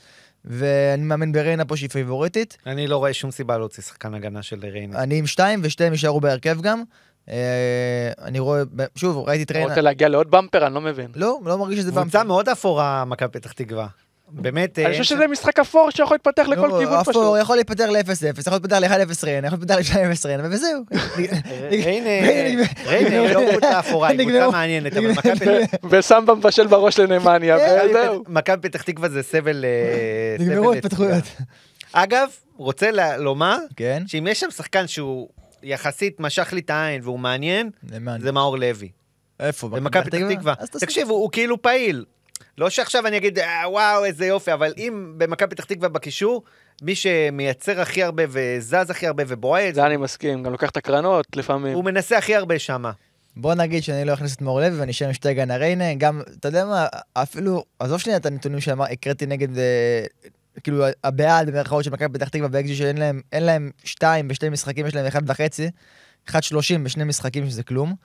ואני 0.46 1.04
מאמין 1.04 1.32
בריינה 1.32 1.66
פה 1.66 1.78
שהיא 1.78 1.90
פייבוריטית. 1.90 2.58
אני 2.66 2.88
לא 2.88 2.98
רואה 2.98 3.14
שום 3.14 3.32
סיבה 3.32 3.58
להוציא 3.58 3.84
שחקן 3.84 4.14
הגנה 4.14 4.44
של 4.44 4.60
ריינה. 4.64 5.04
אני 5.04 5.20
עם 5.20 5.28
שתיים, 5.28 5.60
ושתיהם 5.64 5.92
יישארו 5.92 6.22
בהרכב 6.22 6.62
גם. 6.62 6.84
אה, 7.30 8.12
אני 8.22 8.40
רואה, 8.40 8.62
שוב, 8.96 9.28
ראיתי 9.28 9.44
את 9.44 9.52
ריינה. 9.52 9.70
רוצה 9.70 9.82
להגיע 9.82 10.10
לעוד 10.10 10.32
במפר? 10.32 10.68
אני 10.68 10.76
לא 10.76 10.82
מבין. 10.82 11.12
לא, 11.16 11.40
לא 11.46 11.58
מרגיש 11.58 11.80
שזה 11.80 11.92
קבוצה 11.92 12.24
מאוד 12.24 12.50
אפורה, 12.50 13.06
מכבי 13.06 13.30
פתח 13.30 13.52
תקווה. 13.52 13.88
באמת... 14.30 14.80
אני 14.80 14.86
אה, 14.86 14.92
חושב 14.92 15.04
שזה 15.04 15.28
משחק 15.28 15.60
אפור 15.60 15.90
שיכול 15.92 16.16
להתפתח 16.16 16.48
לכל 16.48 16.68
לא, 16.68 16.78
כיוון 16.80 17.02
פשוט. 17.04 17.16
אפור 17.16 17.38
יכול 17.38 17.56
להיפטר 17.56 17.90
ל-0-0, 17.92 18.02
יכול 18.40 18.54
להיפטר 18.54 18.80
ל-1-0 18.80 19.14
ריינה, 19.24 19.48
יכול 19.48 19.60
להיפטר 19.60 19.76
ל-2-0 20.12 20.26
ריינה, 20.28 20.44
וזהו. 20.52 20.82
ריינה, 21.72 22.10
ריינה 22.86 23.20
היא 23.22 23.34
לא 23.36 23.52
קבוצה 23.52 23.80
אפורה, 23.80 24.08
היא 24.10 24.20
קבוצה. 24.20 24.50
מעניינת, 24.50 24.94
אבל 24.98 25.12
מכבי 25.12 25.36
פתח- 25.40 25.78
וסמבה 25.92 26.36
מבשל 26.36 26.68
בראש 26.68 27.00
לנמניה, 27.00 27.58
כן, 27.60 27.88
וזהו. 27.90 28.24
מכבי 28.28 28.70
פתח 28.70 28.82
תקווה 28.82 29.10
זה 29.10 29.24
סבל... 29.24 29.66
אה, 29.66 30.46
נגמרו. 30.46 30.74
לצדה. 30.74 31.20
אגב, 31.94 32.30
רוצה 32.58 32.92
ל- 32.92 33.18
לומר 33.18 33.58
כן? 33.76 34.04
שאם 34.08 34.28
יש 34.28 34.40
שם 34.40 34.52
שחקן 34.52 34.88
שהוא 34.88 35.28
יחסית 35.64 36.20
משך 36.20 36.54
לי 36.54 36.60
את 36.60 36.70
העין 36.70 37.02
והוא 37.04 37.20
מעניין. 37.20 37.70
זה 38.20 38.32
מאור 38.32 38.58
לוי. 38.58 38.90
איפה? 39.40 39.70
במכבי 39.70 40.04
פתח 40.04 40.18
תקווה. 40.30 40.54
תקשיב, 40.80 41.10
הוא 41.10 41.18
הוא 41.20 41.30
כאילו 41.32 41.62
פעיל. 41.62 42.06
לא 42.58 42.70
שעכשיו 42.70 43.08
אני 43.08 43.18
אגיד, 43.18 43.40
"אה, 43.40 43.70
וואו, 43.70 44.06
איזה 44.06 44.26
יופי, 44.26 44.54
אבל 44.54 44.74
אם 44.78 45.14
במכבי 45.18 45.56
פתח 45.56 45.64
תקווה 45.64 45.90
בקישור, 45.90 46.44
מי 46.82 46.96
שמייצר 46.96 47.82
הכי 47.82 48.04
הרבה 48.04 48.24
וזז 48.30 48.90
הכי 48.90 49.08
הרבה 49.08 49.24
ובועט, 49.28 49.76
זה 49.76 49.86
אני 49.86 49.98
מסכים, 49.98 50.44
גם 50.44 50.52
לוקח 50.52 50.70
את 50.70 50.78
הקרנות 50.78 51.26
לפעמים. 51.36 51.74
הוא 51.74 51.84
מנסה 51.84 52.18
הכי 52.18 52.36
הרבה 52.36 52.60
שמה. 52.60 52.92
בוא 53.38 53.54
נגיד 53.54 53.84
שאני 53.84 54.06
לא 54.06 54.14
אכניס 54.14 54.36
את 54.36 54.42
מאור 54.42 54.62
לוי 54.62 54.80
ואני 54.80 54.92
אשאר 54.92 55.08
עם 55.08 55.14
שתי 55.14 55.34
גן 55.34 55.52
הריינה, 55.52 55.94
גם, 55.94 56.22
אתה 56.40 56.48
יודע 56.48 56.66
מה, 56.66 56.88
אפילו, 57.14 57.64
עזוב 57.80 58.00
שנייה 58.00 58.18
את 58.18 58.26
הנתונים 58.26 58.62
שהקראתי 58.62 59.26
נגד, 59.26 59.58
אה, 59.58 60.06
כאילו, 60.64 60.86
הבעד 61.04 61.50
במרכאות 61.50 61.84
של 61.84 61.92
מכבי 61.92 62.14
פתח 62.14 62.30
תקווה 62.30 62.48
באקג'י 62.48 62.76
שאין 62.76 62.98
להם, 62.98 63.22
אין 63.32 63.44
להם 63.44 63.72
שתיים 63.84 64.28
בשתי 64.28 64.50
משחקים, 64.50 64.86
יש 64.86 64.96
להם 64.96 65.06
אחד 65.06 65.30
וחצי, 65.30 65.70
אחד 66.30 66.44
שלושים 66.44 66.84
בשני 66.84 67.04
משחקים 67.04 67.50
שזה 67.50 67.64
כלום. 67.64 67.96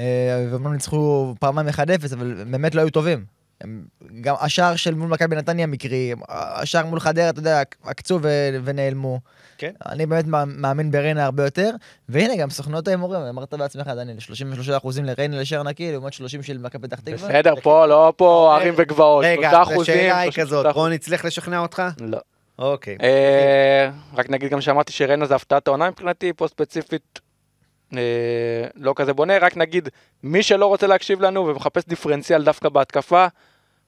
אה, 0.00 0.46
ואומנם 0.50 0.72
ניצחו 0.72 1.34
פעמיים 1.40 1.68
1-0, 1.68 1.78
אבל 2.12 2.44
באמת 2.50 2.74
לא 2.74 2.80
היו 2.80 2.90
טובים. 2.90 3.37
גם 4.20 4.34
השער 4.40 4.76
של 4.76 4.94
מול 4.94 5.08
מכבי 5.08 5.36
נתניה 5.36 5.66
מקרי, 5.66 6.12
השער 6.28 6.86
מול 6.86 7.00
חדרה, 7.00 7.28
אתה 7.30 7.38
יודע, 7.38 7.62
עקצו 7.84 8.18
ו- 8.22 8.56
ונעלמו. 8.64 9.20
כן. 9.58 9.70
אני 9.88 10.06
באמת 10.06 10.26
מא- 10.26 10.44
מאמין 10.46 10.90
בריינה 10.90 11.24
הרבה 11.24 11.44
יותר, 11.44 11.70
והנה 12.08 12.36
גם 12.36 12.50
סוכנות 12.50 12.88
ההימורים, 12.88 13.20
אמרת 13.20 13.54
בעצמך, 13.54 13.86
דניאל, 13.86 14.16
33% 14.20 15.00
לריינה 15.04 15.40
לשער 15.40 15.62
נקי, 15.62 15.92
לעומת 15.92 16.12
30 16.12 16.42
של 16.42 16.58
מכבי 16.58 16.88
פתח 16.88 17.00
תקווה. 17.00 17.28
בסדר, 17.28 17.54
פה 17.62 17.86
לא 17.86 18.12
פה 18.16 18.56
ערים 18.60 18.74
וגבעות. 18.76 19.24
רגע, 19.24 19.50
שלושה 19.50 19.62
אחוזים, 19.62 19.80
השאלה 19.94 20.18
היא 20.18 20.32
כזאת. 20.32 20.66
רון 20.74 20.92
הצליח 20.92 21.24
לשכנע 21.24 21.58
אותך? 21.58 21.82
לא. 22.00 22.18
אוקיי. 22.58 22.96
אה, 23.02 23.90
רק 24.14 24.30
נגיד 24.30 24.50
גם 24.50 24.60
שאמרתי 24.60 24.92
שריינה 24.92 25.26
זה 25.26 25.34
הפתעת 25.34 25.68
העונה 25.68 25.90
מבחינתי, 25.90 26.32
פה 26.32 26.48
ספציפית 26.48 27.18
אה, 27.18 27.27
לא 28.74 28.92
כזה 28.96 29.12
בונה, 29.12 29.38
רק 29.38 29.56
נגיד 29.56 29.88
מי 30.22 30.42
שלא 30.42 30.66
רוצה 30.66 30.86
להקשיב 30.86 31.20
לנו 31.20 31.46
ומחפש 31.46 31.84
דיפרנציאל 31.84 32.44
דווקא 32.44 32.68
בהתקפה, 32.68 33.26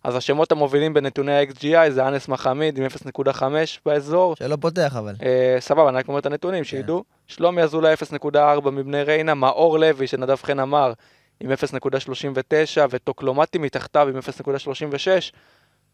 אז 0.05 0.17
השמות 0.17 0.53
המובילים 0.53 0.95
בנתוני 0.95 1.33
ה-XGI 1.33 1.91
זה 1.91 2.09
אנס 2.09 2.29
מחמיד 2.29 2.79
עם 2.79 2.87
0.5 2.87 3.43
באזור. 3.87 4.37
שלא 4.37 4.57
פותח 4.61 4.97
אבל. 4.99 5.15
אה, 5.23 5.57
סבבה, 5.61 5.89
אני 5.89 5.99
רק 5.99 6.09
אומר 6.09 6.19
את 6.19 6.27
הנתונים, 6.27 6.65
שידעו. 6.65 7.05
שלומי 7.27 7.63
אזולאי 7.63 7.95
0.4 7.95 8.71
מבני 8.71 9.03
ריינה, 9.03 9.35
מאור 9.35 9.79
לוי 9.79 10.07
שנדב 10.07 10.37
חן 10.37 10.61
אמר 10.61 10.93
עם 11.41 11.53
0.39 11.53 12.81
וטוקלומטי 12.91 13.59
מתחתיו 13.59 14.09
עם 14.09 14.19
0.36. 14.19 15.33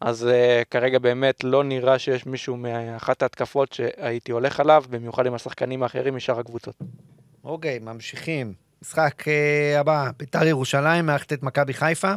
אז 0.01 0.29
uh, 0.29 0.65
כרגע 0.71 0.99
באמת 0.99 1.43
לא 1.43 1.63
נראה 1.63 1.99
שיש 1.99 2.25
מישהו 2.25 2.57
מאחת 2.57 3.21
ההתקפות 3.21 3.73
שהייתי 3.73 4.31
הולך 4.31 4.59
עליו, 4.59 4.83
במיוחד 4.89 5.25
עם 5.25 5.33
השחקנים 5.33 5.83
האחרים 5.83 6.15
משאר 6.15 6.39
הקבוצות. 6.39 6.75
אוקיי, 7.47 7.79
ממשיכים. 7.79 8.53
משחק 8.81 9.27
אה, 9.27 9.79
הבא, 9.79 10.09
ביתר 10.17 10.47
ירושלים 10.47 11.05
מארחת 11.05 11.33
את 11.33 11.43
מכבי 11.43 11.73
חיפה. 11.73 12.13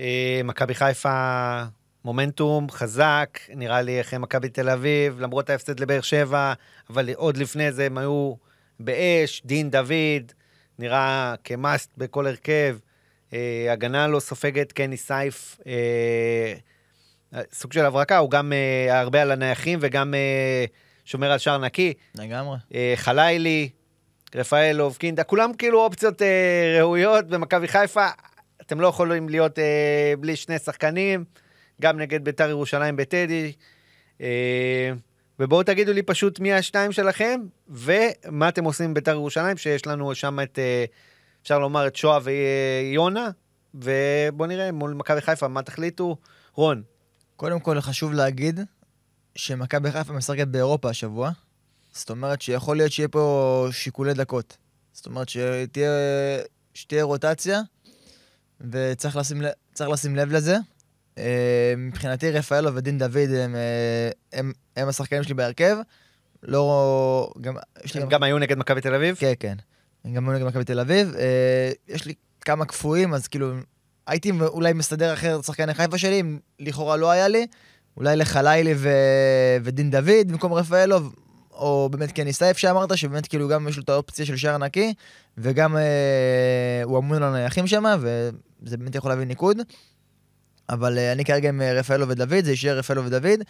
אה, 0.00 0.40
מכבי 0.44 0.74
חיפה 0.74 1.62
מומנטום 2.04 2.70
חזק, 2.70 3.38
נראה 3.48 3.82
לי 3.82 4.00
אחרי 4.00 4.18
מכבי 4.18 4.48
תל 4.48 4.70
אביב, 4.70 5.20
למרות 5.20 5.50
ההפסד 5.50 5.80
לבאר 5.80 6.00
שבע, 6.00 6.52
אבל 6.90 7.10
עוד 7.14 7.36
לפני 7.36 7.72
זה 7.72 7.86
הם 7.86 7.98
היו 7.98 8.34
באש, 8.80 9.42
דין 9.44 9.70
דוד, 9.70 10.32
נראה 10.78 11.34
כמאסט 11.44 11.90
בכל 11.96 12.26
הרכב. 12.26 12.78
אה, 13.32 13.66
הגנה 13.72 14.08
לא 14.08 14.20
סופגת, 14.20 14.72
קני 14.72 14.96
סייף, 14.96 15.60
אה, 15.66 16.54
סוג 17.52 17.72
של 17.72 17.84
הברקה, 17.84 18.18
הוא 18.18 18.30
גם 18.30 18.52
אה, 18.52 19.00
הרבה 19.00 19.22
על 19.22 19.30
הנייחים 19.30 19.78
וגם 19.82 20.14
אה, 20.14 20.64
שומר 21.04 21.30
על 21.32 21.38
שער 21.38 21.58
נקי. 21.58 21.92
לגמרי. 22.14 22.58
אה, 22.74 22.92
חלילי, 22.96 23.68
רפאלוב, 24.36 24.96
קינדה, 24.96 25.24
כולם 25.24 25.52
כאילו 25.54 25.84
אופציות 25.84 26.22
אה, 26.22 26.76
ראויות 26.80 27.28
במכבי 27.28 27.68
חיפה. 27.68 28.06
אתם 28.62 28.80
לא 28.80 28.86
יכולים 28.86 29.28
להיות 29.28 29.58
אה, 29.58 30.14
בלי 30.20 30.36
שני 30.36 30.58
שחקנים, 30.58 31.24
גם 31.80 31.98
נגד 31.98 32.24
ביתר 32.24 32.50
ירושלים 32.50 32.96
בטדי. 32.96 33.52
אה, 34.20 34.92
ובואו 35.38 35.62
תגידו 35.62 35.92
לי 35.92 36.02
פשוט 36.02 36.40
מי 36.40 36.52
השתיים 36.52 36.92
שלכם, 36.92 37.40
ומה 37.68 38.48
אתם 38.48 38.64
עושים 38.64 38.86
עם 38.86 38.94
ביתר 38.94 39.12
ירושלים, 39.12 39.56
שיש 39.56 39.86
לנו 39.86 40.14
שם 40.14 40.38
את, 40.42 40.58
אה, 40.58 40.84
אפשר 41.42 41.58
לומר, 41.58 41.86
את 41.86 41.96
שואה 41.96 42.18
ויונה, 42.22 43.30
ובואו 43.74 44.48
נראה 44.48 44.72
מול 44.72 44.94
מכבי 44.94 45.20
חיפה 45.20 45.48
מה 45.48 45.62
תחליטו. 45.62 46.16
רון, 46.54 46.82
קודם 47.36 47.60
כל 47.60 47.80
חשוב 47.80 48.12
להגיד 48.12 48.60
שמכבי 49.34 49.90
חיפה 49.90 50.12
משחקת 50.12 50.46
באירופה 50.48 50.90
השבוע, 50.90 51.30
זאת 51.96 52.10
אומרת 52.10 52.42
שיכול 52.42 52.76
להיות 52.76 52.92
שיהיה 52.92 53.08
פה 53.08 53.66
שיקולי 53.70 54.14
דקות. 54.14 54.56
זאת 54.92 55.06
אומרת 55.06 55.28
שתהיה, 55.28 55.90
שתהיה 56.74 57.04
רוטציה, 57.04 57.60
וצריך 58.60 59.16
לשים, 59.16 59.42
לשים 59.80 60.16
לב 60.16 60.32
לזה. 60.32 60.56
אה, 61.18 61.74
מבחינתי 61.76 62.30
רפאלו 62.30 62.74
ודין 62.74 62.98
דוד 62.98 63.30
הם, 63.38 63.56
אה, 63.56 64.10
הם, 64.32 64.52
הם 64.76 64.88
השחקנים 64.88 65.22
שלי 65.22 65.34
בהרכב. 65.34 65.76
לא... 66.42 67.30
גם... 67.40 67.54
יש 67.84 67.94
לי 67.94 68.02
הם 68.02 68.08
גם 68.08 68.22
היו 68.22 68.38
נגד 68.38 68.58
מכבי 68.58 68.80
תל 68.80 68.94
אביב? 68.94 69.16
כן, 69.16 69.32
כן. 69.40 69.56
הם 70.04 70.14
גם 70.14 70.28
היו 70.28 70.38
נגד 70.38 70.46
מכבי 70.46 70.64
תל 70.64 70.80
אביב. 70.80 71.14
אה, 71.18 71.70
יש 71.88 72.04
לי 72.04 72.14
כמה 72.40 72.64
קפואים, 72.64 73.14
אז 73.14 73.28
כאילו, 73.28 73.52
הייתי 74.06 74.32
אולי 74.40 74.72
מסדר 74.72 75.14
אחרת 75.14 75.40
את 75.40 75.44
שחקני 75.44 75.74
חיפה 75.74 75.98
שלי, 75.98 76.20
אם 76.20 76.38
לכאורה 76.60 76.96
לא 76.96 77.10
היה 77.10 77.28
לי. 77.28 77.46
אולי 77.96 78.16
לחלילי 78.16 78.74
ו... 78.76 78.88
ודין 79.62 79.90
דוד 79.90 80.28
במקום 80.28 80.52
רפאלוב, 80.52 81.14
או 81.56 81.88
באמת 81.92 82.12
קני 82.12 82.32
סייף 82.32 82.58
שאמרת, 82.58 82.98
שבאמת 82.98 83.26
כאילו 83.26 83.48
גם 83.48 83.68
יש 83.68 83.76
לו 83.76 83.82
את 83.82 83.88
האופציה 83.88 84.26
של 84.26 84.36
שער 84.36 84.58
נקי, 84.58 84.94
וגם 85.38 85.76
אה, 85.76 86.82
הוא 86.84 86.98
אמון 86.98 87.22
על 87.22 87.34
הנייחים 87.34 87.66
שם, 87.66 87.84
וזה 88.00 88.76
באמת 88.76 88.94
יכול 88.94 89.10
להביא 89.10 89.24
ניקוד. 89.24 89.56
אבל 90.68 90.98
אה, 90.98 91.12
אני 91.12 91.24
כרגע 91.24 91.48
עם 91.48 91.62
אה, 91.62 91.72
רפאלו 91.72 92.08
ודוד, 92.08 92.44
זה 92.44 92.50
יישאר 92.50 92.78
רפאלו 92.78 93.04
ודוד. 93.04 93.40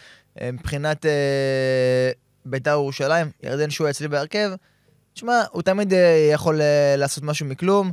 אה, 0.41 0.51
מבחינת 0.51 1.05
אה, 1.05 2.11
בית"ר 2.45 2.71
ירושלים, 2.71 3.31
ירדן 3.43 3.69
שועה 3.69 3.89
אצלי 3.89 4.07
בהרכב. 4.07 4.51
תשמע, 5.13 5.43
הוא 5.51 5.61
תמיד 5.61 5.93
אה, 5.93 6.29
יכול 6.33 6.61
אה, 6.61 6.95
לעשות 6.97 7.23
משהו 7.23 7.45
מכלום. 7.45 7.91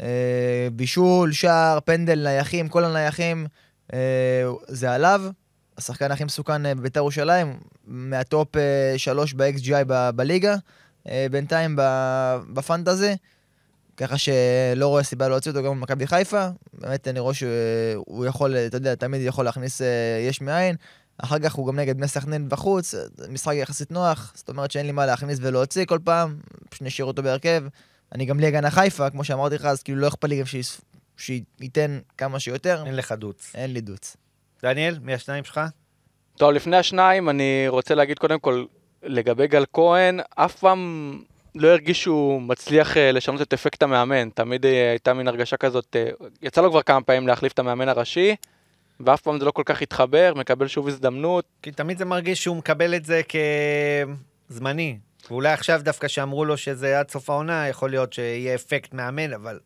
אה, 0.00 0.68
בישול, 0.72 1.32
שער, 1.32 1.78
פנדל, 1.84 2.22
נייחים, 2.22 2.68
כל 2.68 2.84
הנייחים, 2.84 3.46
אה, 3.92 3.98
זה 4.68 4.92
עליו. 4.92 5.22
השחקן 5.78 6.10
הכי 6.10 6.24
מסוכן 6.24 6.66
אה, 6.66 6.74
בבית"ר 6.74 7.00
ירושלים, 7.00 7.58
מהטופ 7.86 8.56
אה, 8.56 8.94
שלוש 8.96 9.32
ב-XGI 9.34 9.84
ב- 9.86 10.10
בליגה, 10.10 10.56
אה, 11.08 11.26
בינתיים 11.30 11.76
ב- 11.76 12.38
בפנטזי, 12.52 13.16
ככה 13.96 14.18
שלא 14.18 14.86
רואה 14.86 15.02
סיבה 15.02 15.28
להוציא 15.28 15.50
אותו 15.50 15.62
גם 15.62 15.70
במכבי 15.80 16.06
חיפה. 16.06 16.48
באמת, 16.72 17.08
אני 17.08 17.20
רואה 17.20 17.34
שהוא 17.34 18.26
יכול, 18.26 18.56
אתה 18.56 18.76
יודע, 18.76 18.94
תמיד 18.94 19.20
יכול 19.24 19.44
להכניס 19.44 19.82
אה, 19.82 19.86
יש 20.28 20.40
מאין. 20.40 20.76
אחר 21.18 21.38
כך 21.38 21.54
הוא 21.54 21.66
גם 21.66 21.78
נגד 21.78 21.96
בני 21.96 22.08
סכנין 22.08 22.48
בחוץ, 22.48 22.94
אה, 22.94 23.00
משחק 23.28 23.54
יחסית 23.54 23.90
נוח, 23.90 24.32
זאת 24.34 24.48
אומרת 24.48 24.70
שאין 24.70 24.86
לי 24.86 24.92
מה 24.92 25.06
להכניס 25.06 25.38
ולהוציא 25.42 25.84
כל 25.84 25.98
פעם, 26.04 26.36
פשוט 26.68 26.82
נשאיר 26.82 27.06
אותו 27.06 27.22
בהרכב. 27.22 27.64
אני 28.12 28.24
גם 28.26 28.40
לי 28.40 28.46
הגנה 28.46 28.70
חיפה, 28.70 29.10
כמו 29.10 29.24
שאמרתי 29.24 29.54
לך, 29.54 29.64
אז 29.64 29.82
כאילו 29.82 30.00
לא 30.00 30.08
אכפת 30.08 30.28
לי 30.28 30.40
גם 30.40 30.46
שייתן 31.16 31.98
כמה 32.18 32.40
שיותר, 32.40 32.82
אין 32.86 32.96
לך 32.96 33.12
דוץ. 33.12 33.52
אין 33.54 33.72
לי 33.72 33.80
דוץ. 33.80 34.16
דניאל, 34.66 34.98
מי 35.02 35.14
השניים 35.14 35.44
שלך? 35.44 35.60
טוב, 36.36 36.50
לפני 36.50 36.76
השניים, 36.76 37.28
אני 37.28 37.64
רוצה 37.68 37.94
להגיד 37.94 38.18
קודם 38.18 38.40
כל, 38.40 38.64
לגבי 39.02 39.46
גל 39.46 39.64
כהן, 39.72 40.20
אף 40.34 40.56
פעם 40.56 41.12
לא 41.54 41.68
הרגיש 41.68 42.02
שהוא 42.02 42.42
מצליח 42.42 42.96
אה, 42.96 43.12
לשנות 43.12 43.42
את 43.42 43.52
אפקט 43.52 43.82
המאמן. 43.82 44.30
תמיד 44.30 44.66
אה, 44.66 44.90
הייתה 44.90 45.14
מין 45.14 45.28
הרגשה 45.28 45.56
כזאת, 45.56 45.96
אה, 45.96 46.10
יצא 46.42 46.60
לו 46.62 46.70
כבר 46.70 46.82
כמה 46.82 47.00
פעמים 47.00 47.26
להחליף 47.26 47.52
את 47.52 47.58
המאמן 47.58 47.88
הראשי, 47.88 48.36
ואף 49.00 49.20
פעם 49.20 49.38
זה 49.38 49.44
לא 49.44 49.50
כל 49.50 49.62
כך 49.64 49.82
התחבר, 49.82 50.32
מקבל 50.36 50.66
שוב 50.66 50.88
הזדמנות. 50.88 51.44
כי 51.62 51.72
תמיד 51.72 51.98
זה 51.98 52.04
מרגיש 52.04 52.42
שהוא 52.42 52.56
מקבל 52.56 52.94
את 52.94 53.04
זה 53.04 53.20
כזמני. 54.50 54.98
ואולי 55.30 55.52
עכשיו 55.52 55.80
דווקא 55.82 56.08
שאמרו 56.08 56.44
לו 56.44 56.56
שזה 56.56 56.98
עד 56.98 57.10
סוף 57.10 57.30
העונה, 57.30 57.68
יכול 57.68 57.90
להיות 57.90 58.12
שיהיה 58.12 58.54
אפקט 58.54 58.94
מאמן, 58.94 59.32
אבל... 59.32 59.58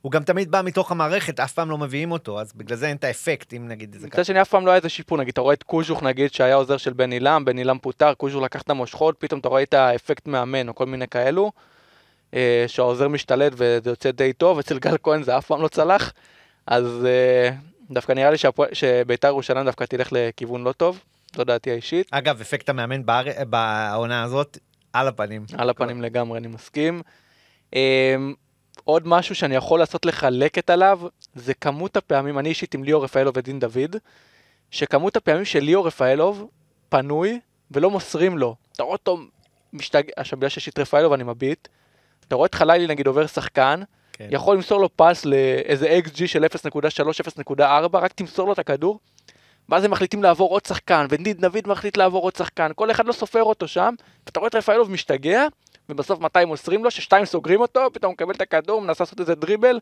הוא 0.00 0.12
גם 0.12 0.22
תמיד 0.22 0.50
בא 0.50 0.62
מתוך 0.64 0.92
המערכת, 0.92 1.40
אף 1.40 1.52
פעם 1.52 1.70
לא 1.70 1.78
מביאים 1.78 2.12
אותו, 2.12 2.40
אז 2.40 2.52
בגלל 2.56 2.76
זה 2.76 2.88
אין 2.88 2.96
את 2.96 3.04
האפקט, 3.04 3.54
אם 3.54 3.68
נגיד 3.68 3.94
את 3.94 4.00
זה 4.00 4.08
ככה. 4.08 4.16
מצד 4.20 4.24
שני, 4.24 4.42
אף 4.42 4.48
פעם 4.48 4.66
לא 4.66 4.70
היה 4.70 4.76
איזה 4.76 4.88
שיפור, 4.88 5.18
נגיד, 5.18 5.32
אתה 5.32 5.40
רואה 5.40 5.54
את 5.54 5.62
קוז'וך, 5.62 6.02
נגיד, 6.02 6.32
שהיה 6.32 6.54
עוזר 6.54 6.76
של 6.76 6.92
בן 6.92 7.12
עילם, 7.12 7.44
בן 7.44 7.58
עילם 7.58 7.78
פוטר, 7.78 8.14
קוז'וך 8.14 8.42
לקח 8.42 8.62
את 8.62 8.70
המושכות, 8.70 9.16
פתאום 9.18 9.40
אתה 9.40 9.48
רואה 9.48 9.62
את 9.62 9.74
האפקט 9.74 10.26
מאמן, 10.26 10.68
או 10.68 10.74
כל 10.74 10.86
מיני 10.86 11.08
כאלו, 11.08 11.52
אה, 12.34 12.64
שהעוזר 12.66 13.08
משתלט 13.08 13.52
וזה 13.56 13.90
יוצא 13.90 14.10
די 14.10 14.32
טוב, 14.32 14.58
אצל 14.58 14.78
גל 14.78 14.96
כהן 15.02 15.22
זה 15.22 15.38
אף 15.38 15.46
פעם 15.46 15.62
לא 15.62 15.68
צלח, 15.68 16.12
אז 16.66 17.06
אה, 17.06 17.50
דווקא 17.90 18.12
נראה 18.12 18.30
לי 18.30 18.36
שהפועל- 18.38 18.74
שביתר 18.74 19.28
ירושלים 19.28 19.64
דווקא 19.64 19.84
תלך 19.84 20.08
לכיוון 20.12 20.64
לא 20.64 20.72
טוב, 20.72 21.00
זו 21.36 21.44
דעתי 21.44 21.70
האישית. 21.70 22.06
אגב, 22.10 22.40
אפקט 22.40 22.68
המאמן 22.68 23.06
באר... 23.06 23.24
בעונה 23.50 24.22
הזאת, 24.22 24.58
על 24.92 25.08
הפנים. 25.08 25.44
על 25.58 25.70
הפנים 25.70 26.02
לגמרי, 26.02 26.38
אני 26.38 26.48
מסכים. 26.48 27.02
אמ, 27.72 28.34
עוד 28.84 29.08
משהו 29.08 29.34
שאני 29.34 29.54
יכול 29.54 29.78
לעשות 29.78 30.06
לך 30.06 30.26
לקט 30.30 30.70
עליו, 30.70 31.00
זה 31.34 31.54
כמות 31.54 31.96
הפעמים, 31.96 32.38
אני 32.38 32.48
אישית 32.48 32.74
עם 32.74 32.84
ליאור 32.84 33.04
רפאלוב 33.04 33.36
ודין 33.36 33.60
דוד, 33.60 33.96
שכמות 34.70 35.16
הפעמים 35.16 35.44
שליאור 35.44 35.86
רפאלוב 35.86 36.48
פנוי 36.88 37.40
ולא 37.70 37.90
מוסרים 37.90 38.38
לו. 38.38 38.56
אתה 38.72 38.82
רואה 38.82 38.92
אותו 38.92 39.18
משתגע, 39.72 40.12
עכשיו 40.16 40.38
בגלל 40.38 40.48
שיש 40.48 40.68
את 40.68 40.78
רפאלוב 40.78 41.12
אני 41.12 41.24
מביט, 41.24 41.68
אתה 42.28 42.36
רואה 42.36 42.46
את 42.46 42.54
חלילי 42.54 42.86
נגיד 42.86 43.06
עובר 43.06 43.26
שחקן, 43.26 43.82
כן. 44.12 44.28
יכול 44.30 44.56
למסור 44.56 44.80
לו 44.80 44.96
פס 44.96 45.24
לאיזה 45.24 45.98
XG 46.06 46.26
של 46.26 46.44
0.3, 46.44 46.48
0.4, 47.58 47.62
רק 47.92 48.12
תמסור 48.12 48.46
לו 48.46 48.52
את 48.52 48.58
הכדור, 48.58 48.98
ואז 49.68 49.84
הם 49.84 49.90
מחליטים 49.90 50.22
לעבור 50.22 50.50
עוד 50.50 50.66
שחקן, 50.66 51.06
ודין 51.10 51.36
דוד 51.36 51.66
מחליט 51.66 51.96
לעבור 51.96 52.22
עוד 52.22 52.36
שחקן, 52.36 52.70
כל 52.74 52.90
אחד 52.90 53.06
לא 53.06 53.12
סופר 53.12 53.42
אותו 53.42 53.68
שם, 53.68 53.94
ואתה 54.26 54.40
רואה 54.40 54.48
את 54.48 54.54
רפאלוב 54.54 54.90
משתגע, 54.90 55.46
ובסוף 55.88 56.20
מתי 56.20 56.44
מוסרים 56.44 56.84
לו, 56.84 56.90
ששתיים 56.90 57.24
סוגרים 57.24 57.60
אותו, 57.60 57.80
פתאום 57.92 58.12
מקבל 58.12 58.34
את 58.34 58.40
הכדור, 58.40 58.80
מנסה 58.80 59.04
לעשות 59.04 59.20
איזה 59.20 59.34
דריבל, 59.34 59.78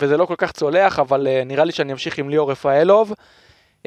וזה 0.00 0.16
לא 0.16 0.26
כל 0.26 0.34
כך 0.38 0.52
צולח, 0.52 0.98
אבל 0.98 1.26
uh, 1.26 1.44
נראה 1.44 1.64
לי 1.64 1.72
שאני 1.72 1.92
אמשיך 1.92 2.18
עם 2.18 2.30
ליאור 2.30 2.50
רפאלוב. 2.50 3.12
Uh, 3.82 3.86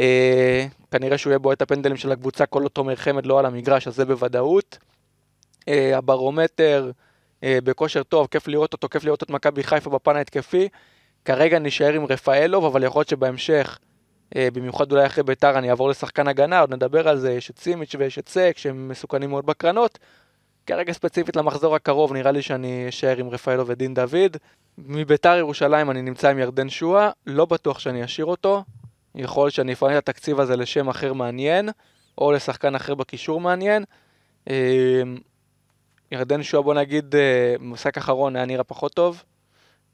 כנראה 0.91 1.17
שהוא 1.17 1.31
יהיה 1.31 1.39
בועט 1.39 1.61
הפנדלים 1.61 1.97
של 1.97 2.11
הקבוצה 2.11 2.45
כל 2.45 2.63
עוד 2.63 2.71
תומר 2.71 2.95
חמד 2.95 3.25
לא 3.25 3.39
על 3.39 3.45
המגרש, 3.45 3.87
אז 3.87 3.95
זה 3.95 4.05
בוודאות. 4.05 4.77
Uh, 5.59 5.69
הברומטר 5.95 6.91
uh, 7.41 7.43
בכושר 7.63 8.03
טוב, 8.03 8.27
כיף 8.31 8.47
לראות 8.47 8.73
אותו, 8.73 8.89
כיף 8.89 9.03
לראות 9.03 9.23
את 9.23 9.29
מכבי 9.29 9.63
חיפה 9.63 9.89
בפן 9.89 10.15
ההתקפי. 10.15 10.69
כרגע 11.25 11.59
נשאר 11.59 11.93
עם 11.93 12.05
רפאלוב, 12.05 12.65
אבל 12.65 12.83
יכול 12.83 12.99
להיות 12.99 13.09
שבהמשך, 13.09 13.79
uh, 14.29 14.37
במיוחד 14.53 14.91
אולי 14.91 15.05
אחרי 15.05 15.23
ביתר, 15.23 15.57
אני 15.57 15.69
אעבור 15.69 15.89
לשחקן 15.89 16.27
הגנה, 16.27 16.59
עוד 16.59 16.73
נדבר 16.73 17.07
על 17.07 17.17
זה, 17.17 17.33
יש 17.33 17.49
את 17.49 17.59
סימיץ' 17.59 17.95
ויש 17.99 18.19
את 18.19 18.29
סק, 18.29 18.53
שהם 18.57 18.87
מסוכנים 18.87 19.29
מאוד 19.29 19.45
בקרנות. 19.45 19.99
כרגע 20.65 20.93
ספציפית 20.93 21.35
למחזור 21.35 21.75
הקרוב, 21.75 22.13
נראה 22.13 22.31
לי 22.31 22.41
שאני 22.41 22.89
אשאר 22.89 23.17
עם 23.17 23.29
רפאלו 23.29 23.67
ודין 23.67 23.93
דוד. 23.93 24.37
מביתר 24.77 25.35
ירושלים 25.37 25.91
אני 25.91 26.01
נמצא 26.01 26.29
עם 26.29 26.39
ירדן 26.39 26.69
שואה, 26.69 27.09
לא 27.27 27.45
בטוח 27.45 27.79
שאני 27.79 28.03
אשאיר 28.03 28.25
אותו. 28.25 28.63
יכול 29.15 29.49
שאני 29.49 29.73
אפנה 29.73 29.97
את 29.97 30.09
התקציב 30.09 30.39
הזה 30.39 30.55
לשם 30.55 30.89
אחר 30.89 31.13
מעניין, 31.13 31.69
או 32.17 32.31
לשחקן 32.31 32.75
אחר 32.75 32.95
בקישור 32.95 33.41
מעניין. 33.41 33.83
אה, 34.49 35.01
ירדן 36.11 36.43
שואה, 36.43 36.63
בוא 36.63 36.73
נגיד, 36.73 37.15
אה, 37.15 37.55
משחק 37.59 37.97
אחרון 37.97 38.35
היה 38.35 38.45
נראה 38.45 38.63
פחות 38.63 38.93
טוב, 38.93 39.23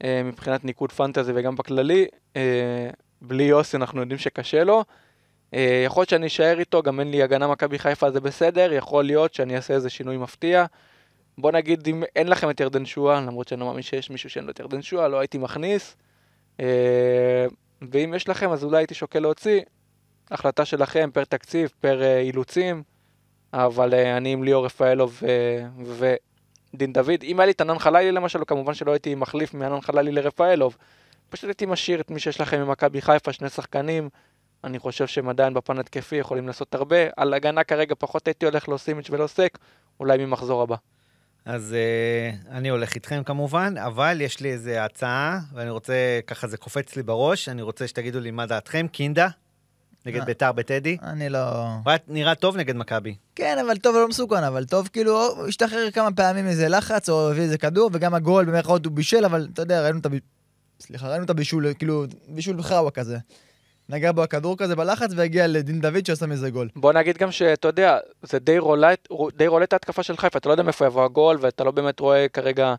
אה, 0.04 0.22
מבחינת 0.24 0.64
ניקוד 0.64 0.92
פנטזי 0.92 1.32
וגם 1.34 1.56
בכללי. 1.56 2.06
אה, 2.36 2.90
בלי 3.22 3.42
יוסי 3.42 3.76
אנחנו 3.76 4.00
יודעים 4.00 4.18
שקשה 4.18 4.64
לו. 4.64 4.84
אה, 5.54 5.82
יכול 5.86 6.00
להיות 6.00 6.08
שאני 6.08 6.26
אשאר 6.26 6.58
איתו, 6.58 6.82
גם 6.82 7.00
אין 7.00 7.10
לי 7.10 7.22
הגנה 7.22 7.48
מכבי 7.48 7.78
חיפה 7.78 8.10
זה 8.10 8.20
בסדר, 8.20 8.72
יכול 8.72 9.04
להיות 9.04 9.34
שאני 9.34 9.56
אעשה 9.56 9.74
איזה 9.74 9.90
שינוי 9.90 10.16
מפתיע. 10.16 10.64
בוא 11.38 11.52
נגיד, 11.52 11.88
אם 11.88 12.02
אין 12.16 12.28
לכם 12.28 12.50
את 12.50 12.60
ירדן 12.60 12.86
שואה, 12.86 13.20
למרות 13.20 13.48
שאני 13.48 13.60
לא 13.60 13.66
מאמין 13.66 13.82
שיש 13.82 14.10
מישהו 14.10 14.30
שאין 14.30 14.44
לו 14.44 14.50
את 14.50 14.60
ירדן 14.60 14.82
שואה, 14.82 15.08
לא 15.08 15.18
הייתי 15.18 15.38
מכניס. 15.38 15.96
אה, 16.60 17.46
ואם 17.92 18.14
יש 18.16 18.28
לכם, 18.28 18.50
אז 18.50 18.64
אולי 18.64 18.76
הייתי 18.76 18.94
שוקל 18.94 19.18
להוציא. 19.18 19.60
החלטה 20.30 20.64
שלכם, 20.64 21.10
פר 21.12 21.24
תקציב, 21.24 21.70
פר 21.80 22.02
אה, 22.02 22.20
אילוצים, 22.20 22.82
אבל 23.52 23.94
אני 23.94 24.32
עם 24.32 24.42
ליאור 24.42 24.64
רפאלוב 24.66 25.22
ודין 25.86 26.92
דוד. 26.92 27.22
אם 27.22 27.40
היה 27.40 27.46
לי 27.46 27.52
את 27.52 27.60
ענן 27.60 27.78
חלילי 27.78 28.12
למשל, 28.12 28.38
כמובן 28.46 28.74
שלא 28.74 28.92
הייתי 28.92 29.14
מחליף 29.14 29.54
מענן 29.54 29.80
חלילי 29.80 30.12
לרפאלוב. 30.12 30.76
פשוט 31.30 31.44
הייתי 31.44 31.66
משאיר 31.66 32.00
את 32.00 32.10
מי 32.10 32.20
שיש 32.20 32.40
לכם 32.40 32.62
ממכבי 32.62 33.00
חיפה, 33.00 33.32
שני 33.32 33.48
שחקנים. 33.48 34.08
אני 34.64 34.78
חושב 34.78 35.06
שהם 35.06 35.28
עדיין 35.28 35.54
בפן 35.54 35.78
התקפי 35.78 36.16
יכולים 36.16 36.46
לעשות 36.46 36.74
הרבה. 36.74 36.96
על 37.16 37.34
הגנה 37.34 37.64
כרגע 37.64 37.94
פחות 37.98 38.26
הייתי 38.28 38.46
הולך 38.46 38.68
להוסימיץ' 38.68 39.10
ולא 39.10 39.26
סק, 39.26 39.58
אולי 40.00 40.24
ממחזור 40.24 40.62
הבא. 40.62 40.76
אז 41.44 41.74
uh, 41.74 42.48
אני 42.50 42.68
הולך 42.68 42.94
איתכם 42.94 43.22
כמובן, 43.24 43.74
אבל 43.86 44.20
יש 44.20 44.40
לי 44.40 44.52
איזו 44.52 44.70
הצעה, 44.70 45.38
ואני 45.54 45.70
רוצה, 45.70 46.20
ככה 46.26 46.46
זה 46.48 46.56
קופץ 46.56 46.96
לי 46.96 47.02
בראש, 47.02 47.48
אני 47.48 47.62
רוצה 47.62 47.88
שתגידו 47.88 48.20
לי 48.20 48.30
מה 48.30 48.46
דעתכם. 48.46 48.86
קינדה, 48.92 49.28
נגד 50.06 50.20
אה. 50.20 50.24
ביתר 50.24 50.52
בטדי. 50.52 50.96
אני 51.02 51.28
לא... 51.28 51.40
נראה 52.08 52.34
טוב 52.34 52.56
נגד 52.56 52.76
מכבי. 52.76 53.14
כן, 53.34 53.58
אבל 53.66 53.76
טוב 53.76 53.96
ולא 53.96 54.08
מסוכן, 54.08 54.44
אבל 54.44 54.64
טוב, 54.64 54.88
כאילו, 54.92 55.26
הוא 55.26 55.46
השתחרר 55.46 55.90
כמה 55.90 56.12
פעמים 56.12 56.46
איזה 56.46 56.68
לחץ, 56.68 57.08
או 57.08 57.30
הביא 57.30 57.42
איזה 57.42 57.58
כדור, 57.58 57.90
וגם 57.92 58.14
הגול 58.14 58.44
במירכאות 58.44 58.84
הוא 58.84 58.92
בישל, 58.92 59.24
אבל 59.24 59.48
אתה 59.52 59.62
יודע, 59.62 59.88
ראינו 61.02 61.24
את 61.24 61.30
הבישול, 61.30 61.74
כאילו, 61.74 62.04
בישול 62.28 62.62
חאווה 62.62 62.90
כזה. 62.90 63.18
נגע 63.90 64.12
בו 64.12 64.22
הכדור 64.22 64.56
כזה 64.56 64.76
בלחץ, 64.76 65.10
והגיע 65.16 65.46
לדין 65.46 65.80
דוד 65.80 66.06
שעשה 66.06 66.26
מזה 66.26 66.50
גול. 66.50 66.68
בוא 66.76 66.92
נגיד 66.92 67.18
גם 67.18 67.30
שאתה 67.30 67.68
יודע, 67.68 67.98
זה 68.22 68.38
די 68.38 68.58
רולט, 68.58 69.08
די 69.36 69.46
רולט 69.46 69.72
ההתקפה 69.72 70.02
של 70.02 70.16
חיפה, 70.16 70.38
אתה 70.38 70.48
לא 70.48 70.52
יודע 70.52 70.62
מאיפה 70.62 70.86
יבוא 70.86 71.04
הגול, 71.04 71.38
ואתה 71.40 71.64
לא 71.64 71.70
באמת 71.70 72.00
רואה 72.00 72.26
כרגע 72.28 72.74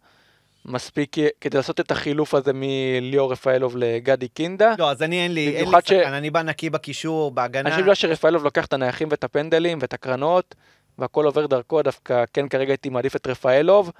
מספיק 0.65 1.15
כדי 1.41 1.57
לעשות 1.57 1.79
את 1.79 1.91
החילוף 1.91 2.33
הזה 2.33 2.51
מליאור 2.53 3.31
רפאלוב 3.31 3.77
לגדי 3.77 4.27
קינדה. 4.27 4.73
לא, 4.79 4.91
אז 4.91 5.01
אני 5.01 5.23
אין 5.23 5.33
לי, 5.33 5.47
אין 5.47 5.53
לי 5.55 5.61
במיוחד 5.61 5.85
ש- 5.85 5.91
אני 5.91 6.29
בא 6.29 6.41
נקי 6.41 6.69
בקישור, 6.69 7.31
בהגנה. 7.31 7.61
אני 7.61 7.71
חושב 7.71 7.81
בגלל 7.81 7.95
שרפאלוב 7.95 8.43
לוקח 8.43 8.65
את 8.65 8.73
הנייחים 8.73 9.07
ואת 9.11 9.23
הפנדלים 9.23 9.77
ואת 9.81 9.93
הקרנות, 9.93 10.55
והכל 10.99 11.25
עובר 11.25 11.45
דרכו, 11.45 11.81
דווקא 11.81 12.23
כן 12.33 12.47
כרגע 12.47 12.71
הייתי 12.71 12.89
מעדיף 12.89 13.15
את 13.15 13.27
רפאלוב. 13.27 13.91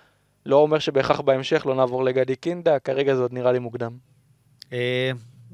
לא 0.46 0.56
אומר 0.56 0.80
שבהכרח 0.80 1.20
בהמשך 1.22 1.66
לא 1.66 1.76
נעבור 1.76 2.04
לגדי 2.04 2.36
קינדה, 2.36 2.80
כרגע 2.80 3.16
זה 3.16 3.22
עוד 3.22 3.34
נראה 3.34 3.52
לי 3.52 3.60
מוקדם. 3.60 3.92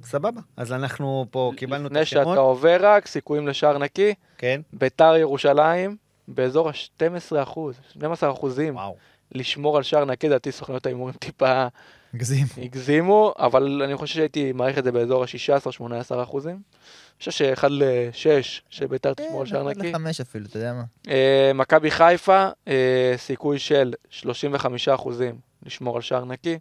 סבבה, 0.03 0.41
אז 0.57 0.73
אנחנו 0.73 1.25
פה 1.31 1.51
קיבלנו 1.57 1.87
את 1.87 1.91
לפני 1.91 2.05
שאתה 2.05 2.21
השמות. 2.21 2.37
עובר 2.37 2.77
רק, 2.79 3.07
סיכויים 3.07 3.47
לשער 3.47 3.77
נקי, 3.77 4.13
כן, 4.37 4.61
ביתר 4.73 5.15
ירושלים, 5.15 5.95
באזור 6.27 6.69
ה-12 6.69 7.43
אחוז, 7.43 7.79
12 7.91 8.31
אחוזים. 8.31 8.75
וואו. 8.75 8.95
לשמור 9.31 9.77
על 9.77 9.83
שער 9.83 10.05
נקי, 10.05 10.27
לדעתי 10.27 10.51
סוכניות 10.51 10.85
ההימורים 10.85 11.13
טיפה 11.19 11.67
גזים. 12.15 12.45
הגזימו, 12.57 13.33
אבל 13.39 13.81
אני 13.83 13.95
חושב 13.95 14.15
שהייתי 14.15 14.51
מעריך 14.51 14.77
את 14.77 14.83
זה 14.83 14.91
באזור 14.91 15.23
ה-16-18 15.23 16.23
אחוזים. 16.23 16.55
אני 16.55 17.19
חושב 17.19 17.31
שאחד 17.31 17.71
ל-6 17.71 18.61
שביתר 18.69 19.13
תשמור 19.13 19.41
על 19.41 19.47
שער 19.47 19.61
אחד 19.61 19.77
נקי. 19.77 19.89
לחמש 19.91 20.21
אפילו, 20.21 20.45
אתה 20.45 20.57
יודע 20.57 20.73
מה. 20.73 20.83
אה, 21.07 21.51
מכבי 21.55 21.91
חיפה, 21.91 22.49
אה, 22.67 23.13
סיכוי 23.17 23.59
של 23.59 23.93
35 24.09 24.89
אחוזים 24.89 25.35
לשמור 25.65 25.95
על 25.95 26.01
שער 26.01 26.25
נקי, 26.25 26.59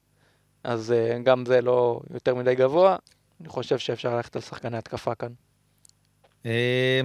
אז 0.64 0.92
אה, 0.92 1.18
גם 1.18 1.46
זה 1.46 1.60
לא 1.60 2.00
יותר 2.14 2.34
מדי 2.34 2.54
גבוה. 2.54 2.96
אני 3.40 3.48
חושב 3.48 3.78
שאפשר 3.78 4.16
ללכת 4.16 4.36
על 4.36 4.42
שחקני 4.42 4.76
התקפה 4.76 5.14
כאן. 5.14 5.32
אה, 6.46 7.00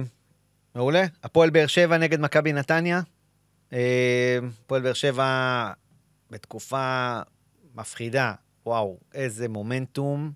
מעולה. 0.74 1.04
הפועל 1.22 1.50
באר 1.50 1.66
שבע 1.66 1.98
נגד 1.98 2.20
מכבי 2.20 2.52
נתניה. 2.52 3.00
אה, 3.72 4.38
הפועל 4.64 4.82
באר 4.82 4.92
שבע 4.92 5.70
בתקופה 6.30 7.18
מפחידה. 7.74 8.34
וואו, 8.66 8.98
איזה 9.14 9.48
מומנטום. 9.48 10.32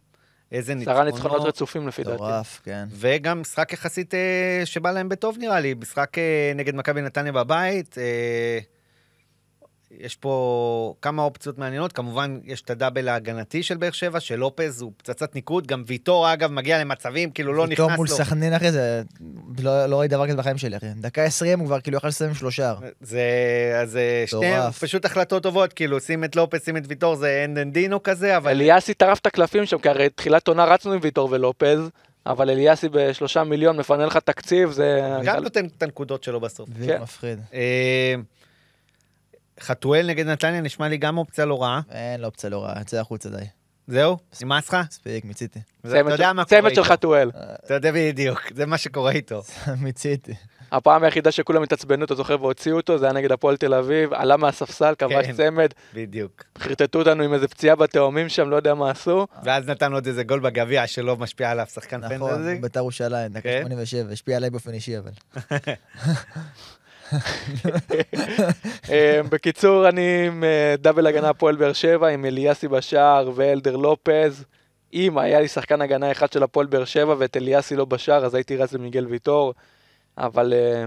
איזה 0.52 0.72
עשרה 0.72 1.04
ניצחונות 1.04 1.14
ניצחונות. 1.14 1.46
רצופים 1.48 1.88
לפי 1.88 2.04
דעתי. 2.04 2.14
מטורף, 2.14 2.60
כן. 2.64 2.88
וגם 2.90 3.40
משחק 3.40 3.72
יחסית 3.72 4.14
אה, 4.14 4.62
שבא 4.64 4.90
להם 4.90 5.08
בטוב 5.08 5.36
נראה 5.38 5.60
לי, 5.60 5.74
משחק 5.74 6.18
אה, 6.18 6.52
נגד 6.54 6.74
מכבי 6.74 7.02
נתניה 7.02 7.32
בבית. 7.32 7.94
אה, 10.00 10.06
יש 10.06 10.16
פה 10.16 10.94
כמה 11.02 11.22
אופציות 11.22 11.58
מעניינות, 11.58 11.92
כמובן 11.92 12.38
יש 12.44 12.60
את 12.60 12.70
הדאבל 12.70 13.08
ההגנתי 13.08 13.62
של 13.62 13.76
באר 13.76 13.90
שבע, 13.90 14.20
של 14.20 14.36
לופז 14.36 14.82
הוא 14.82 14.92
פצצת 14.96 15.34
ניקוד, 15.34 15.66
גם 15.66 15.82
ויטור 15.86 16.32
אגב 16.32 16.52
מגיע 16.52 16.78
למצבים, 16.78 17.30
כאילו 17.30 17.52
לא 17.52 17.66
נכנס 17.66 17.96
מול 17.96 18.06
לו. 18.10 18.16
סכנין, 18.16 18.52
אחי, 18.52 18.72
זה... 18.72 19.02
לא 19.62 19.86
לא 19.86 20.00
ראיתי 20.00 20.14
דבר 20.14 20.26
כזה 20.26 20.36
בחיים 20.36 20.58
שלי, 20.58 20.76
אחי. 20.76 20.86
דקה 20.96 21.22
20 21.22 21.58
הוא 21.58 21.66
כבר 21.66 21.80
כאילו 21.80 21.96
יכול 21.96 22.08
לסיים 22.08 22.34
שלושה. 22.34 22.74
זה, 23.00 23.20
אז 23.82 23.96
אה, 23.96 24.24
שניהם. 24.26 24.70
פשוט 24.70 25.04
החלטות 25.04 25.42
טובות, 25.42 25.72
כאילו 25.72 26.00
שים 26.00 26.24
את 26.24 26.36
לופז, 26.36 26.64
שים 26.64 26.76
את 26.76 26.82
ויטור, 26.88 27.14
זה 27.14 27.42
אנדנדינו 27.44 28.02
כזה, 28.02 28.36
אבל 28.36 28.50
אליאסי 28.50 28.94
טרף 28.94 29.18
את 29.18 29.26
הקלפים 29.26 29.66
שם, 29.66 29.78
כי 29.78 29.88
הרי 29.88 30.08
תחילת 30.08 30.48
עונה 30.48 30.64
רצנו 30.64 30.92
עם 30.92 30.98
ויטור 31.02 31.28
ולופז, 31.32 31.90
אבל 32.26 32.50
אליאסי 32.50 32.88
בשלושה 32.88 33.44
מיליון 33.44 33.76
מפנה 33.76 34.06
לך 34.06 34.16
תקציב, 34.16 34.70
זה... 34.70 35.00
גם 35.24 35.42
נותן 35.42 35.66
את 35.66 35.82
הנקודות 35.82 36.24
שלו 36.24 36.40
בסוף. 36.40 36.68
זה 36.78 36.98
מפחיד. 36.98 37.38
חתואל 39.60 40.06
נגד 40.06 40.26
נתניה 40.26 40.60
נשמע 40.60 40.88
לי 40.88 40.96
גם 40.96 41.18
אופציה 41.18 41.44
לא 41.44 41.62
רעה. 41.62 41.80
אין 41.90 42.20
לו 42.20 42.26
אופציה 42.26 42.50
לא 42.50 42.64
רעה, 42.64 42.80
יצא 42.80 43.00
החוצה 43.00 43.28
די. 43.28 43.44
זהו? 43.86 44.16
נמאס 44.42 44.68
לך? 44.68 44.76
מספיק, 44.88 45.24
מיציתי. 45.24 45.60
אתה 45.86 45.98
יודע 45.98 46.32
מה 46.32 46.44
צמד 46.44 46.74
של. 46.74 46.84
חתואל. 46.84 47.30
אתה 47.64 47.74
יודע 47.74 47.92
בדיוק, 47.94 48.42
זה 48.54 48.66
מה 48.66 48.78
שקורה 48.78 49.10
איתו. 49.10 49.42
מיציתי. 49.82 50.34
הפעם 50.72 51.04
היחידה 51.04 51.30
שכולם 51.30 51.62
התעצבנו, 51.62 52.04
אתה 52.04 52.14
זוכר, 52.14 52.36
והוציאו 52.40 52.76
אותו, 52.76 52.98
זה 52.98 53.06
היה 53.06 53.12
נגד 53.12 53.32
הפועל 53.32 53.56
תל 53.56 53.74
אביב, 53.74 54.12
עלה 54.12 54.36
מהספסל, 54.36 54.94
כבש 54.98 55.26
כן. 55.26 55.32
צמד, 55.32 55.68
בדיוק. 55.94 56.44
חרטטו 56.58 56.98
אותנו 56.98 57.22
עם 57.22 57.34
איזה 57.34 57.48
פציעה 57.48 57.76
בתאומים 57.76 58.28
שם, 58.28 58.50
לא 58.50 58.56
יודע 58.56 58.74
מה 58.74 58.90
עשו. 58.90 59.26
ואז 59.42 59.68
נתן 59.68 59.92
עוד 59.92 60.06
איזה 60.06 60.24
גול 60.24 60.40
בגביע 60.40 60.86
שלא 60.86 61.16
משפיע 61.16 61.50
עליו, 61.50 61.66
שחקן 61.74 62.00
נכון, 62.00 62.30
פנטזי. 62.30 62.54
בית"ר 62.54 62.80
ירושלים, 62.80 63.32
דקה 63.32 63.40
כן. 63.42 63.60
87, 63.62 64.12
השפיע 64.12 64.36
עליי 64.36 64.50
באופן 64.50 64.72
אישי 64.72 64.98
אבל. 64.98 65.10
אה, 68.90 69.20
בקיצור, 69.30 69.88
אני 69.88 70.26
עם 70.26 70.44
אה, 70.44 70.74
דאבל 70.78 71.06
הגנה 71.06 71.28
הפועל 71.28 71.56
באר 71.56 71.72
שבע, 71.72 72.08
עם 72.08 72.24
אליאסי 72.24 72.68
בשער 72.68 73.30
ואלדר 73.34 73.76
לופז. 73.76 74.44
אם 74.94 75.18
היה 75.18 75.40
לי 75.40 75.48
שחקן 75.48 75.80
הגנה 75.80 76.12
אחד 76.12 76.32
של 76.32 76.42
הפועל 76.42 76.66
באר 76.66 76.84
שבע 76.84 77.14
ואת 77.18 77.36
אליאסי 77.36 77.76
לא 77.76 77.84
בשער, 77.84 78.24
אז 78.24 78.34
הייתי 78.34 78.56
רץ 78.56 78.72
למיגל 78.72 79.06
ויטור. 79.06 79.54
אבל 80.18 80.52
אה, 80.52 80.86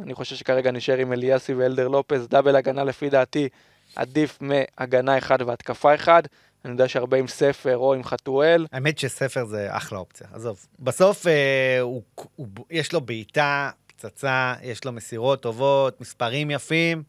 אני 0.00 0.14
חושב 0.14 0.36
שכרגע 0.36 0.70
נשאר 0.70 0.96
עם 0.96 1.12
אליאסי 1.12 1.54
ואלדר 1.54 1.88
לופז. 1.88 2.28
דאבל 2.28 2.56
הגנה 2.56 2.84
לפי 2.84 3.10
דעתי 3.10 3.48
עדיף 3.96 4.38
מהגנה 4.40 5.18
אחד 5.18 5.42
והתקפה 5.42 5.94
אחד. 5.94 6.22
אני 6.64 6.72
יודע 6.72 6.88
שהרבה 6.88 7.16
עם 7.16 7.28
ספר 7.28 7.76
או 7.76 7.94
עם 7.94 8.04
חתואל. 8.04 8.66
האמת 8.72 8.98
שספר 8.98 9.44
זה 9.44 9.66
אחלה 9.70 9.98
אופציה, 9.98 10.26
עזוב. 10.32 10.66
בסוף 10.78 11.26
אה, 11.26 11.80
הוא, 11.80 12.02
הוא, 12.36 12.46
יש 12.70 12.92
לו 12.92 13.00
בעיטה, 13.00 13.70
פצצה, 14.00 14.54
יש 14.62 14.84
לו 14.84 14.92
מסירות 14.92 15.42
טובות, 15.42 16.00
מספרים 16.00 16.50
יפים, 16.50 17.02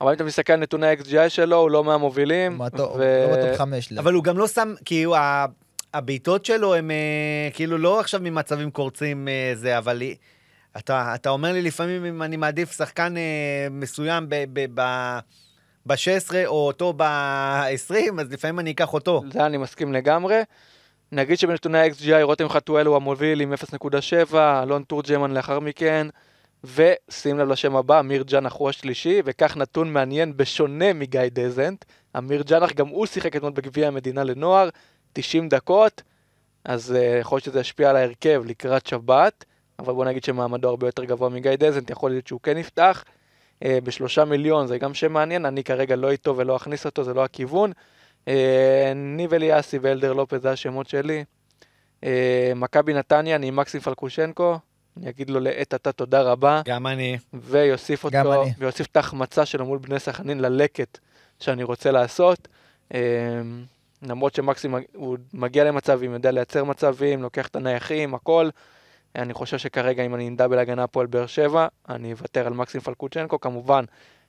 אבל 0.00 0.08
אם 0.08 0.14
אתה 0.14 0.24
מסתכל 0.24 0.52
על 0.52 0.60
נתוני 0.60 0.86
ה-XGI 0.86 1.28
שלו, 1.28 1.56
הוא 1.56 1.70
לא 1.70 1.84
מהמובילים. 1.84 2.60
ו- 2.98 3.26
לא 3.30 3.36
בטופ 3.36 3.58
חמש. 3.58 3.92
אבל 3.92 4.12
הוא 4.12 4.24
גם 4.24 4.38
לא 4.38 4.48
שם, 4.48 4.74
כאילו, 4.84 5.14
הבעיטות 5.94 6.44
שלו 6.44 6.74
הם 6.74 6.90
אה, 6.90 7.48
כאילו 7.54 7.78
לא 7.78 8.00
עכשיו 8.00 8.20
ממצבים 8.22 8.70
קורצים 8.70 9.28
אה, 9.28 9.52
זה, 9.54 9.78
אבל 9.78 10.02
אתה, 10.76 11.14
אתה 11.14 11.30
אומר 11.30 11.52
לי 11.52 11.62
לפעמים 11.62 12.04
אם 12.04 12.22
אני 12.22 12.36
מעדיף 12.36 12.76
שחקן 12.76 13.16
אה, 13.16 13.66
מסוים 13.70 14.28
ב... 14.28 14.44
ב, 14.52 14.80
ב 14.80 14.82
ב-16 15.86 16.34
או 16.46 16.66
אותו 16.66 16.92
ב-20, 16.96 18.20
אז 18.20 18.32
לפעמים 18.32 18.58
אני 18.58 18.70
אקח 18.70 18.94
אותו. 18.94 19.22
זה 19.32 19.46
אני 19.46 19.56
מסכים 19.56 19.92
לגמרי. 19.92 20.42
נגיד 21.12 21.38
שבנתוני 21.38 21.78
ה-XGI 21.78 22.22
רותם 22.22 22.48
חתואל 22.48 22.86
הוא 22.86 22.96
המוביל 22.96 23.40
עם 23.40 23.52
0.7, 23.52 24.34
אלון 24.62 24.82
תורג'מן 24.82 25.30
לאחר 25.30 25.60
מכן, 25.60 26.06
ושים 26.64 27.38
לב 27.38 27.48
לשם 27.48 27.76
הבא, 27.76 28.00
אמיר 28.00 28.22
ג'אנח 28.22 28.52
הוא 28.52 28.68
השלישי, 28.68 29.22
וכך 29.24 29.56
נתון 29.56 29.92
מעניין 29.92 30.36
בשונה 30.36 30.92
מגיא 30.92 31.20
דזנט. 31.32 31.84
אמיר 32.18 32.42
ג'אנח 32.42 32.72
גם 32.72 32.88
הוא 32.88 33.06
שיחק 33.06 33.36
אתמול 33.36 33.52
בגביע 33.52 33.88
המדינה 33.88 34.24
לנוער, 34.24 34.68
90 35.12 35.48
דקות, 35.48 36.02
אז 36.64 36.96
uh, 36.96 37.20
יכול 37.20 37.36
להיות 37.36 37.44
שזה 37.44 37.60
ישפיע 37.60 37.90
על 37.90 37.96
ההרכב 37.96 38.42
לקראת 38.46 38.86
שבת, 38.86 39.44
אבל 39.78 39.92
בוא 39.92 40.04
נגיד 40.04 40.24
שמעמדו 40.24 40.68
הרבה 40.68 40.88
יותר 40.88 41.04
גבוה 41.04 41.28
מגיא 41.28 41.56
דזנט, 41.56 41.90
יכול 41.90 42.10
להיות 42.10 42.26
שהוא 42.26 42.40
כן 42.42 42.58
יפתח. 42.58 43.04
Uh, 43.64 43.66
בשלושה 43.84 44.24
מיליון 44.24 44.66
זה 44.66 44.78
גם 44.78 44.94
שם 44.94 45.12
מעניין, 45.12 45.46
אני 45.46 45.64
כרגע 45.64 45.96
לא 45.96 46.10
איתו 46.10 46.36
ולא 46.36 46.56
אכניס 46.56 46.86
אותו, 46.86 47.04
זה 47.04 47.14
לא 47.14 47.24
הכיוון. 47.24 47.72
אה, 48.28 48.92
ניב 48.94 49.34
אליאסי 49.34 49.78
ואלדר 49.78 50.12
לופז 50.12 50.42
זה 50.42 50.50
השמות 50.50 50.88
שלי. 50.88 51.24
אה, 52.04 52.52
מכבי 52.56 52.94
נתניה, 52.94 53.36
אני 53.36 53.46
עם 53.46 53.56
מקסים 53.56 53.80
פלקושנקו, 53.80 54.58
אני 54.96 55.10
אגיד 55.10 55.30
לו 55.30 55.40
לעת 55.40 55.74
עתה 55.74 55.92
תודה 55.92 56.22
רבה, 56.22 56.62
גם 56.64 56.86
אני. 56.86 57.18
ויוסיף 57.34 58.06
גם 58.10 58.26
אותו, 58.26 58.42
אני. 58.42 58.52
ויוסיף 58.58 58.86
את 58.86 58.96
ההחמצה 58.96 59.46
שלו 59.46 59.66
מול 59.66 59.78
בני 59.78 59.98
סכנין 59.98 60.40
ללקט 60.40 60.98
שאני 61.40 61.62
רוצה 61.62 61.90
לעשות. 61.90 62.48
אה, 62.94 63.00
למרות 64.02 64.34
שמקסים 64.34 64.74
הוא 64.94 65.16
מגיע 65.34 65.64
למצבים, 65.64 66.12
יודע 66.12 66.30
לייצר 66.30 66.64
מצבים, 66.64 67.22
לוקח 67.22 67.46
את 67.46 67.56
הנייחים, 67.56 68.14
הכל. 68.14 68.48
אני 69.16 69.34
חושב 69.34 69.58
שכרגע 69.58 70.06
אם 70.06 70.14
אני 70.14 70.26
עם 70.26 70.36
דאבל 70.36 70.58
הגנה 70.58 70.82
הפועל 70.82 71.06
באר 71.06 71.26
שבע, 71.26 71.66
אני 71.88 72.12
אוותר 72.12 72.46
על 72.46 72.52
מקסים 72.52 72.80
פלקוצ'נקו, 72.80 73.40
כמובן 73.40 73.84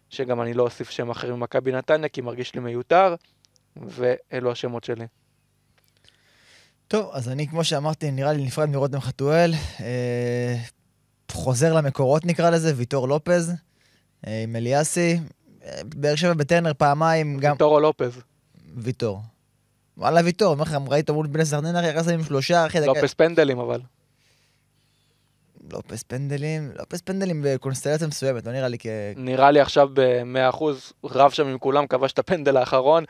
שגם 0.10 0.42
אני 0.42 0.54
לא 0.54 0.64
אוסיף 0.64 0.89
שם 0.89 1.10
אחר 1.10 1.36
ממכבי 1.36 1.72
נתניה, 1.72 2.10
כי 2.10 2.22
מרגיש 2.22 2.56
לי 2.56 2.62
מיותר, 2.62 3.16
ואלו 3.78 4.51
השמות 4.51 4.84
שלי. 4.84 5.05
טוב, 6.88 7.09
אז 7.13 7.30
אני, 7.30 7.47
כמו 7.47 7.63
שאמרתי, 7.63 8.11
נראה 8.11 8.34
לי 8.34 8.45
נפרד 8.45 8.69
מרותם 8.69 8.99
חתואל. 8.99 9.53
אה, 9.80 10.55
חוזר 11.32 11.74
למקורות 11.74 12.26
נקרא 12.26 12.49
לזה, 12.49 12.74
ויטור 12.76 13.07
לופז, 13.07 13.53
אה, 14.28 14.43
עם 14.43 14.55
אליאסי. 14.55 15.19
אה, 15.65 15.82
באר 15.95 16.15
שבע 16.15 16.34
בטרנר 16.34 16.74
פעמיים, 16.74 17.38
גם 17.38 17.55
טורו 17.57 17.80
לופז, 17.80 18.22
ויטור. 18.76 19.22
וואלה 19.97 20.22
ויטור, 20.24 20.51
אומר 20.51 20.63
לך, 20.63 20.78
ראית 20.88 21.09
מול 21.09 21.28
בני 21.28 21.45
סכנין, 21.45 21.76
אחי, 21.76 21.88
יחס 21.88 22.07
עם 22.07 22.24
שלושה, 22.24 22.65
אחי. 22.65 22.80
לופס 22.86 23.13
פנדלים 23.13 23.59
אבל. 23.59 23.82
לופס 25.74 26.03
פנדלים, 26.03 26.72
לופס 26.80 27.01
פנדלים 27.01 27.41
בקונסטלציה 27.45 28.07
מסוימת, 28.07 28.45
לא 28.45 28.51
נראה 28.51 28.67
לי 28.67 28.78
כ... 28.80 28.86
נראה 29.15 29.51
לי 29.51 29.59
עכשיו 29.59 29.89
ב-100% 29.93 30.63
רב 31.03 31.32
שם 31.32 31.47
עם 31.47 31.57
כולם, 31.57 31.88
כבש 31.88 32.13
את 32.13 32.19
הפנדל 32.19 32.57
האחרון, 32.57 33.03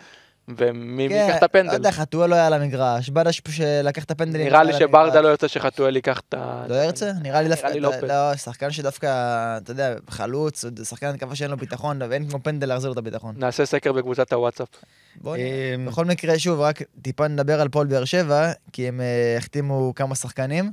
ומי 0.47 1.07
מי 1.07 1.13
ייקח 1.13 1.35
את 1.35 1.41
לא 1.41 1.45
הפנדל? 1.45 1.73
יודע, 1.73 1.91
חתואל 1.91 2.29
לא 2.29 2.35
היה 2.35 2.47
על 2.47 2.53
המגרש, 2.53 3.09
בדש 3.09 3.41
שלקח 3.49 4.03
את 4.03 4.11
הפנדלים. 4.11 4.47
נראה 4.47 4.63
לי 4.63 4.73
שברדה. 4.73 5.21
לא 5.21 5.27
ירצה 5.27 5.47
שחתואל 5.47 5.95
ייקח 5.95 6.21
את 6.29 6.33
ה... 6.33 6.65
לא 6.69 6.75
ירצה? 6.75 7.11
נראה 7.21 7.41
לי 7.41 7.49
דווקא, 7.49 7.67
נראה 7.67 7.75
לי 7.75 7.79
לופז. 7.79 8.03
לא, 8.03 8.35
שחקן 8.35 8.71
שדווקא, 8.71 9.07
אתה 9.57 9.71
יודע, 9.71 9.95
חלוץ, 10.09 10.65
שחקן 10.83 11.07
התקפה 11.07 11.35
שאין 11.35 11.51
לו 11.51 11.57
ביטחון, 11.57 12.01
ואין 12.09 12.29
כמו 12.29 12.39
פנדל 12.43 12.67
להחזיר 12.67 12.89
לו 12.89 12.93
את 12.93 12.97
הביטחון. 12.97 13.35
נעשה 13.37 13.65
סקר 13.65 13.91
בקבוצת 13.91 14.33
הוואטסאפ. 14.33 14.67
בוא 15.15 15.37
נראה. 15.37 15.75
אמ, 15.75 15.85
בכל 15.85 16.05
מקרה, 16.05 16.39
שוב, 16.39 16.59
רק 16.59 16.81
טיפה 17.01 17.27
נדבר 17.27 17.61
על 17.61 17.69
פועל 17.69 17.87
באר 17.87 18.05
שבע, 18.05 18.51
כי 18.73 18.87
הם 18.87 19.01
אה, 19.01 19.35
החתימו 19.37 19.93
כמה 19.95 20.15
שחקנים. 20.15 20.71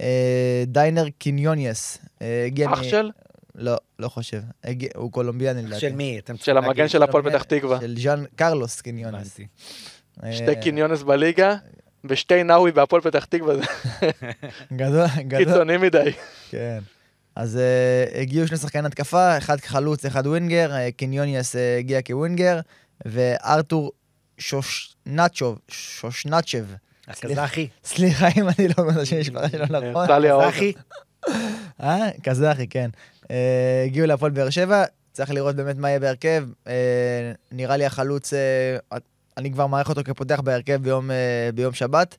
אה, 0.00 0.64
דיינר 0.66 1.04
קיניוניאס, 1.18 1.98
אה, 2.22 2.48
אח 2.66 2.82
של? 2.82 3.10
לא, 3.58 3.76
לא 3.98 4.08
חושב. 4.08 4.40
הגיע- 4.64 4.88
הוא 4.96 5.12
קולומביאני 5.12 5.62
לדעתי. 5.62 5.80
של 5.80 5.92
מי? 5.92 6.18
אתם 6.18 6.36
של 6.36 6.56
המגן. 6.58 6.88
של 6.88 7.02
הפועל 7.02 7.24
פתח 7.30 7.42
תקווה. 7.42 7.80
של 7.80 7.94
ז'אן 7.98 8.24
קרלוס 8.36 8.80
קיניוניס. 8.80 9.38
הבנתי. 9.38 9.46
אה, 10.24 10.32
שתי 10.32 10.60
קיניונס 10.62 11.02
בליגה, 11.02 11.56
ושתי 12.04 12.42
נאווי 12.42 12.72
בהפועל 12.72 13.02
פתח 13.02 13.24
תקווה, 13.24 13.54
גדול, 14.72 15.06
גדול. 15.18 15.44
קיצוני 15.44 15.76
מדי. 15.76 16.12
כן. 16.50 16.78
אז 17.36 17.58
uh, 18.12 18.18
הגיעו 18.18 18.46
שני 18.48 18.56
שחקני 18.56 18.86
התקפה, 18.86 19.38
אחד 19.38 19.60
חלוץ, 19.60 20.04
אחד 20.04 20.26
ווינגר, 20.26 20.70
uh, 20.72 20.92
קניוניאס 20.96 21.54
uh, 21.56 21.58
הגיע 21.78 22.02
כווינגר, 22.02 22.60
וארתור 23.06 23.92
שושנצ'וב, 24.38 25.58
שושנצ'ב, 25.68 26.64
הקזחי. 27.08 27.68
סליחה 27.84 28.28
אם 28.36 28.48
אני 28.48 28.68
לא 28.68 28.74
אומר 28.78 28.92
את 28.92 28.96
השם 28.96 29.16
המשפחה 29.16 29.48
שלו 29.48 29.64
נכון. 29.90 30.06
קזחי. 30.50 30.72
אה? 31.82 32.08
קזחי, 32.22 32.66
כן. 32.66 32.90
אה, 33.30 33.82
הגיעו 33.86 34.06
להפועל 34.06 34.30
באר 34.32 34.50
שבע, 34.50 34.84
צריך 35.12 35.30
לראות 35.30 35.56
באמת 35.56 35.76
מה 35.76 35.88
יהיה 35.88 36.00
בהרכב. 36.00 36.44
אה, 36.66 36.72
נראה 37.52 37.76
לי 37.76 37.86
החלוץ, 37.86 38.32
אה, 38.34 38.98
אני 39.36 39.52
כבר 39.52 39.66
מעריך 39.66 39.88
אותו 39.88 40.00
כפותח 40.04 40.40
בהרכב 40.40 40.82
ביום, 40.82 41.10
ביום 41.54 41.72
שבת. 41.72 42.16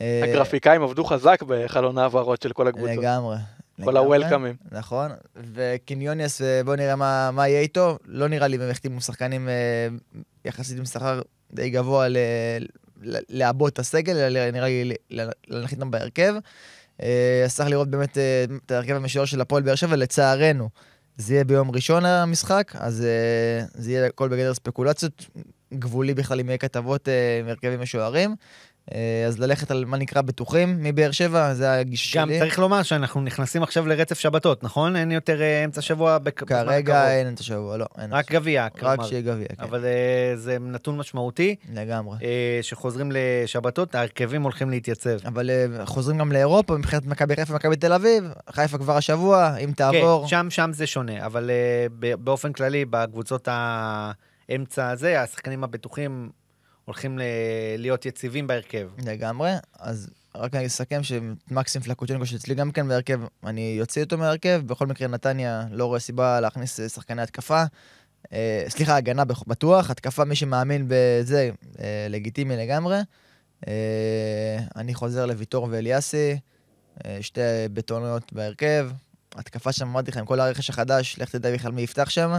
הגרפיקאים 0.00 0.82
עבדו 0.82 1.04
חזק 1.04 1.42
בחלון 1.42 1.98
העברות 1.98 2.42
של 2.42 2.52
כל 2.52 2.68
הקבוצות. 2.68 2.96
לגמרי. 2.96 3.36
כל 3.84 3.96
הוולקאמים. 3.96 4.56
נכון. 4.72 5.10
וקניוניאס, 5.54 6.42
אה, 6.42 6.60
בואו 6.64 6.76
נראה 6.76 6.96
מה, 6.96 7.30
מה 7.32 7.48
יהיה 7.48 7.60
איתו. 7.60 7.98
לא 8.06 8.28
נראה 8.28 8.48
לי 8.48 8.56
הם 8.56 8.70
החתימו 8.70 9.00
שחקנים 9.00 9.48
יחסית 10.44 10.78
עם 10.78 10.84
שכר 10.84 11.20
די 11.52 11.70
גבוה 11.70 12.08
ל- 12.08 12.16
לעבות 13.28 13.72
את 13.72 13.78
הסגל, 13.78 14.16
אלא 14.16 14.50
נראה 14.50 14.68
לי 14.68 14.94
להנחית 15.48 15.78
אותם 15.78 15.90
בהרכב. 15.90 16.34
אה, 17.02 17.42
אז 17.44 17.56
צריך 17.56 17.68
לראות 17.68 17.88
באמת 17.88 18.18
אה, 18.18 18.44
את 18.66 18.70
ההרכב 18.70 18.94
המשוער 18.94 19.24
של 19.24 19.40
הפועל 19.40 19.62
באר 19.62 19.74
שבע, 19.74 19.96
לצערנו. 19.96 20.68
זה 21.16 21.34
יהיה 21.34 21.44
ביום 21.44 21.70
ראשון 21.70 22.04
המשחק, 22.04 22.72
אז 22.74 23.04
אה, 23.04 23.66
זה 23.74 23.90
יהיה 23.90 24.06
הכל 24.06 24.28
בגדר 24.28 24.54
ספקולציות, 24.54 25.26
גבולי 25.74 26.14
בכלל 26.14 26.40
יהיה 26.40 26.58
כתבות 26.58 27.08
אה, 27.08 27.38
עם 27.40 27.48
הרכבים 27.48 27.80
משוערים. 27.80 28.36
אה, 28.94 29.24
אז 29.26 29.38
ללכת 29.38 29.70
על 29.70 29.84
מה 29.84 29.96
נקרא 29.96 30.22
בטוחים 30.22 30.76
מבאר 30.82 31.10
שבע, 31.10 31.54
זה 31.54 31.72
הגישה 31.72 32.20
גם 32.20 32.28
שלי. 32.28 32.38
צריך 32.38 32.58
לומר 32.58 32.82
שאנחנו 32.82 33.20
נכנסים 33.20 33.62
עכשיו 33.62 33.86
לרצף 33.86 34.18
שבתות, 34.18 34.62
נכון? 34.64 34.96
אין 34.96 35.12
יותר 35.12 35.42
אה, 35.42 35.64
אמצע 35.64 35.80
שבוע 35.80 36.18
בק- 36.18 36.44
כרגע. 36.44 37.10
אין 37.10 37.34
את 37.34 37.40
השבוע, 37.40 37.76
לא. 37.76 37.86
אין. 37.98 38.12
רק 38.12 38.32
גביע, 38.32 38.64
רק 38.64 38.78
כלומר. 38.78 39.04
שיהיה 39.04 39.22
גביע, 39.22 39.46
כן. 39.48 39.62
אבל 39.62 39.84
אה, 39.84 40.32
זה 40.36 40.56
נתון 40.60 40.96
משמעותי, 40.98 41.54
לגמרי. 41.74 42.16
שחוזרים 42.62 43.12
לשבתות, 43.14 43.94
ההרכבים 43.94 44.42
הולכים 44.42 44.70
להתייצב. 44.70 45.26
אבל 45.26 45.50
חוזרים 45.84 46.18
גם 46.18 46.32
לאירופה 46.32 46.76
מבחינת 46.76 47.06
מכבי 47.06 47.36
חיפה 47.36 47.52
ומכבי 47.52 47.76
תל 47.76 47.92
אביב. 47.92 48.24
חיפה 48.52 48.78
כבר 48.78 48.96
השבוע, 48.96 49.56
אם 49.56 49.70
תעבור. 49.76 50.22
כן, 50.22 50.28
שם, 50.28 50.46
שם 50.50 50.70
זה 50.72 50.86
שונה, 50.86 51.26
אבל 51.26 51.50
באופן 51.98 52.52
כללי, 52.52 52.84
בקבוצות 52.84 53.48
האמצע 53.50 54.88
הזה, 54.90 55.22
השחקנים 55.22 55.64
הבטוחים 55.64 56.28
הולכים 56.88 57.18
ל- 57.18 57.22
להיות 57.78 58.06
יציבים 58.06 58.46
בהרכב. 58.46 58.88
לגמרי. 59.06 59.50
אז 59.78 60.10
רק 60.34 60.54
אני 60.54 60.66
אסכם 60.66 61.00
שמקסים 61.02 61.82
פלקוצ'נקו 61.82 62.26
שאצלי 62.26 62.54
גם 62.54 62.70
כן 62.70 62.88
בהרכב, 62.88 63.20
אני 63.44 63.74
יוציא 63.78 64.02
אותו 64.04 64.18
מהרכב. 64.18 64.62
בכל 64.66 64.86
מקרה, 64.86 65.08
נתניה 65.08 65.64
לא 65.70 65.84
רואה 65.86 66.00
סיבה 66.00 66.40
להכניס 66.40 66.80
אה, 66.80 66.88
שחקני 66.88 67.22
התקפה. 67.22 67.64
אה, 68.32 68.64
סליחה, 68.68 68.96
הגנה 68.96 69.24
בטוח, 69.24 69.90
התקפה, 69.90 70.24
מי 70.24 70.34
שמאמין 70.36 70.84
בזה, 70.88 71.50
אה, 71.80 72.06
לגיטימי 72.10 72.56
לגמרי. 72.56 72.96
אה, 73.68 74.58
אני 74.76 74.94
חוזר 74.94 75.26
לוויטור 75.26 75.68
ואליאסי, 75.70 76.38
אה, 77.04 77.18
שתי 77.20 77.40
בטוניות 77.72 78.32
בהרכב. 78.32 78.90
התקפה 79.34 79.72
שם, 79.72 79.88
אמרתי 79.88 80.10
לך, 80.10 80.16
עם 80.16 80.26
כל 80.26 80.40
הרכש 80.40 80.70
החדש, 80.70 81.18
לך 81.18 81.30
תדע 81.30 81.54
בכלל 81.54 81.72
מי 81.72 81.82
יפתח 81.82 82.10
שם. 82.10 82.32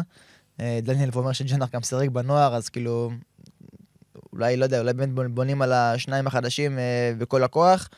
אה, 0.60 0.80
דניאל 0.84 1.10
ואומר 1.14 1.32
שג'נח 1.32 1.70
גם 1.74 1.84
סירק 1.84 2.10
בנוער, 2.10 2.56
אז 2.56 2.70
כאילו, 2.70 3.12
אולי, 4.34 4.57
לא 4.57 4.63
יודע, 4.63 4.80
אולי 4.80 4.93
באמת 4.93 5.09
בונ- 5.20 5.32
בונים 5.34 5.61
על 5.61 5.74
השניים 5.74 6.28
החדשים 6.28 6.80
אה, 6.80 7.11
בכל 7.17 7.43
הכוח. 7.43 7.89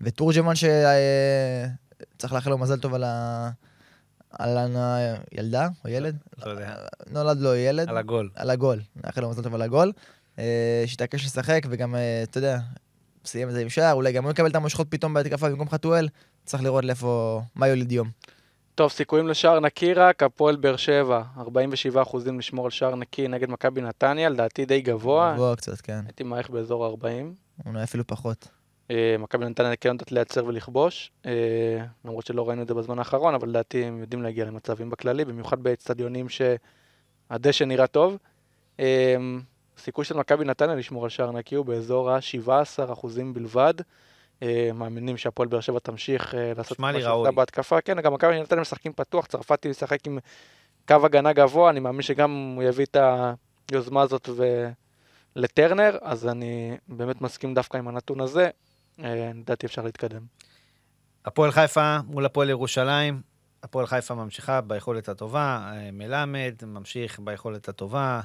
ותורג'מן 0.00 0.52
שצריך 0.54 2.32
לאחל 2.32 2.50
לו 2.50 2.58
מזל 2.58 2.80
טוב 2.80 2.94
על 2.94 3.04
ה... 3.04 3.50
על 4.30 4.58
הילדה 5.32 5.68
או 5.84 5.90
ילד? 5.90 6.16
לא 6.46 6.50
יודע. 6.50 6.74
נולד 7.10 7.40
לו 7.40 7.54
ילד. 7.54 7.88
על 7.88 7.96
הגול. 7.96 8.30
על 8.34 8.50
הגול. 8.50 8.80
נאחל 9.04 9.20
לו 9.20 9.30
מזל 9.30 9.42
טוב 9.42 9.54
על 9.54 9.62
הגול. 9.62 9.92
אה, 10.38 10.84
שיתעקש 10.86 11.24
לשחק, 11.24 11.62
וגם, 11.70 11.94
אה, 11.94 12.22
אתה 12.22 12.38
יודע, 12.38 12.58
סיים 13.24 13.48
את 13.48 13.52
זה 13.54 13.60
עם 13.60 13.68
שער, 13.68 13.92
אולי 13.94 14.12
גם 14.12 14.24
הוא 14.24 14.30
יקבל 14.30 14.50
את 14.50 14.54
המושכות 14.56 14.86
פתאום 14.90 15.14
בהתקפה 15.14 15.48
במקום 15.48 15.68
חתואל. 15.68 16.08
צריך 16.44 16.62
לראות 16.62 16.84
לאיפה, 16.84 17.42
מה 17.54 17.68
יוליד 17.68 17.92
יום. 17.92 18.10
טוב, 18.76 18.90
סיכויים 18.90 19.28
לשער 19.28 19.60
נקי 19.60 19.94
רק, 19.94 20.22
הפועל 20.22 20.56
באר 20.56 20.76
שבע, 20.76 21.22
47 21.38 22.02
אחוזים 22.02 22.38
לשמור 22.38 22.64
על 22.64 22.70
שער 22.70 22.94
נקי 22.94 23.28
נגד 23.28 23.50
מכבי 23.50 23.80
נתניה, 23.80 24.28
לדעתי 24.28 24.64
די 24.64 24.80
גבוה, 24.80 25.32
גבוה 25.34 25.56
קצת, 25.56 25.80
כן. 25.80 26.00
הייתי 26.06 26.24
מעריך 26.24 26.50
באזור 26.50 26.86
ה-40. 26.86 27.66
אולי 27.66 27.82
אפילו 27.82 28.06
פחות. 28.06 28.48
אה, 28.90 29.16
מכבי 29.18 29.44
נתניה 29.44 29.76
כן 29.76 29.88
יודעת 29.88 30.12
לייצר 30.12 30.44
ולכבוש, 30.44 31.10
אה, 31.26 31.84
למרות 32.04 32.26
שלא 32.26 32.48
ראינו 32.48 32.62
את 32.62 32.68
זה 32.68 32.74
בזמן 32.74 32.98
האחרון, 32.98 33.34
אבל 33.34 33.48
לדעתי 33.48 33.84
הם 33.84 34.00
יודעים 34.00 34.22
להגיע 34.22 34.44
למצבים 34.44 34.90
בכללי, 34.90 35.24
במיוחד 35.24 35.62
באצטדיונים 35.62 36.26
שהדשא 36.28 37.64
נראה 37.64 37.86
טוב. 37.86 38.16
אה, 38.80 39.16
הסיכוי 39.78 40.04
של 40.04 40.16
מכבי 40.16 40.44
נתניה 40.44 40.74
לשמור 40.74 41.04
על 41.04 41.10
שער 41.10 41.32
נקי 41.32 41.54
הוא 41.54 41.66
באזור 41.66 42.10
ה-17 42.10 42.92
אחוזים 42.92 43.34
בלבד. 43.34 43.74
אה, 44.42 44.70
מאמינים 44.74 45.16
שהפועל 45.16 45.48
באר 45.48 45.60
שבע 45.60 45.78
תמשיך 45.78 46.34
אה, 46.34 46.52
לעשות 46.56 46.78
מה 46.78 46.90
ראוי. 46.90 47.32
בהתקפה. 47.32 47.80
כן, 47.80 48.00
גם 48.00 48.14
מכבי 48.14 48.40
נתניה 48.40 48.60
משחקים 48.60 48.92
פתוח, 48.92 49.26
צרפתי 49.26 49.68
משחק 49.68 50.06
עם 50.06 50.18
קו 50.88 50.96
הגנה 51.04 51.32
גבוה, 51.32 51.70
אני 51.70 51.80
מאמין 51.80 52.02
שגם 52.02 52.52
הוא 52.56 52.62
יביא 52.62 52.84
את 52.84 52.96
היוזמה 53.70 54.02
הזאת 54.02 54.28
ו... 54.36 54.68
לטרנר, 55.38 55.98
אז 56.02 56.28
אני 56.28 56.76
באמת 56.88 57.20
מסכים 57.20 57.54
דווקא 57.54 57.76
עם 57.76 57.88
הנתון 57.88 58.20
הזה. 58.20 58.50
אה, 59.04 59.30
לדעתי 59.34 59.66
אפשר 59.66 59.82
להתקדם. 59.82 60.22
הפועל 61.24 61.50
חיפה 61.50 61.98
מול 62.06 62.26
הפועל 62.26 62.50
ירושלים. 62.50 63.20
הפועל 63.62 63.86
חיפה 63.86 64.14
ממשיכה 64.14 64.60
ביכולת 64.60 65.08
הטובה, 65.08 65.72
מלמד 65.92 66.54
ממשיך 66.66 67.20
ביכולת 67.24 67.68
הטובה, 67.68 68.20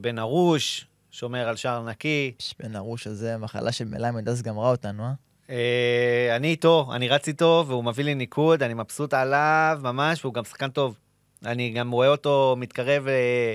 בן 0.00 0.18
ארוש 0.18 0.86
שומר 1.10 1.48
על 1.48 1.56
שער 1.56 1.88
נקי. 1.88 2.32
בן 2.58 2.76
ארוש 2.76 3.06
הזה, 3.06 3.36
מחלה 3.36 3.72
של 3.72 3.84
מלמד, 3.84 4.28
אז 4.28 4.42
גמרה 4.42 4.70
אותנו, 4.70 5.04
אה? 5.04 5.12
אה, 5.50 6.36
אני 6.36 6.48
איתו, 6.48 6.90
אני 6.94 7.08
רץ 7.08 7.28
איתו, 7.28 7.64
והוא 7.66 7.84
מביא 7.84 8.04
לי 8.04 8.14
ניקוד, 8.14 8.62
אני 8.62 8.74
מבסוט 8.74 9.14
עליו 9.14 9.80
ממש, 9.82 10.24
והוא 10.24 10.34
גם 10.34 10.44
שחקן 10.44 10.70
טוב. 10.70 10.98
אני 11.44 11.70
גם 11.70 11.90
רואה 11.90 12.08
אותו 12.08 12.54
מתקרב, 12.58 13.08
אה, 13.08 13.54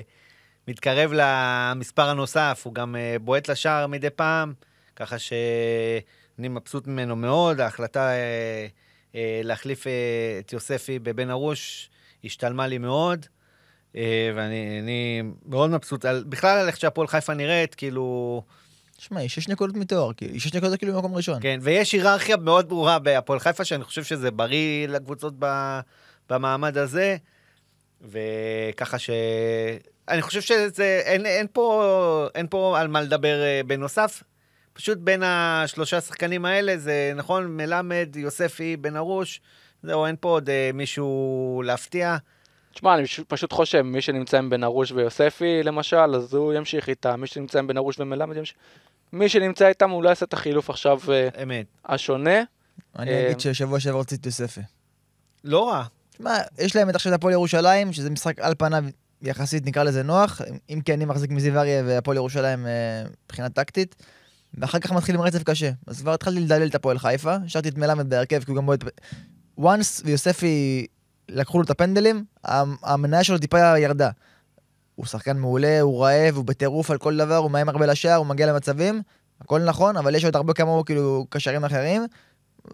מתקרב 0.68 1.12
למספר 1.14 2.10
הנוסף, 2.10 2.62
הוא 2.66 2.74
גם 2.74 2.96
אה, 2.96 3.16
בועט 3.22 3.50
לשער 3.50 3.88
מדי 3.88 4.10
פעם, 4.10 4.54
ככה 4.96 5.20
שאני 5.20 6.48
מבסוט 6.48 6.88
ממנו 6.88 7.16
מאוד. 7.16 7.60
ההחלטה 7.60 8.10
אה, 8.10 8.68
אה, 9.16 9.42
להחליף 9.44 9.88
אה, 9.88 9.92
את 10.40 10.54
יוספי 10.54 11.00
בבן 11.00 11.30
ארוש 11.30 11.90
השתלמה 12.24 12.68
לי 12.68 12.78
מאוד, 12.78 13.26
ואני 14.36 14.80
אני 14.84 15.24
מאוד 15.46 15.70
מבסוט 15.70 16.06
על, 16.06 16.24
בכלל 16.30 16.58
על 16.58 16.68
איך 16.68 16.78
שהפועל 16.78 17.08
חיפה 17.08 17.34
נראית, 17.34 17.76
כאילו... 17.76 18.42
שמע, 18.98 19.20
היא 19.20 19.30
שש 19.30 19.48
נקודות 19.48 19.76
מתואר, 19.76 20.14
כאילו, 20.14 20.34
היא 20.34 20.42
שש 20.42 20.54
נקודות 20.54 20.80
כאילו 20.80 20.94
במקום 20.94 21.16
ראשון. 21.16 21.40
כן, 21.42 21.60
ויש 21.62 21.92
היררכיה 21.92 22.38
מאוד 22.38 22.70
ברורה 22.70 23.00
בהפועל 23.00 23.40
חיפה, 23.40 23.66
שאני 23.66 23.84
חושב 23.84 24.04
שזה 24.04 24.32
בריא 24.32 24.88
לקבוצות 24.88 25.34
ב, 25.40 25.80
במעמד 26.30 26.78
הזה, 26.78 27.18
וככה 28.02 29.00
ש... 29.00 29.10
אני 30.10 30.22
חושב 30.22 30.42
שזה, 30.42 31.02
אין, 31.06 31.26
אין, 31.26 31.48
פה, 31.54 32.28
אין 32.36 32.48
פה 32.50 32.80
על 32.80 32.88
מה 32.88 33.02
לדבר 33.02 33.42
אה, 33.44 33.62
בנוסף. 33.68 34.24
פשוט 34.74 34.98
בין 34.98 35.24
השלושה 35.24 36.02
שחקנים 36.02 36.46
האלה, 36.46 36.78
זה 36.78 37.14
נכון, 37.16 37.58
מלמד, 37.58 38.10
יוספי, 38.16 38.78
בן 38.78 38.96
ארוש, 38.96 39.42
זהו, 39.84 40.06
אין 40.06 40.16
פה 40.20 40.30
עוד 40.30 40.50
אה, 40.50 40.70
מישהו 40.74 41.64
להפתיע. 41.66 42.18
תשמע, 42.76 42.96
אני 42.96 43.04
פשוט- 43.28 43.54
חושב, 43.54 43.82
מי 43.82 44.02
שנמצא 44.02 44.38
עם 44.38 44.50
בן 44.50 44.64
ארוש 44.64 44.92
ויוספי, 44.92 45.64
למשל, 45.64 46.16
אז 46.16 46.34
הוא 46.34 46.54
ימשיך 46.54 46.90
איתם. 46.90 47.22
מי 47.22 47.28
שנמצא 47.28 47.60
עם 47.60 47.68
בן 47.68 47.78
ארוש 47.78 48.00
ומלמד 48.00 48.38
ימשיך. 48.38 48.58
מי 49.14 49.30
שנמצא 49.30 49.68
איתם, 49.68 49.90
הוא 49.90 50.04
לא 50.04 50.10
יעשה 50.10 50.26
את 50.26 50.34
החילוף 50.34 50.70
עכשיו 50.70 51.00
אה, 51.12 51.44
אמת. 51.44 51.66
השונה. 51.86 52.44
אני 53.00 53.12
אה, 53.12 53.26
אגיד 53.26 53.40
ששבוע 53.40 53.80
שעבר 53.80 54.00
רציתי 54.00 54.22
את 54.22 54.26
יוספי. 54.26 54.62
לא 55.44 55.70
רע. 55.70 55.84
שמע, 56.18 56.38
יש 56.60 56.76
להם 56.76 56.90
את 56.90 56.96
עכשיו 56.96 57.14
את 57.14 57.18
הפועל 57.18 57.34
ירושלים, 57.34 57.94
שזה 57.94 58.10
משחק 58.10 58.40
על 58.40 58.54
פניו 58.58 58.84
יחסית, 59.22 59.66
נקרא 59.66 59.84
לזה 59.84 60.04
נוח, 60.04 60.42
אם 60.70 60.82
כי 60.86 60.94
אני 60.94 61.06
מחזיק 61.06 61.32
מזיו 61.32 61.60
אריה 61.60 61.84
והפועל 61.86 62.18
ירושלים 62.18 62.68
אה, 62.68 62.72
מבחינה 63.26 63.50
טקטית. 63.50 63.96
ואחר 64.54 64.80
כך 64.80 64.92
מתחיל 64.92 65.16
עם 65.16 65.22
רצף 65.22 65.44
קשה. 65.44 65.72
אז 65.88 66.02
כבר 66.02 66.14
התחלתי 66.14 66.40
לדלל 66.40 66.68
את 66.68 66.76
הפועל 66.76 67.00
חיפה, 67.00 67.36
השארתי 67.46 67.70
את 67.70 67.78
מלמד 67.78 68.10
בהרכב, 68.10 68.44
כי 68.44 68.52
הוא 68.52 68.58
גם 68.58 68.66
בועט... 68.66 68.84
once 69.60 70.02
ויוספי 70.06 70.88
לקחו 71.30 71.58
לו 71.58 71.64
את 71.64 71.70
הפנדלים, 71.70 72.26
המ- 72.44 72.76
המניה 72.84 73.24
שלו 73.24 73.38
טיפה 73.38 73.80
ירדה. 73.80 74.10
הוא 74.96 75.06
שחקן 75.06 75.38
מעולה, 75.38 75.82
הוא 75.82 76.04
רעב, 76.06 76.36
הוא 76.36 76.46
בטירוף 76.46 76.92
על 76.92 76.98
כל 76.98 77.18
דבר, 77.18 77.36
הוא 77.36 77.52
מאיים 77.52 77.70
הרבה 77.70 77.86
לשער, 77.86 78.16
הוא 78.16 78.26
מגיע 78.26 78.48
למצבים, 78.48 79.02
הכל 79.42 79.62
נכון, 79.62 79.98
אבל 79.98 80.16
יש 80.16 80.26
עוד 80.26 80.36
הרבה 80.36 80.54
כמוהו, 80.54 80.86
כאילו, 80.86 81.26
קשרים 81.30 81.66
אחרים. 81.66 82.06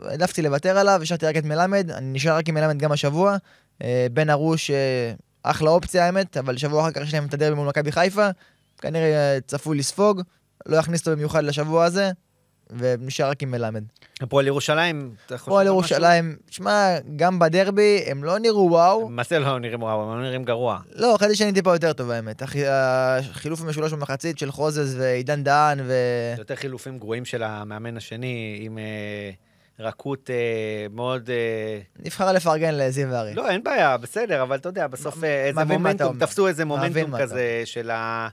העדפתי 0.02 0.42
לוותר 0.42 0.78
עליו, 0.78 1.00
השארתי 1.02 1.26
רק 1.26 1.38
את 1.38 1.46
מלמד, 1.46 1.92
אני 1.92 2.12
נשאר 2.12 2.36
רק 2.36 2.50
עם 2.50 2.56
מלמד 2.56 2.78
גם 2.78 2.92
השבוע. 2.92 3.38
אה, 3.84 4.08
בן 4.14 4.30
ארוש, 4.30 4.72
אה, 4.72 5.14
אחלה 5.44 5.70
אופציה 5.70 6.06
האמת, 6.06 6.38
אבל 6.38 6.58
שבוע 6.58 6.82
אחר 6.82 6.92
כך 6.92 7.02
יש 7.02 7.14
להם 7.14 7.26
את 7.26 7.34
הדרבי 7.34 7.56
מול 7.56 7.68
מכבי 7.68 7.92
חיפה, 7.92 8.28
כנראה 8.78 9.14
אה, 9.36 9.38
צפוי 9.48 9.78
לספוג, 9.78 10.22
לא 10.66 10.78
יכניס 10.78 11.00
אותו 11.02 11.12
במיוחד 11.12 11.44
לשבוע 11.44 11.86
הזה, 11.86 12.12
ונשאר 12.78 13.30
רק 13.30 13.44
עם 13.44 13.52
מלמד. 13.52 13.84
הפועל 14.22 14.48
ירושלים, 14.48 15.12
אתה 15.26 15.38
חושב 15.38 15.52
הפועל? 15.52 15.66
ירושלים, 15.68 16.36
שמע, 16.50 16.88
גם 17.16 17.40
בדרבי 17.40 18.04
הם 18.08 18.24
לא 18.24 18.40
נראו 18.40 18.68
וואו, 18.72 19.10
מה 19.10 19.24
זה 19.30 19.40
לא 19.40 19.60
נראים 19.60 19.84
וואו, 19.84 20.04
הם 20.12 20.18
לא 20.18 20.24
נראים 20.24 20.44
גרוע. 20.44 20.80
לא, 20.96 21.16
חשבתי 21.20 21.36
שאני 21.36 21.54
טיפה 21.54 21.76
יותר 21.76 21.94
טוב 21.94 22.12
האמת. 22.12 22.42
הח- 22.42 22.56
החילוף 23.32 23.62
המשולש 23.62 23.94
במחצית 23.94 24.40
של 24.40 24.52
חוזז 24.52 24.96
ועידן 25.00 25.44
דהן 25.44 25.80
ו... 25.80 25.88
זה 26.36 26.42
יותר 26.42 26.56
חילופים 26.56 27.00
גרועים 27.00 27.26
של 27.26 27.44
המאמן 27.44 27.98
השני, 27.98 28.60
עם 28.62 28.78
אה, 28.78 28.84
רכות 29.80 30.30
אה, 30.30 30.36
מאוד... 30.94 31.30
אה, 31.30 31.80
נבחר 32.06 32.32
לפרגן 32.32 32.74
לזיו 32.76 33.16
ארי. 33.16 33.34
לא, 33.34 33.50
אין 33.50 33.64
בעיה, 33.64 33.98
בסדר, 33.98 34.42
אבל 34.44 34.56
אתה 34.56 34.70
יודע, 34.70 34.88
בסוף 34.88 35.18
מ- 35.18 35.24
איזה 35.24 35.64
מומנטום. 35.64 36.20
תפסו 36.20 36.48
איזה 36.48 36.66
מומנטום 36.66 37.18
כזה 37.22 37.62
של 37.66 37.90
ה... 37.92 38.28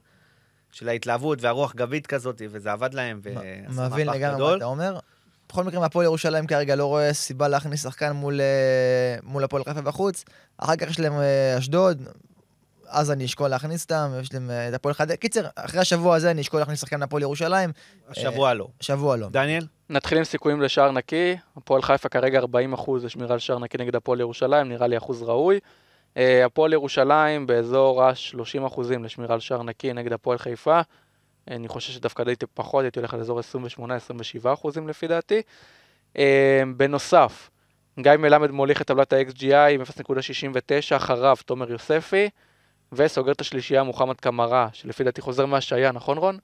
של 0.73 0.89
ההתלהבות 0.89 1.43
והרוח 1.43 1.75
גבית 1.75 2.07
כזאת, 2.07 2.43
וזה 2.51 2.73
עבד 2.73 2.95
להם, 2.95 3.21
ועשו 3.23 3.83
מבין 3.83 4.07
מהפך 4.07 4.19
לגמרי 4.19 4.51
מה. 4.51 4.57
אתה 4.57 4.64
אומר. 4.64 4.99
בכל 5.49 5.64
מקרה, 5.64 5.81
מהפועל 5.81 6.05
ירושלים 6.05 6.47
כרגע 6.47 6.77
לא 6.77 6.87
רואה 6.87 7.12
סיבה 7.12 7.49
להכניס 7.49 7.83
שחקן 7.83 8.12
מול, 8.12 8.41
אה, 8.41 9.16
מול 9.23 9.45
הפועל 9.45 9.64
חיפה 9.64 9.81
בחוץ. 9.81 10.25
אחר 10.59 10.77
כך 10.77 10.91
יש 10.91 11.01
להם 11.01 11.12
אה, 11.12 11.59
אשדוד, 11.59 12.03
אז 12.89 13.11
אני 13.11 13.25
אשקול 13.25 13.49
להכניס 13.49 13.83
אותם, 13.83 14.11
יש 14.21 14.35
להם 14.35 14.51
אה, 14.51 14.69
את 14.69 14.75
הפועל 14.75 14.95
חדרה. 14.95 15.16
קיצר, 15.16 15.47
אחרי 15.57 15.81
השבוע 15.81 16.16
הזה 16.16 16.31
אני 16.31 16.41
אשקול 16.41 16.61
להכניס 16.61 16.81
שחקן 16.81 17.01
מהפועל 17.01 17.23
ירושלים, 17.23 17.71
השבוע 18.09 18.55
לא. 18.55 18.69
שבוע 18.81 19.16
לא. 19.16 19.29
דניאל? 19.29 19.66
נתחיל 19.91 20.19
עם 20.19 20.25
סיכויים 20.25 20.61
לשער 20.61 20.93
נקי. 20.93 21.37
הפועל 21.57 21.83
חיפה 21.83 22.09
כרגע 22.09 22.39
40 22.39 22.73
אחוז 22.73 23.05
לשמירה 23.05 23.33
על 23.33 23.39
שער 23.39 23.59
נקי 23.59 23.79
נגד 23.79 23.97
הפועל 23.97 24.21
ירושלים, 24.21 24.69
נראה 24.69 24.87
לי 24.87 24.97
אחוז 24.97 25.23
ראוי. 25.23 25.61
אה, 26.16 26.44
הפועל 26.44 26.72
ירושלים 26.72 27.46
באזור 27.46 28.02
ה-30 28.02 28.66
אחוזים 28.66 29.04
לשמירה 29.04 29.34
על 29.34 29.40
שער 29.40 29.62
נקי 29.62 29.92
נגד 29.92 30.12
הפועל 30.12 30.38
חיפה. 30.38 30.80
אני 31.50 31.68
חושב 31.68 31.92
שדווקא 31.92 32.24
דייתי 32.24 32.46
פחות, 32.54 32.84
הייתי 32.84 32.98
הולך 32.98 33.14
על 33.14 33.20
אזור 33.20 33.40
28-27 33.78 33.82
אחוזים 34.52 34.88
לפי 34.88 35.06
דעתי. 35.06 35.42
אה, 36.18 36.62
בנוסף, 36.76 37.50
גיא 38.00 38.12
מלמד 38.18 38.50
מוליך 38.50 38.82
את 38.82 38.86
טבלת 38.86 39.12
ה-XGI 39.12 39.54
עם 39.54 39.82
0.69, 39.82 40.96
אחריו 40.96 41.36
תומר 41.46 41.70
יוספי, 41.70 42.28
וסוגר 42.92 43.32
את 43.32 43.40
השלישייה 43.40 43.82
מוחמד 43.82 44.16
קמרה, 44.20 44.68
שלפי 44.72 45.04
דעתי 45.04 45.20
חוזר 45.20 45.46
מהשעיה, 45.46 45.92
נכון 45.92 46.18
רון? 46.18 46.38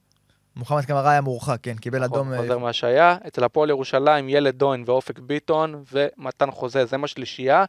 מוחמד 0.55 0.85
קמרה 0.85 1.11
היה 1.11 1.21
מורחק, 1.21 1.57
כן, 1.63 1.75
קיבל 1.75 2.05
נכון, 2.05 2.19
אדום. 2.19 2.33
אה, 2.33 2.37
חוזר 2.37 2.57
מהשעיה. 2.57 3.17
אצל 3.27 3.43
הפועל 3.43 3.69
ירושלים, 3.69 4.29
ילד 4.29 4.55
דוין 4.55 4.83
ואופק 4.85 5.19
ביטון 5.19 5.83
ומתן 5.91 6.51
חוזה, 6.51 6.85
זה 6.85 6.97
מה 6.97 7.07
שלישייה. 7.07 7.65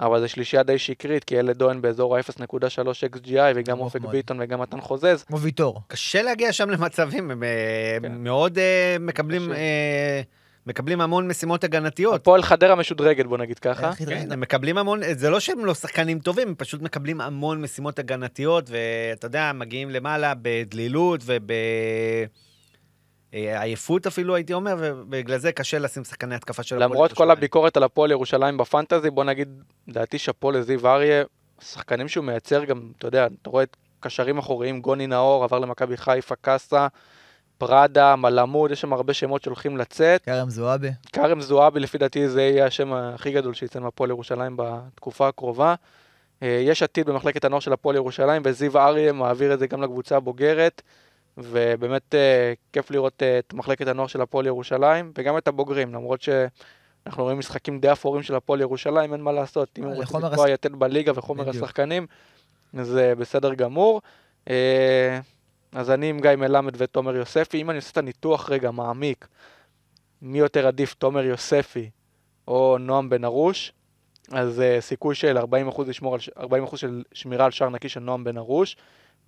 אבל 0.00 0.20
זו 0.20 0.28
שלישייה 0.28 0.62
די 0.62 0.78
שקרית, 0.78 1.24
כי 1.24 1.34
ילד 1.34 1.58
דוין 1.58 1.82
באזור 1.82 2.16
ה-0.3 2.16 3.16
XGI, 3.16 3.52
וגם 3.54 3.80
אופק. 3.80 4.00
ביטון 4.00 4.40
וגם 4.40 4.60
מתן 4.60 4.80
חוזז. 4.80 5.24
כמו 5.26 5.40
ויטור. 5.40 5.82
קשה 5.88 6.22
להגיע 6.22 6.52
שם 6.52 6.70
למצבים, 6.70 7.30
הם 7.30 7.42
אה, 7.42 7.48
כן. 8.02 8.12
מאוד 8.12 8.58
אה, 8.58 8.96
מקבלים... 9.00 9.52
אה, 9.52 10.22
מקבלים 10.66 11.00
המון 11.00 11.28
משימות 11.28 11.64
הגנתיות. 11.64 12.14
הפועל 12.14 12.42
חדרה 12.42 12.74
משודרגת, 12.74 13.26
בוא 13.26 13.38
נגיד 13.38 13.58
ככה. 13.58 13.92
כן, 13.94 14.32
הם 14.32 14.40
מקבלים 14.40 14.78
המון, 14.78 15.00
זה 15.12 15.30
לא 15.30 15.40
שהם 15.40 15.64
לא 15.64 15.74
שחקנים 15.74 16.18
טובים, 16.18 16.48
הם 16.48 16.54
פשוט 16.58 16.82
מקבלים 16.82 17.20
המון 17.20 17.62
משימות 17.62 17.98
הגנתיות, 17.98 18.70
ואתה 18.70 19.26
יודע, 19.26 19.52
מגיעים 19.54 19.90
למעלה 19.90 20.32
בדלילות 20.42 21.20
ובעייפות 23.32 24.06
אפילו, 24.06 24.34
הייתי 24.34 24.52
אומר, 24.52 24.76
ובגלל 24.78 25.38
זה 25.38 25.52
קשה 25.52 25.78
לשים 25.78 26.04
שחקני 26.04 26.34
התקפה 26.34 26.62
של 26.62 26.76
הפועל 26.76 26.90
למרות 26.90 27.12
כל 27.12 27.14
ירושלים. 27.14 27.30
הביקורת 27.38 27.76
על 27.76 27.82
הפועל 27.82 28.10
ירושלים 28.10 28.58
בפנטזי, 28.58 29.10
בוא 29.10 29.24
נגיד, 29.24 29.62
לדעתי 29.88 30.18
שאפו 30.18 30.50
לזיו 30.50 30.88
אריה, 30.88 31.24
שחקנים 31.60 32.08
שהוא 32.08 32.24
מייצר 32.24 32.64
גם, 32.64 32.92
אתה 32.98 33.06
יודע, 33.06 33.26
אתה 33.42 33.50
רואה 33.50 33.62
את 33.62 33.76
קשרים 34.00 34.38
אחוריים, 34.38 34.80
גוני 34.80 35.06
נאור 35.06 35.44
עבר 35.44 35.58
למכבי 35.58 35.96
חיפה, 35.96 36.34
קאסה, 36.34 36.86
פראדה, 37.58 38.16
מלמוד, 38.16 38.70
יש 38.70 38.80
שם 38.80 38.92
הרבה 38.92 39.14
שמות 39.14 39.42
שהולכים 39.42 39.76
לצאת. 39.76 40.24
כרם 40.24 40.50
זועבי. 40.50 40.90
כרם 41.12 41.40
זועבי, 41.40 41.80
לפי 41.80 41.98
דעתי 41.98 42.28
זה 42.28 42.42
יהיה 42.42 42.66
השם 42.66 42.92
הכי 42.92 43.32
גדול 43.32 43.54
שיצא 43.54 43.80
מהפועל 43.80 44.10
ירושלים 44.10 44.56
בתקופה 44.56 45.28
הקרובה. 45.28 45.74
אה, 46.42 46.62
יש 46.64 46.82
עתיד 46.82 47.06
במחלקת 47.06 47.44
הנוער 47.44 47.60
של 47.60 47.72
הפועל 47.72 47.96
ירושלים, 47.96 48.42
וזיו 48.44 48.78
אריה 48.78 49.12
מעביר 49.12 49.54
את 49.54 49.58
זה 49.58 49.66
גם 49.66 49.82
לקבוצה 49.82 50.16
הבוגרת, 50.16 50.82
ובאמת 51.38 52.14
אה, 52.14 52.52
כיף 52.72 52.90
לראות 52.90 53.22
אה, 53.22 53.38
את 53.38 53.54
מחלקת 53.54 53.86
הנוער 53.86 54.06
של 54.06 54.20
הפועל 54.20 54.46
ירושלים, 54.46 55.12
וגם 55.18 55.38
את 55.38 55.48
הבוגרים, 55.48 55.94
למרות 55.94 56.22
שאנחנו 56.22 57.22
רואים 57.22 57.38
משחקים 57.38 57.80
די 57.80 57.92
אפורים 57.92 58.22
של 58.22 58.34
הפועל 58.34 58.60
ירושלים, 58.60 59.12
אין 59.12 59.20
מה 59.20 59.32
לעשות, 59.32 59.78
אם 59.78 59.84
הם 59.84 59.90
אה, 59.90 59.96
רוצים 59.96 60.08
לחומר 60.08 60.28
לקבוע 60.28 60.50
יתד 60.50 60.72
בליגה 60.72 61.12
וחומר. 61.14 61.50
השחקנים, 61.50 62.06
זה 62.72 63.14
בסדר 63.18 63.54
גמור. 63.54 64.00
אז 65.72 65.90
אני 65.90 66.10
עם 66.10 66.20
גיא 66.20 66.36
מלמד 66.36 66.72
ותומר 66.76 67.16
יוספי, 67.16 67.62
אם 67.62 67.70
אני 67.70 67.76
עושה 67.76 67.90
את 67.90 67.96
הניתוח 67.96 68.50
רגע 68.50 68.70
מעמיק, 68.70 69.28
מי 70.22 70.38
יותר 70.38 70.66
עדיף, 70.66 70.94
תומר 70.94 71.24
יוספי 71.24 71.90
או 72.48 72.76
נועם 72.80 73.10
בן 73.10 73.24
ארוש, 73.24 73.72
אז 74.32 74.58
uh, 74.58 74.80
סיכוי 74.80 75.14
של 75.14 75.38
40% 75.38 75.82
לשמור 75.86 76.14
על, 76.14 76.20
ש- 76.20 76.28
40% 76.28 76.76
של 76.76 77.02
שמירה 77.12 77.44
על 77.44 77.50
שער 77.50 77.68
נקי 77.68 77.88
של 77.88 78.00
נועם 78.00 78.24
בן 78.24 78.38
ארוש, 78.38 78.76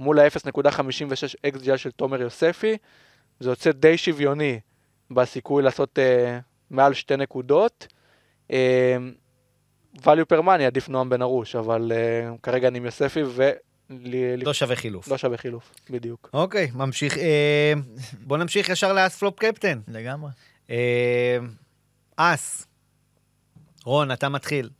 מול 0.01 0.19
ה-0.56 0.19 1.53
XGI 1.55 1.77
של 1.77 1.91
תומר 1.91 2.21
יוספי, 2.21 2.77
זה 3.41 3.51
יוצא 3.51 3.73
די 3.73 3.99
שוויוני 3.99 4.61
בסיכוי 5.11 5.63
לעשות 5.63 5.99
uh, 5.99 6.43
מעל 6.71 6.95
שתי 6.95 7.17
נקודות. 7.17 7.87
Uh, 8.49 8.53
value 9.97 10.27
per 10.33 10.43
money 10.43 10.63
עדיף 10.67 10.89
נועם 10.89 11.09
בן 11.09 11.23
ארוש, 11.23 11.57
אבל 11.57 11.93
uh, 11.93 12.39
כרגע 12.43 12.69
אני 12.69 12.79
עם 12.79 12.85
יוספי 12.85 13.23
ו... 13.23 13.51
לא 14.45 14.53
שווה 14.53 14.77
חילוף. 14.77 15.09
לא 15.09 15.19
שווה 15.19 15.37
חילוף, 15.37 15.75
בדיוק. 15.91 16.31
אוקיי, 16.33 16.71
ממשיך. 16.75 17.19
אה, 17.19 17.73
בוא 18.27 18.39
נמשיך 18.39 18.69
ישר 18.69 18.93
לאס 18.93 19.17
פלופ 19.17 19.39
קפטן. 19.39 19.81
לגמרי. 19.89 20.31
אה, 20.71 21.39
אס. 22.17 22.67
רון, 23.85 24.13
אתה 24.13 24.29
מתחיל. 24.29 24.71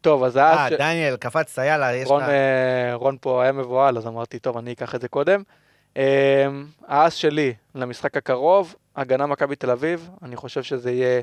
טוב, 0.00 0.24
אז 0.24 0.36
אה, 0.36 0.66
אז... 0.66 0.72
ש- 0.72 0.76
דניאל, 0.76 1.16
קפצת, 1.16 1.62
יאללה, 1.62 1.94
יש 1.96 2.08
רון, 2.08 2.22
לך... 2.22 2.28
אה, 2.28 2.94
רון 2.94 3.16
פה 3.20 3.42
היה 3.42 3.52
מבוהל, 3.52 3.98
אז 3.98 4.06
אמרתי, 4.06 4.38
טוב, 4.38 4.56
אני 4.56 4.72
אקח 4.72 4.94
את 4.94 5.00
זה 5.00 5.08
קודם. 5.08 5.42
אה, 5.96 6.46
האס 6.86 7.14
שלי 7.14 7.54
למשחק 7.74 8.16
הקרוב, 8.16 8.74
הגנה 8.96 9.26
מכבי 9.26 9.56
תל 9.56 9.70
אביב, 9.70 10.10
אני 10.22 10.36
חושב 10.36 10.62
שזה 10.62 10.90
יהיה 10.90 11.20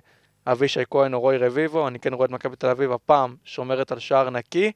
אבישי 0.47 0.83
כהן 0.91 1.13
או 1.13 1.19
רוי 1.19 1.37
רביבו, 1.37 1.87
אני 1.87 1.99
כן 1.99 2.13
רואה 2.13 2.25
את 2.25 2.31
מכבי 2.31 2.55
תל 2.55 2.67
אביב 2.67 2.91
הפעם 2.91 3.35
שומרת 3.43 3.91
על 3.91 3.99
שער 3.99 4.29
נקי, 4.29 4.71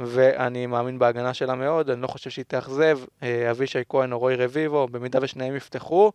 ואני 0.00 0.66
מאמין 0.66 0.98
בהגנה 0.98 1.34
שלה 1.34 1.54
מאוד, 1.54 1.90
אני 1.90 2.02
לא 2.02 2.06
חושב 2.06 2.30
שהיא 2.30 2.44
תאכזב, 2.48 2.98
אה, 3.22 3.50
אבישי 3.50 3.82
כהן 3.88 4.12
או 4.12 4.18
רוי 4.18 4.36
רביבו, 4.36 4.88
במידה 4.88 5.18
ושניהם 5.22 5.56
יפתחו, 5.56 6.12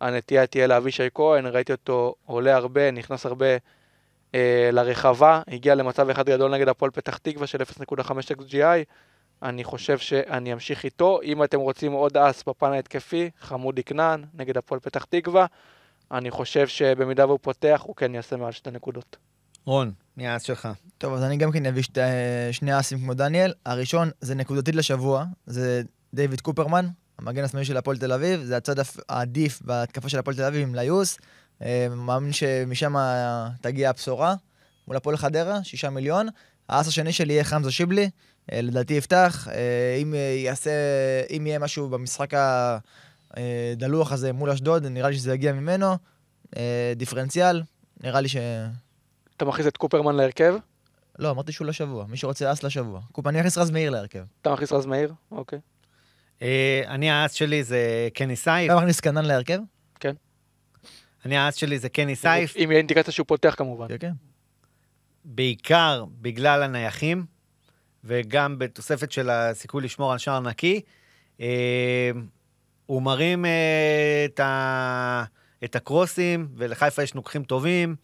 הנטייה 0.00 0.46
תהיה 0.46 0.66
לאבישי 0.66 1.08
כהן, 1.14 1.46
ראיתי 1.46 1.72
אותו 1.72 2.14
עולה 2.26 2.56
הרבה, 2.56 2.90
נכנס 2.90 3.26
הרבה 3.26 3.46
אה, 3.46 3.56
לרחבה, 4.72 5.42
הגיע 5.48 5.74
למצב 5.74 6.10
אחד 6.10 6.26
גדול 6.26 6.54
נגד 6.54 6.68
הפועל 6.68 6.90
פתח 6.90 7.16
תקווה 7.16 7.46
של 7.46 7.62
0.5 7.62 8.10
XGI, 8.10 8.84
אני 9.42 9.64
חושב 9.64 9.98
שאני 9.98 10.52
אמשיך 10.52 10.84
איתו. 10.84 11.20
אם 11.22 11.44
אתם 11.44 11.60
רוצים 11.60 11.92
עוד 11.92 12.16
אס 12.16 12.44
בפן 12.46 12.72
ההתקפי, 12.72 13.30
חמודי 13.40 13.82
כנען 13.82 14.24
נגד 14.34 14.56
הפועל 14.56 14.80
פתח 14.80 15.04
תקווה, 15.04 15.46
אני 16.12 16.30
חושב 16.30 16.66
שבמידה 16.66 17.26
והוא 17.26 17.38
פותח, 17.42 17.82
הוא 17.84 17.96
כן 17.96 18.14
יעשה 18.14 18.36
מעל 18.36 18.52
שתי 18.52 18.70
נקודות. 18.70 19.16
רון, 19.64 19.92
מי 20.16 20.26
האס 20.26 20.42
שלך? 20.42 20.68
טוב, 20.98 21.14
אז 21.14 21.22
אני 21.22 21.36
גם 21.36 21.52
כן 21.52 21.66
אביא 21.66 21.82
שתי, 21.82 22.00
שני 22.52 22.80
אסים 22.80 22.98
כמו 22.98 23.14
דניאל. 23.14 23.52
הראשון 23.66 24.10
זה 24.20 24.34
נקודתית 24.34 24.74
לשבוע, 24.74 25.24
זה 25.46 25.82
דיוויד 26.14 26.40
קופרמן, 26.40 26.86
המגן 27.18 27.44
השמאלי 27.44 27.64
של 27.64 27.76
הפועל 27.76 27.98
תל 27.98 28.12
אביב, 28.12 28.42
זה 28.42 28.56
הצד 28.56 28.74
העדיף 29.08 29.62
בהתקפה 29.62 30.08
של 30.08 30.18
הפועל 30.18 30.36
תל 30.36 30.44
אביב 30.44 30.68
עם 30.68 30.74
ליוס. 30.74 31.18
אה, 31.62 31.86
מאמין 31.90 32.32
שמשם 32.32 32.94
תגיע 33.60 33.90
הבשורה. 33.90 34.34
מול 34.88 34.96
הפועל 34.96 35.16
חדרה, 35.16 35.64
שישה 35.64 35.90
מיליון. 35.90 36.28
האס 36.68 36.88
השני 36.88 37.12
שלי 37.12 37.32
יהיה 37.32 37.44
חמזה 37.44 37.72
שיבלי, 37.72 38.10
אה, 38.52 38.60
לדעתי 38.62 38.94
יפתח. 38.94 39.48
אה, 39.50 39.98
אם 40.02 40.14
יעשה, 40.44 40.70
אם 41.36 41.46
יהיה 41.46 41.58
משהו 41.58 41.88
במשחק 41.88 42.30
הדלוח 43.30 44.12
הזה 44.12 44.32
מול 44.32 44.50
אשדוד, 44.50 44.86
נראה 44.86 45.10
לי 45.10 45.16
שזה 45.16 45.34
יגיע 45.34 45.52
ממנו. 45.52 45.96
דיפרנציאל, 46.96 47.62
נראה 48.00 48.20
לי 48.20 48.28
ש... 48.28 48.36
אתה 49.36 49.44
מכניס 49.44 49.66
את 49.66 49.76
קופרמן 49.76 50.14
להרכב? 50.14 50.54
לא, 51.18 51.30
אמרתי 51.30 51.52
שהוא 51.52 51.66
לשבוע. 51.66 52.06
מי 52.08 52.16
שרוצה 52.16 52.52
אס 52.52 52.62
לשבוע. 52.62 53.00
קופ, 53.12 53.26
אני 53.26 53.40
אכניס 53.40 53.58
רז 53.58 53.70
מאיר 53.70 53.90
להרכב. 53.90 54.24
אתה 54.42 54.52
מכניס 54.52 54.72
רז 54.72 54.86
מאיר? 54.86 55.12
אוקיי. 55.32 55.58
אני 56.86 57.10
האס 57.10 57.32
שלי 57.32 57.64
זה 57.64 58.08
קני 58.14 58.36
סייף. 58.36 58.70
אתה 58.70 58.80
מכניס 58.80 59.00
קנן 59.00 59.24
להרכב? 59.24 59.58
אני 61.24 61.36
האס 61.36 61.54
שלי 61.54 61.78
זה 61.78 61.88
קני 61.88 62.16
סייף. 62.16 62.56
אם 62.56 62.70
יהיה 62.70 62.78
אינדיקציה 62.78 63.12
שהוא 63.12 63.26
פותח 63.26 63.54
כמובן. 63.58 63.88
כן, 63.88 63.96
כן. 63.98 64.12
בעיקר 65.24 66.04
בגלל 66.20 66.62
הנייחים, 66.62 67.24
וגם 68.04 68.58
בתוספת 68.58 69.12
של 69.12 69.30
הסיכוי 69.30 69.82
לשמור 69.82 70.12
על 70.12 70.18
שער 70.18 70.40
נקי. 70.40 70.80
אה, 71.40 72.10
הוא 72.86 73.02
מרים 73.02 73.44
אה, 73.44 74.24
את, 74.24 74.40
ה, 74.40 75.24
את 75.64 75.76
הקרוסים, 75.76 76.48
ולחיפה 76.56 77.02
יש 77.02 77.14
נוקחים 77.14 77.44
טובים. 77.44 77.96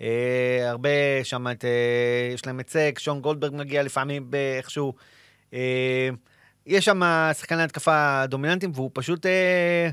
אה, 0.00 0.70
הרבה 0.70 0.90
שם, 1.22 1.46
את, 1.50 1.64
אה, 1.64 2.30
יש 2.34 2.46
להם 2.46 2.58
היצג, 2.58 2.98
שון 2.98 3.20
גולדברג 3.20 3.52
מגיע 3.54 3.82
לפעמים 3.82 4.30
באיכשהו. 4.30 4.94
אה, 5.54 6.08
יש 6.66 6.84
שם 6.84 7.00
שחקני 7.38 7.62
התקפה 7.62 8.26
דומיננטיים, 8.26 8.72
והוא 8.74 8.90
פשוט 8.94 9.26
אה, 9.26 9.90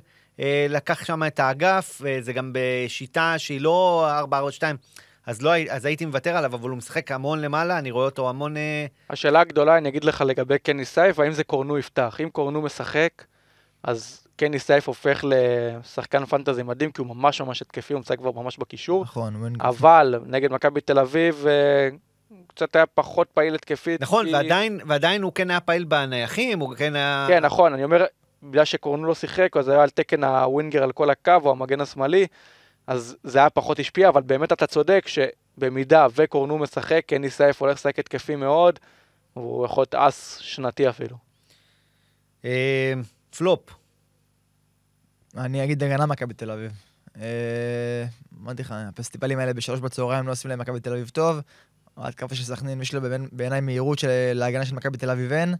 לקח 0.69 1.05
שם 1.05 1.23
את 1.27 1.39
האגף, 1.39 2.01
אה, 2.05 2.17
זה 2.21 2.33
גם 2.33 2.51
בשיטה 2.53 3.33
שהיא 3.37 3.61
לא 3.61 4.07
4-4-2. 4.59 4.63
אז, 5.25 5.41
לא, 5.41 5.51
אז 5.69 5.85
הייתי 5.85 6.05
מוותר 6.05 6.37
עליו, 6.37 6.55
אבל 6.55 6.69
הוא 6.69 6.77
משחק 6.77 7.11
המון 7.11 7.41
למעלה, 7.41 7.77
אני 7.79 7.91
רואה 7.91 8.05
אותו 8.05 8.29
המון... 8.29 8.57
אה, 8.57 8.85
השאלה 9.09 9.39
הגדולה, 9.39 9.77
אני 9.77 9.89
אגיד 9.89 10.03
לך 10.03 10.21
לגבי 10.27 10.59
קני 10.59 10.85
סייף, 10.85 11.19
האם 11.19 11.31
זה 11.31 11.43
קורנו 11.43 11.77
יפתח? 11.77 12.17
אם 12.23 12.29
קורנו 12.29 12.61
משחק, 12.61 13.09
אז 13.83 14.27
קני 14.35 14.59
סייף 14.59 14.87
הופך 14.87 15.23
לשחקן 15.27 16.25
פנטזי 16.25 16.63
מדהים, 16.63 16.91
כי 16.91 17.01
הוא 17.01 17.15
ממש 17.15 17.41
ממש 17.41 17.61
התקפי, 17.61 17.93
הוא 17.93 17.99
משחק 17.99 18.17
כבר 18.17 18.31
ממש 18.31 18.57
בקישור. 18.57 19.03
נכון, 19.03 19.33
הוא 19.35 19.45
אין- 19.45 19.55
אבל 19.59 20.19
נגד 20.25 20.51
מכבי 20.51 20.81
תל 20.81 20.99
אביב, 20.99 21.45
אה, 21.47 21.89
קצת 22.47 22.75
היה 22.75 22.85
פחות 22.85 23.27
פעיל 23.33 23.55
התקפית. 23.55 24.01
נכון, 24.01 24.25
כי- 24.25 24.33
ועדיין, 24.33 24.79
ועדיין 24.87 25.21
הוא 25.21 25.31
כן 25.35 25.49
היה 25.51 25.59
פעיל 25.59 25.83
בנייחים, 25.83 26.59
הוא 26.59 26.75
כן 26.75 26.95
היה... 26.95 27.25
כן, 27.29 27.45
נכון, 27.45 27.73
אני 27.73 27.83
אומר, 27.83 28.05
בגלל 28.43 28.65
שקורנו 28.65 29.05
לא 29.07 29.15
שיחק, 29.15 29.57
אז 29.57 29.67
היה 29.67 29.83
על 29.83 29.89
תקן 29.89 30.23
הווינגר 30.23 30.83
על 30.83 30.91
כל 30.91 31.09
הקו, 31.09 31.31
או 31.45 31.51
המגן 31.51 31.81
השמאלי, 31.81 32.27
אז 32.87 33.15
זה 33.23 33.39
היה 33.39 33.49
פחות 33.49 33.79
השפיע, 33.79 34.09
אבל 34.09 34.21
באמת 34.21 34.51
אתה 34.51 34.67
צודק 34.67 35.05
שבמידה 35.07 36.07
וקורנו 36.15 36.57
משחק, 36.57 37.03
קני 37.07 37.29
סייף 37.29 37.61
הולך 37.61 37.75
לשחק 37.75 37.99
התקפי 37.99 38.35
מאוד, 38.35 38.79
והוא 39.35 39.65
יכול 39.65 39.81
להיות 39.81 39.95
אס 39.95 40.37
שנתי 40.37 40.89
אפילו. 40.89 41.17
אה, 42.45 42.93
פלופ. 43.37 43.69
אני 45.37 45.63
אגיד 45.63 45.83
הגנה 45.83 46.05
מכבי 46.05 46.33
תל 46.33 46.51
אביב. 46.51 46.71
אה, 47.21 48.05
אמרתי 48.41 48.61
לך, 48.61 48.73
הפסטיבלים 48.77 49.39
האלה 49.39 49.53
בשלוש 49.53 49.79
בצהריים 49.79 50.27
לא 50.27 50.31
עושים 50.31 50.49
להם 50.49 50.59
מכבי 50.59 50.79
תל 50.79 50.93
אביב 50.93 51.09
טוב. 51.09 51.39
ההתקפה 51.97 52.35
של 52.35 52.43
סכנין, 52.43 52.81
יש 52.81 52.93
לו 52.93 53.01
בעיני- 53.01 53.27
בעיניי 53.31 53.61
מהירות 53.61 53.99
של- 53.99 54.31
להגנה 54.33 54.65
של 54.65 54.75
מכבי 54.75 54.97
תל 54.97 55.09
אביב 55.09 55.31
אין. 55.33 55.55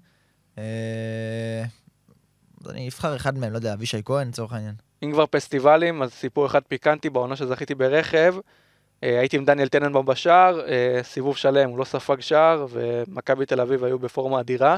אז 2.66 2.72
אני 2.72 2.88
אבחר 2.88 3.16
אחד 3.16 3.38
מהם, 3.38 3.52
לא 3.52 3.58
יודע, 3.58 3.74
אבישי 3.74 4.02
כהן 4.06 4.28
לצורך 4.28 4.54
העניין. 4.54 4.76
אם 5.04 5.12
כבר 5.12 5.26
פסטיבלים, 5.26 6.02
אז 6.02 6.12
סיפור 6.14 6.46
אחד 6.46 6.62
פיקנטי 6.68 7.10
בעונה 7.10 7.36
שזכיתי 7.36 7.76
ברכב. 7.76 8.36
אה, 9.04 9.20
הייתי 9.20 9.38
עם 9.38 9.46
דניאל 9.46 9.68
טננבאום 9.68 10.06
בשער, 10.06 10.62
אה, 10.68 11.00
סיבוב 11.04 11.38
שלם, 11.38 11.70
הוא 11.70 11.78
לא 11.78 11.84
ספג 11.84 12.20
שער, 12.20 12.66
ומכבי 12.70 13.46
תל 13.46 13.62
אביב 13.62 13.84
היו 13.84 14.00
בפורמה 14.00 14.40
אדירה. 14.40 14.78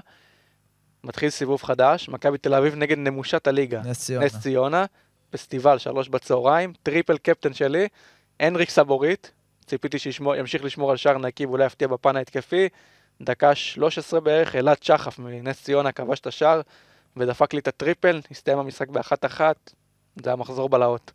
מתחיל 1.03 1.29
סיבוב 1.29 1.63
חדש, 1.63 2.09
מכבי 2.09 2.37
תל 2.37 2.53
אביב 2.53 2.75
נגד 2.75 2.97
נמושת 2.97 3.47
הליגה. 3.47 3.81
נס 3.85 4.05
ציונה. 4.05 4.25
נס 4.25 4.39
ציונה, 4.39 4.85
פסטיבל, 5.29 5.77
שלוש 5.77 6.09
בצהריים, 6.09 6.73
triple 6.83 7.17
captain 7.17 7.53
שלי, 7.53 7.87
אנריק 8.39 8.69
סבוריט, 8.69 9.31
ציפיתי 9.65 9.99
שימשיך 9.99 10.63
לשמור 10.63 10.91
על 10.91 10.97
שער 10.97 11.17
נקי 11.17 11.45
ואולי 11.45 11.65
יפתיע 11.65 11.87
בפן 11.87 12.15
ההתקפי. 12.15 12.69
דקה 13.21 13.55
13 13.55 14.19
בערך, 14.19 14.55
אלעד 14.55 14.83
שחף 14.83 15.19
מנס 15.19 15.63
ציונה 15.63 15.91
כבש 15.91 16.19
את 16.19 16.27
השער 16.27 16.61
ודפק 17.17 17.53
לי 17.53 17.59
את 17.59 17.67
הטריפל, 17.67 18.21
הסתיים 18.31 18.59
המשחק 18.59 18.89
באחת-אחת, 18.89 19.73
זה 20.23 20.29
היה 20.29 20.35
מחזור 20.35 20.69
בלהות. 20.69 21.11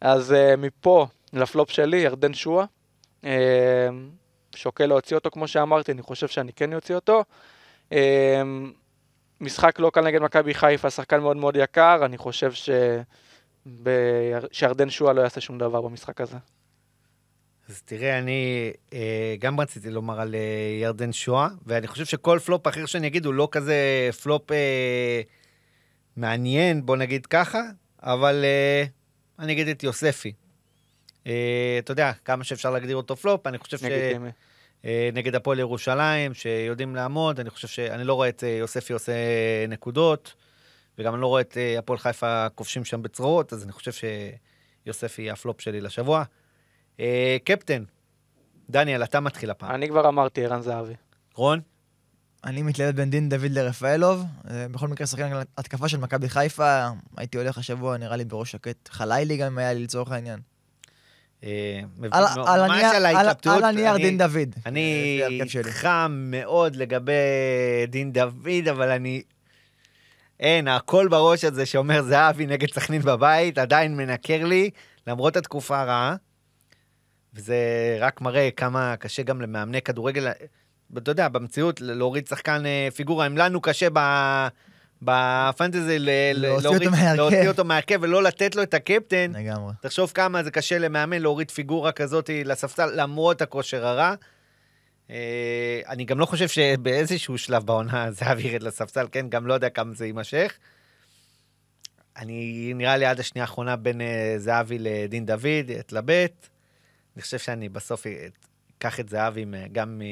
אז 0.00 0.32
uh, 0.32 0.56
מפה 0.56 1.06
לפלופ 1.32 1.70
שלי, 1.70 1.96
ירדן 1.96 2.34
שואה. 2.34 2.64
Uh, 3.22 3.26
שוקל 4.54 4.86
להוציא 4.86 5.16
אותו 5.16 5.30
כמו 5.30 5.48
שאמרתי, 5.48 5.92
אני 5.92 6.02
חושב 6.02 6.28
שאני 6.28 6.52
כן 6.52 6.74
אוציא 6.74 6.94
אותו. 6.94 7.24
Uh, 7.90 7.94
משחק 9.40 9.78
לא 9.78 9.90
קל 9.90 10.00
נגד 10.00 10.22
מכבי 10.22 10.54
חיפה, 10.54 10.90
שחקן 10.90 11.20
מאוד 11.20 11.36
מאוד 11.36 11.56
יקר, 11.56 12.04
אני 12.04 12.18
חושב 12.18 12.52
ש... 12.52 12.70
ב... 13.82 13.90
שירדן 14.52 14.90
שואה 14.90 15.12
לא 15.12 15.20
יעשה 15.20 15.40
שום 15.40 15.58
דבר 15.58 15.80
במשחק 15.80 16.20
הזה. 16.20 16.36
אז 17.68 17.82
תראה, 17.82 18.18
אני 18.18 18.72
אה, 18.92 19.34
גם 19.38 19.60
רציתי 19.60 19.90
לומר 19.90 20.20
על 20.20 20.34
אה, 20.34 20.78
ירדן 20.80 21.12
שועה, 21.12 21.48
ואני 21.66 21.86
חושב 21.86 22.04
שכל 22.04 22.38
פלופ 22.44 22.68
אחר 22.68 22.86
שאני 22.86 23.06
אגיד 23.06 23.26
הוא 23.26 23.34
לא 23.34 23.48
כזה 23.50 24.08
פלופ 24.22 24.52
אה, 24.52 25.20
מעניין, 26.16 26.86
בוא 26.86 26.96
נגיד 26.96 27.26
ככה, 27.26 27.60
אבל 28.02 28.44
אה, 28.44 28.84
אני 29.38 29.52
אגיד 29.52 29.68
את 29.68 29.82
יוספי. 29.82 30.32
אה, 31.26 31.76
אתה 31.78 31.92
יודע, 31.92 32.12
כמה 32.24 32.44
שאפשר 32.44 32.70
להגדיר 32.70 32.96
אותו 32.96 33.16
פלופ, 33.16 33.46
אני 33.46 33.58
חושב 33.58 33.78
ש... 33.78 33.82
לגיטימי. 33.82 34.30
אה, 34.84 35.10
נגד 35.12 35.34
הפועל 35.34 35.58
ירושלים, 35.58 36.34
שיודעים 36.34 36.96
לעמוד, 36.96 37.40
אני 37.40 37.50
חושב 37.50 37.68
שאני 37.68 38.04
לא 38.04 38.14
רואה 38.14 38.28
את 38.28 38.44
אה, 38.44 38.48
יוספי 38.48 38.92
עושה 38.92 39.12
נקודות, 39.68 40.34
וגם 40.98 41.14
אני 41.14 41.22
לא 41.22 41.26
רואה 41.26 41.40
את 41.40 41.56
אה, 41.56 41.78
הפועל 41.78 41.98
חיפה 41.98 42.46
כובשים 42.54 42.84
שם 42.84 43.02
בצרורות, 43.02 43.52
אז 43.52 43.64
אני 43.64 43.72
חושב 43.72 43.92
שיוספי 43.92 45.22
יהיה 45.22 45.32
הפלופ 45.32 45.60
שלי 45.60 45.80
לשבוע. 45.80 46.24
אה, 47.00 47.36
קפטן, 47.44 47.82
דניאל, 48.70 49.02
אתה 49.04 49.20
מתחיל 49.20 49.50
הפעם. 49.50 49.70
אני 49.74 49.88
כבר 49.88 50.08
אמרתי, 50.08 50.44
ערן 50.44 50.62
זהבי. 50.62 50.94
רון? 51.34 51.60
אני 52.44 52.62
מתלבט 52.62 52.94
בין 52.94 53.10
דין 53.10 53.28
דוד 53.28 53.50
לרפאלוב. 53.50 54.24
אה, 54.50 54.66
בכל 54.70 54.88
מקרה, 54.88 55.06
שחקן 55.06 55.30
התקפה 55.58 55.88
של 55.88 55.98
מכבי 55.98 56.28
חיפה, 56.28 56.88
הייתי 57.16 57.38
הולך 57.38 57.58
השבוע, 57.58 57.96
נראה 57.96 58.16
לי 58.16 58.24
בראש 58.24 58.52
שקט. 58.52 58.88
חלילי 58.88 59.36
גם 59.36 59.58
היה 59.58 59.72
לי 59.72 59.82
לצורך 59.84 60.12
העניין. 60.12 60.40
אה, 61.44 61.80
על- 62.10 62.24
הנייר- 63.64 63.96
דין 63.96 64.18
דוד. 64.18 64.54
אני. 64.66 65.20
איתך 65.66 65.88
מאוד 66.10 66.76
לגבי 66.76 67.12
דין 67.88 68.12
דוד, 68.12 68.68
אבל 68.70 68.88
אני... 68.90 69.22
אין, 70.40 70.68
הקול 70.68 71.08
בראש 71.08 71.44
הזה 71.44 71.66
שאומר 71.66 72.02
זהבי 72.02 72.46
נגד 72.46 72.68
סכנין 72.70 73.02
בבית, 73.02 73.58
עדיין 73.58 73.96
מנקר 73.96 74.44
לי, 74.44 74.70
למרות 75.06 75.36
התקופה 75.36 75.80
הרעה. 75.80 76.16
וזה 77.38 77.56
רק 78.00 78.20
מראה 78.20 78.48
כמה 78.56 78.94
קשה 78.96 79.22
גם 79.22 79.40
למאמני 79.40 79.82
כדורגל, 79.82 80.28
אתה 80.98 81.10
יודע, 81.10 81.28
במציאות, 81.28 81.80
להוריד 81.80 82.26
שחקן 82.26 82.66
אה, 82.66 82.88
פיגורה, 82.94 83.26
אם 83.26 83.38
לנו 83.38 83.60
קשה 83.60 83.88
ב... 83.92 83.98
בפנטזי 85.02 85.96
להוציא 86.34 87.48
אותו 87.48 87.64
מהרכב 87.64 87.98
ולא 88.02 88.22
לתת 88.22 88.56
לו 88.56 88.62
את 88.62 88.74
הקפטן, 88.74 89.32
לגמרי. 89.34 89.72
תחשוב 89.80 90.12
כמה 90.14 90.42
זה 90.42 90.50
קשה 90.50 90.78
למאמן 90.78 91.22
להוריד 91.22 91.50
פיגורה 91.50 91.92
כזאת 91.92 92.30
לספסל, 92.44 92.90
למרות 92.94 93.42
הכושר 93.42 93.86
הרע. 93.86 94.14
אה, 95.10 95.80
אני 95.88 96.04
גם 96.04 96.18
לא 96.18 96.26
חושב 96.26 96.48
שבאיזשהו 96.48 97.38
שלב 97.38 97.66
בעונה 97.66 98.10
זהבי 98.18 98.48
ירד 98.48 98.62
לספסל, 98.62 99.06
כן? 99.12 99.26
גם 99.28 99.46
לא 99.46 99.54
יודע 99.54 99.68
כמה 99.68 99.94
זה 99.94 100.06
יימשך. 100.06 100.58
אני, 102.16 102.72
נראה 102.74 102.96
לי 102.96 103.04
עד 103.04 103.20
השנייה 103.20 103.44
האחרונה 103.44 103.76
בין 103.76 104.00
אה, 104.00 104.34
זהבי 104.38 104.78
לדין 104.78 105.26
דוד, 105.26 105.70
אתלבט. 105.80 106.48
אני 107.18 107.22
חושב 107.22 107.38
שאני 107.38 107.68
בסוף 107.68 108.06
אקח 108.78 109.00
את 109.00 109.08
זהבי 109.08 109.44
מ- 109.44 109.72
גם 109.72 110.02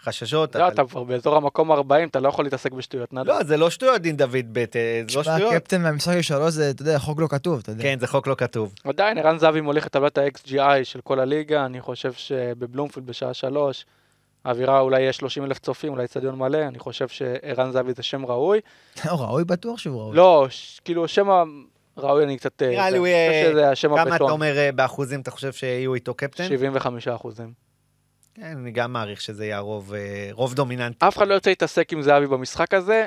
מחששות. 0.00 0.56
לא, 0.56 0.64
אבל- 0.66 0.72
אתה 0.74 0.82
כבר 0.84 1.02
באזור 1.04 1.36
המקום 1.36 1.72
40, 1.72 2.08
אתה 2.08 2.20
לא 2.20 2.28
יכול 2.28 2.44
להתעסק 2.44 2.72
בשטויות 2.72 3.12
נדל. 3.12 3.28
לא, 3.28 3.42
זה 3.44 3.56
לא 3.56 3.70
שטויות, 3.70 4.00
דין 4.02 4.16
דוד 4.16 4.36
ב', 4.52 4.58
אה, 4.58 4.64
זה 4.74 5.16
לא 5.18 5.22
תשמע, 5.22 5.22
שטויות. 5.36 5.52
הקפטן 5.54 5.82
מהמשחק 5.82 6.20
שלוש 6.20 6.52
זה, 6.54 6.70
אתה 6.70 6.82
יודע, 6.82 6.98
חוק 6.98 7.20
לא 7.20 7.26
כתוב, 7.26 7.58
אתה 7.62 7.70
יודע. 7.72 7.82
כן, 7.82 7.98
זה 8.00 8.06
חוק 8.06 8.26
לא 8.26 8.34
כתוב. 8.38 8.74
עדיין, 8.84 9.18
ערן 9.18 9.38
זהבי 9.38 9.60
מוליך 9.60 9.86
את 9.86 9.92
טבלת 9.92 10.18
ה-XGI 10.18 10.60
של 10.84 11.00
כל 11.00 11.20
הליגה, 11.20 11.66
אני 11.66 11.80
חושב 11.80 12.12
שבבלומפילד 12.12 13.06
בשעה 13.06 13.34
שלוש, 13.34 13.86
האווירה 14.44 14.80
אולי 14.80 15.00
יהיה 15.00 15.12
30 15.12 15.44
אלף 15.44 15.58
צופים, 15.58 15.92
אולי 15.92 16.04
אצטדיון 16.04 16.38
מלא, 16.38 16.58
אני 16.68 16.78
חושב 16.78 17.08
שערן 17.08 17.72
זהבי 17.72 17.92
זה 17.92 18.02
שם 18.02 18.26
ראוי. 18.26 18.60
לא, 19.06 19.12
ראוי 19.12 19.44
בטוח 19.44 19.78
שהוא 19.78 20.00
ראוי. 20.00 20.16
לא, 20.16 20.46
ש- 20.50 20.80
כאילו, 20.84 21.08
שם 21.08 21.28
הראוי 21.96 22.24
אני 22.24 22.36
קצת... 22.36 22.62
נראה 22.62 22.84
זה- 22.84 22.90
לי 22.90 22.98
הוא 22.98 23.06
יהיה- 23.06 23.74
כמה 23.82 24.16
אתה. 24.16 24.24
אומר 24.24 24.58
אה, 24.58 24.72
באחוזים, 24.72 25.20
אתה 25.20 25.30
חושב 25.30 25.52
שיהיו 25.52 25.94
איתו 25.94 26.14
קפטן? 26.14 26.44
75 26.48 27.08
אחוזים. 27.08 27.52
כן, 28.34 28.42
אני 28.42 28.70
גם 28.70 28.92
מעריך 28.92 29.20
שזה 29.20 29.44
יהיה 29.44 29.56
הרוב, 29.56 29.94
אה, 29.94 30.28
רוב 30.32 30.54
דומיננטי. 30.54 31.06
אף 31.08 31.16
אחד 31.16 31.28
לא 31.28 31.34
ירצה 31.34 31.50
להתעסק 31.50 31.92
עם 31.92 32.02
זהבי 32.02 32.26
במשחק 32.26 32.74
הזה. 32.74 33.06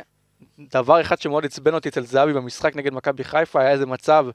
דבר 0.60 1.02
אחד 1.02 1.20
שמאוד 1.20 1.46
עצבן 1.46 1.74
אותי 1.74 1.90
אצל 1.90 2.06
זהבי 2.06 2.34
במשחק 2.34 2.76
נגד 2.76 2.94
מכבי 2.94 3.24
חיפה, 3.24 3.62
היה 3.62 3.72
איזה 3.72 3.86
מצב 3.86 4.26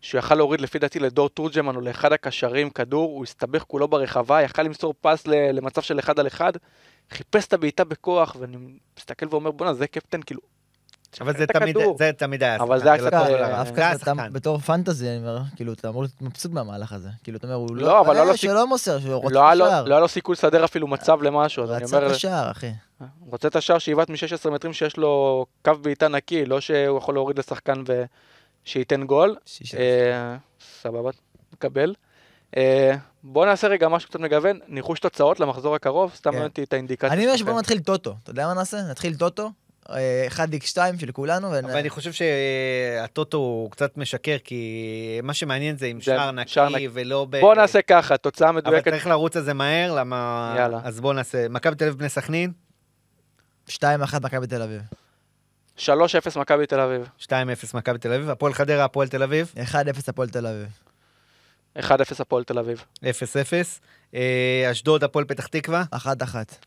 שהוא 0.00 0.18
יכל 0.18 0.34
להוריד 0.34 0.60
לפי 0.60 0.78
דעתי 0.78 0.98
לדור 0.98 1.28
תורג'מן 1.28 1.76
או 1.76 1.80
לאחד 1.80 2.12
הקשרים 2.12 2.70
כדור, 2.70 3.10
הוא 3.10 3.24
הסתבך 3.24 3.64
כולו 3.66 3.88
ברחבה, 3.88 4.42
יכל 4.42 4.62
למסור 4.62 4.94
פס 5.00 5.26
למצב 5.26 5.82
של 5.82 5.98
אחד 5.98 6.18
על 6.18 6.26
אחד, 6.26 6.52
חיפש 7.10 7.46
את 7.46 7.52
הבעיטה 7.52 7.84
בכוח, 7.84 8.36
ואני 8.40 8.56
מסתכל 8.98 9.26
ואומר, 9.30 9.50
בואנה, 9.50 9.74
זה 9.74 9.86
קפטן, 9.86 10.22
כאילו... 10.22 10.40
אבל 11.20 11.36
זה 11.36 11.44
את 11.44 11.50
תמיד, 11.50 11.76
הכדור." 11.76 11.96
זה 11.98 12.10
תמיד 12.16 12.42
היה. 12.42 12.56
אבל 12.56 12.76
השחקן 12.76 12.84
זה 12.84 12.92
היה 12.92 12.98
קצת, 12.98 13.14
אה, 13.14 13.64
זה 13.64 13.72
אחד, 13.82 13.96
אתה. 14.02 14.28
בתור 14.32 14.58
פנטזי, 14.58 15.08
אני 15.08 15.16
אומר, 15.18 15.38
כאילו, 15.56 15.72
אתה 15.72 15.88
אמור 15.88 16.02
להיות 16.02 16.22
מבסוט 16.22 16.52
מהמהלך 16.52 16.92
הזה. 16.92 17.08
כאילו, 17.22 17.38
אתה 17.38 17.46
אומר, 17.46 17.56
הוא 17.56 17.76
לא, 17.76 17.82
לא... 17.86 18.00
אבל 18.00 18.16
לא 18.16 18.30
אה, 18.30 18.36
שלא 18.36 18.66
מוסר, 18.66 19.00
שהוא 19.00 19.14
רוצה 19.14 19.34
לא 19.34 19.44
היה 19.44 19.54
לו- 19.54 19.66
שער. 19.66 19.84
לא 19.84 19.94
היה 19.94 20.00
לו 20.00 20.08
סיכוי 20.08 20.32
לסדר 20.32 20.64
אפילו 20.64 20.86
מצב 20.86 21.22
למשהו, 21.22 21.64
אז 21.64 21.70
אני 21.70 21.84
רצה 21.84 21.96
אומר, 21.96 22.06
את 22.06 22.12
השער, 22.12 22.50
אחי. 22.50 22.72
הוא 22.98 23.06
רוצה 23.30 23.48
את 23.48 23.56
השער 23.56 23.78
שאיבת 23.78 24.10
מ-16 24.10 24.50
מטרים 24.50 24.72
שיש 24.72 24.96
לו 24.96 25.46
קו 25.64 25.72
בעיטה 25.82 26.08
נקי, 26.08 26.44
לא 26.46 26.60
שהוא 26.60 26.98
יכול 26.98 27.14
להוריד 27.14 27.38
לשחקן 27.38 27.82
ושייתן 28.64 29.04
גול. 29.04 29.36
אה, 29.78 30.36
סבבה, 30.82 31.10
נקבל. 31.52 31.94
אה, 32.56 32.94
בוא 33.22 33.46
נעשה 33.46 33.68
רגע 33.68 33.88
משהו 33.88 34.08
קצת 34.08 34.20
מגוון, 34.20 34.58
ניחוש 34.68 35.00
תוצאות 35.00 35.40
למחזור 35.40 35.74
הקרוב, 35.74 36.12
סתם 36.14 36.32
כן. 36.32 36.42
אותי 36.42 36.62
את 36.62 36.72
האינדיקציה. 36.72 37.12
אני 37.12 37.26
אומר. 37.26 37.36
שבוא 37.36 37.58
נתחיל 37.58 37.78
טוטו. 37.78 38.14
אתה 38.22 38.30
יודע 38.30 38.46
מה 38.46 38.54
נעשה? 38.54 38.82
נתחיל 38.90 39.16
טוטו. 39.16 39.50
1x2 39.90 40.76
של 41.00 41.12
כולנו. 41.12 41.50
ונ- 41.52 41.64
אבל 41.64 41.76
אני 41.78 41.90
חושב 41.90 42.10
שהטוטו 42.12 43.36
הוא 43.38 43.70
קצת 43.70 43.96
משקר, 43.96 44.36
כי 44.44 45.20
מה 45.22 45.34
שמעניין 45.34 45.76
זה 45.76 45.86
עם 45.86 46.00
שער 46.00 46.30
שער 46.46 46.68
נקי. 46.68 46.88
ולא 46.92 47.26
ב... 47.30 47.40
בוא 47.40 47.54
נעשה 47.54 47.82
ככה, 47.82 48.16
תוצאה 48.16 48.48
אבל 48.48 48.56
מדויקת, 48.56 48.90
צריך 48.92 49.06
לרוץ 49.06 49.36
על 49.36 49.42
זה 49.42 49.54
מהר, 49.54 49.94
למה... 49.94 50.54
יאללה. 50.58 50.80
אז 50.84 51.00
בוא 51.00 51.14
נעשה. 51.14 51.48
מכבי 51.48 51.74
תל 51.76 51.84
אביב 51.84 51.98
בני 51.98 52.08
סכנין, 52.08 52.52
2-1 53.70 53.72
מכבי 54.22 54.46
תל 54.46 54.62
אביב. 54.62 54.82
3-0 55.78 55.90
מכבי 56.36 56.66
תל 56.66 56.80
אביב, 56.80 57.08
2-0 57.20 57.30
מכבי 57.74 57.98
תל 57.98 58.12
אביב, 58.12 58.28
הפועל 58.30 58.54
חדרה, 58.54 58.84
הפועל 58.84 59.08
תל 59.08 59.22
אביב, 59.22 59.52
1-0 59.72 59.78
הפועל 60.08 60.28
תל 60.28 60.46
אביב. 60.46 60.68
1-0 61.78 61.90
הפועל 62.20 62.44
תל 62.44 62.58
אביב, 62.58 62.84
0-0, 63.00 63.04
אה, 64.14 64.68
אשדוד, 64.70 65.04
הפועל 65.04 65.24
פתח 65.24 65.46
תקווה, 65.46 65.84
1-1. 65.94 65.98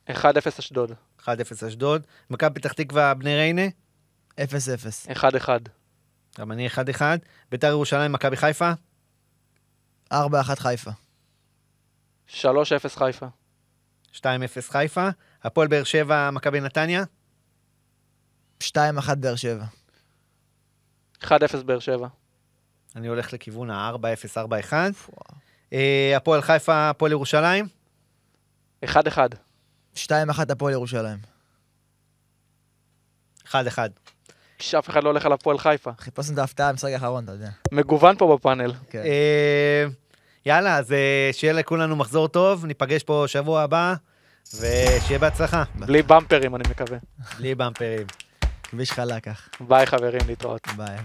1-0 0.10 0.14
אשדוד, 0.60 0.92
1-0 1.24 1.68
אשדוד, 1.68 2.02
מכבי 2.30 2.60
פתח 2.60 2.74
תקווה, 2.74 3.14
בני 3.14 3.36
ריינה, 3.36 3.62
0-0. 4.40 4.42
1-1, 5.14 5.50
גם 6.40 6.52
אני 6.52 6.68
1-1, 6.68 7.02
ביתר 7.52 7.68
ירושלים, 7.68 8.12
מכבי 8.12 8.38
חיפה, 8.38 8.72
4-1 10.14 10.16
חיפה. 10.56 10.92
3-0 12.28 12.44
חיפה, 12.96 13.28
2-0 14.14 14.22
חיפה, 14.70 15.10
הפועל 15.44 15.68
באר 15.68 15.84
שבע, 15.84 16.32
מכבי 16.32 16.60
נתניה, 16.60 17.04
2-1 18.64 18.68
באר 19.18 19.36
שבע. 19.36 19.66
1-0 21.24 21.28
באר 21.66 21.80
שבע, 21.80 22.08
אני 22.96 23.08
הולך 23.08 23.34
לכיוון 23.34 23.70
ה-4-0, 23.70 24.38
4-1, 24.70 24.74
אה, 25.74 26.14
הפועל 26.18 26.42
חיפה, 26.42 26.90
הפועל 26.90 27.12
ירושלים, 27.12 27.68
1-1, 28.86 29.18
2-1 29.96 30.00
הפועל 30.50 30.74
ירושלים. 30.74 31.18
1-1. 33.48 33.54
שאף 34.60 34.90
אחד 34.90 35.04
לא 35.04 35.10
הולך 35.10 35.26
על 35.26 35.34
הפועל 35.34 35.58
חיפה. 35.58 35.92
חיפשנו 36.00 36.34
את 36.34 36.40
ההפתעה 36.40 36.72
במשחק 36.72 36.92
האחרון, 36.94 37.24
אתה 37.24 37.32
יודע. 37.32 37.50
מגוון 37.72 38.16
פה 38.18 38.38
בפאנל. 38.38 38.74
כן. 38.90 39.04
אה, 39.06 39.86
יאללה, 40.46 40.78
אז 40.78 40.92
אה, 40.92 41.30
שיהיה 41.32 41.54
לכולנו 41.54 41.96
מחזור 41.96 42.28
טוב, 42.28 42.66
ניפגש 42.66 43.04
פה 43.04 43.24
שבוע 43.28 43.62
הבא, 43.62 43.94
ושיהיה 44.56 45.20
בהצלחה, 45.20 45.64
בלי 45.76 46.02
במפרים, 46.02 46.56
אני 46.56 46.64
מקווה. 46.70 46.98
בלי 47.38 47.56
במפרים. 47.56 48.08
כביש 48.64 48.92
חלק 48.92 49.24
כך. 49.24 49.50
ביי 49.60 49.86
חברים, 49.86 50.22
להתראות. 50.28 50.68
ביי. 50.78 50.98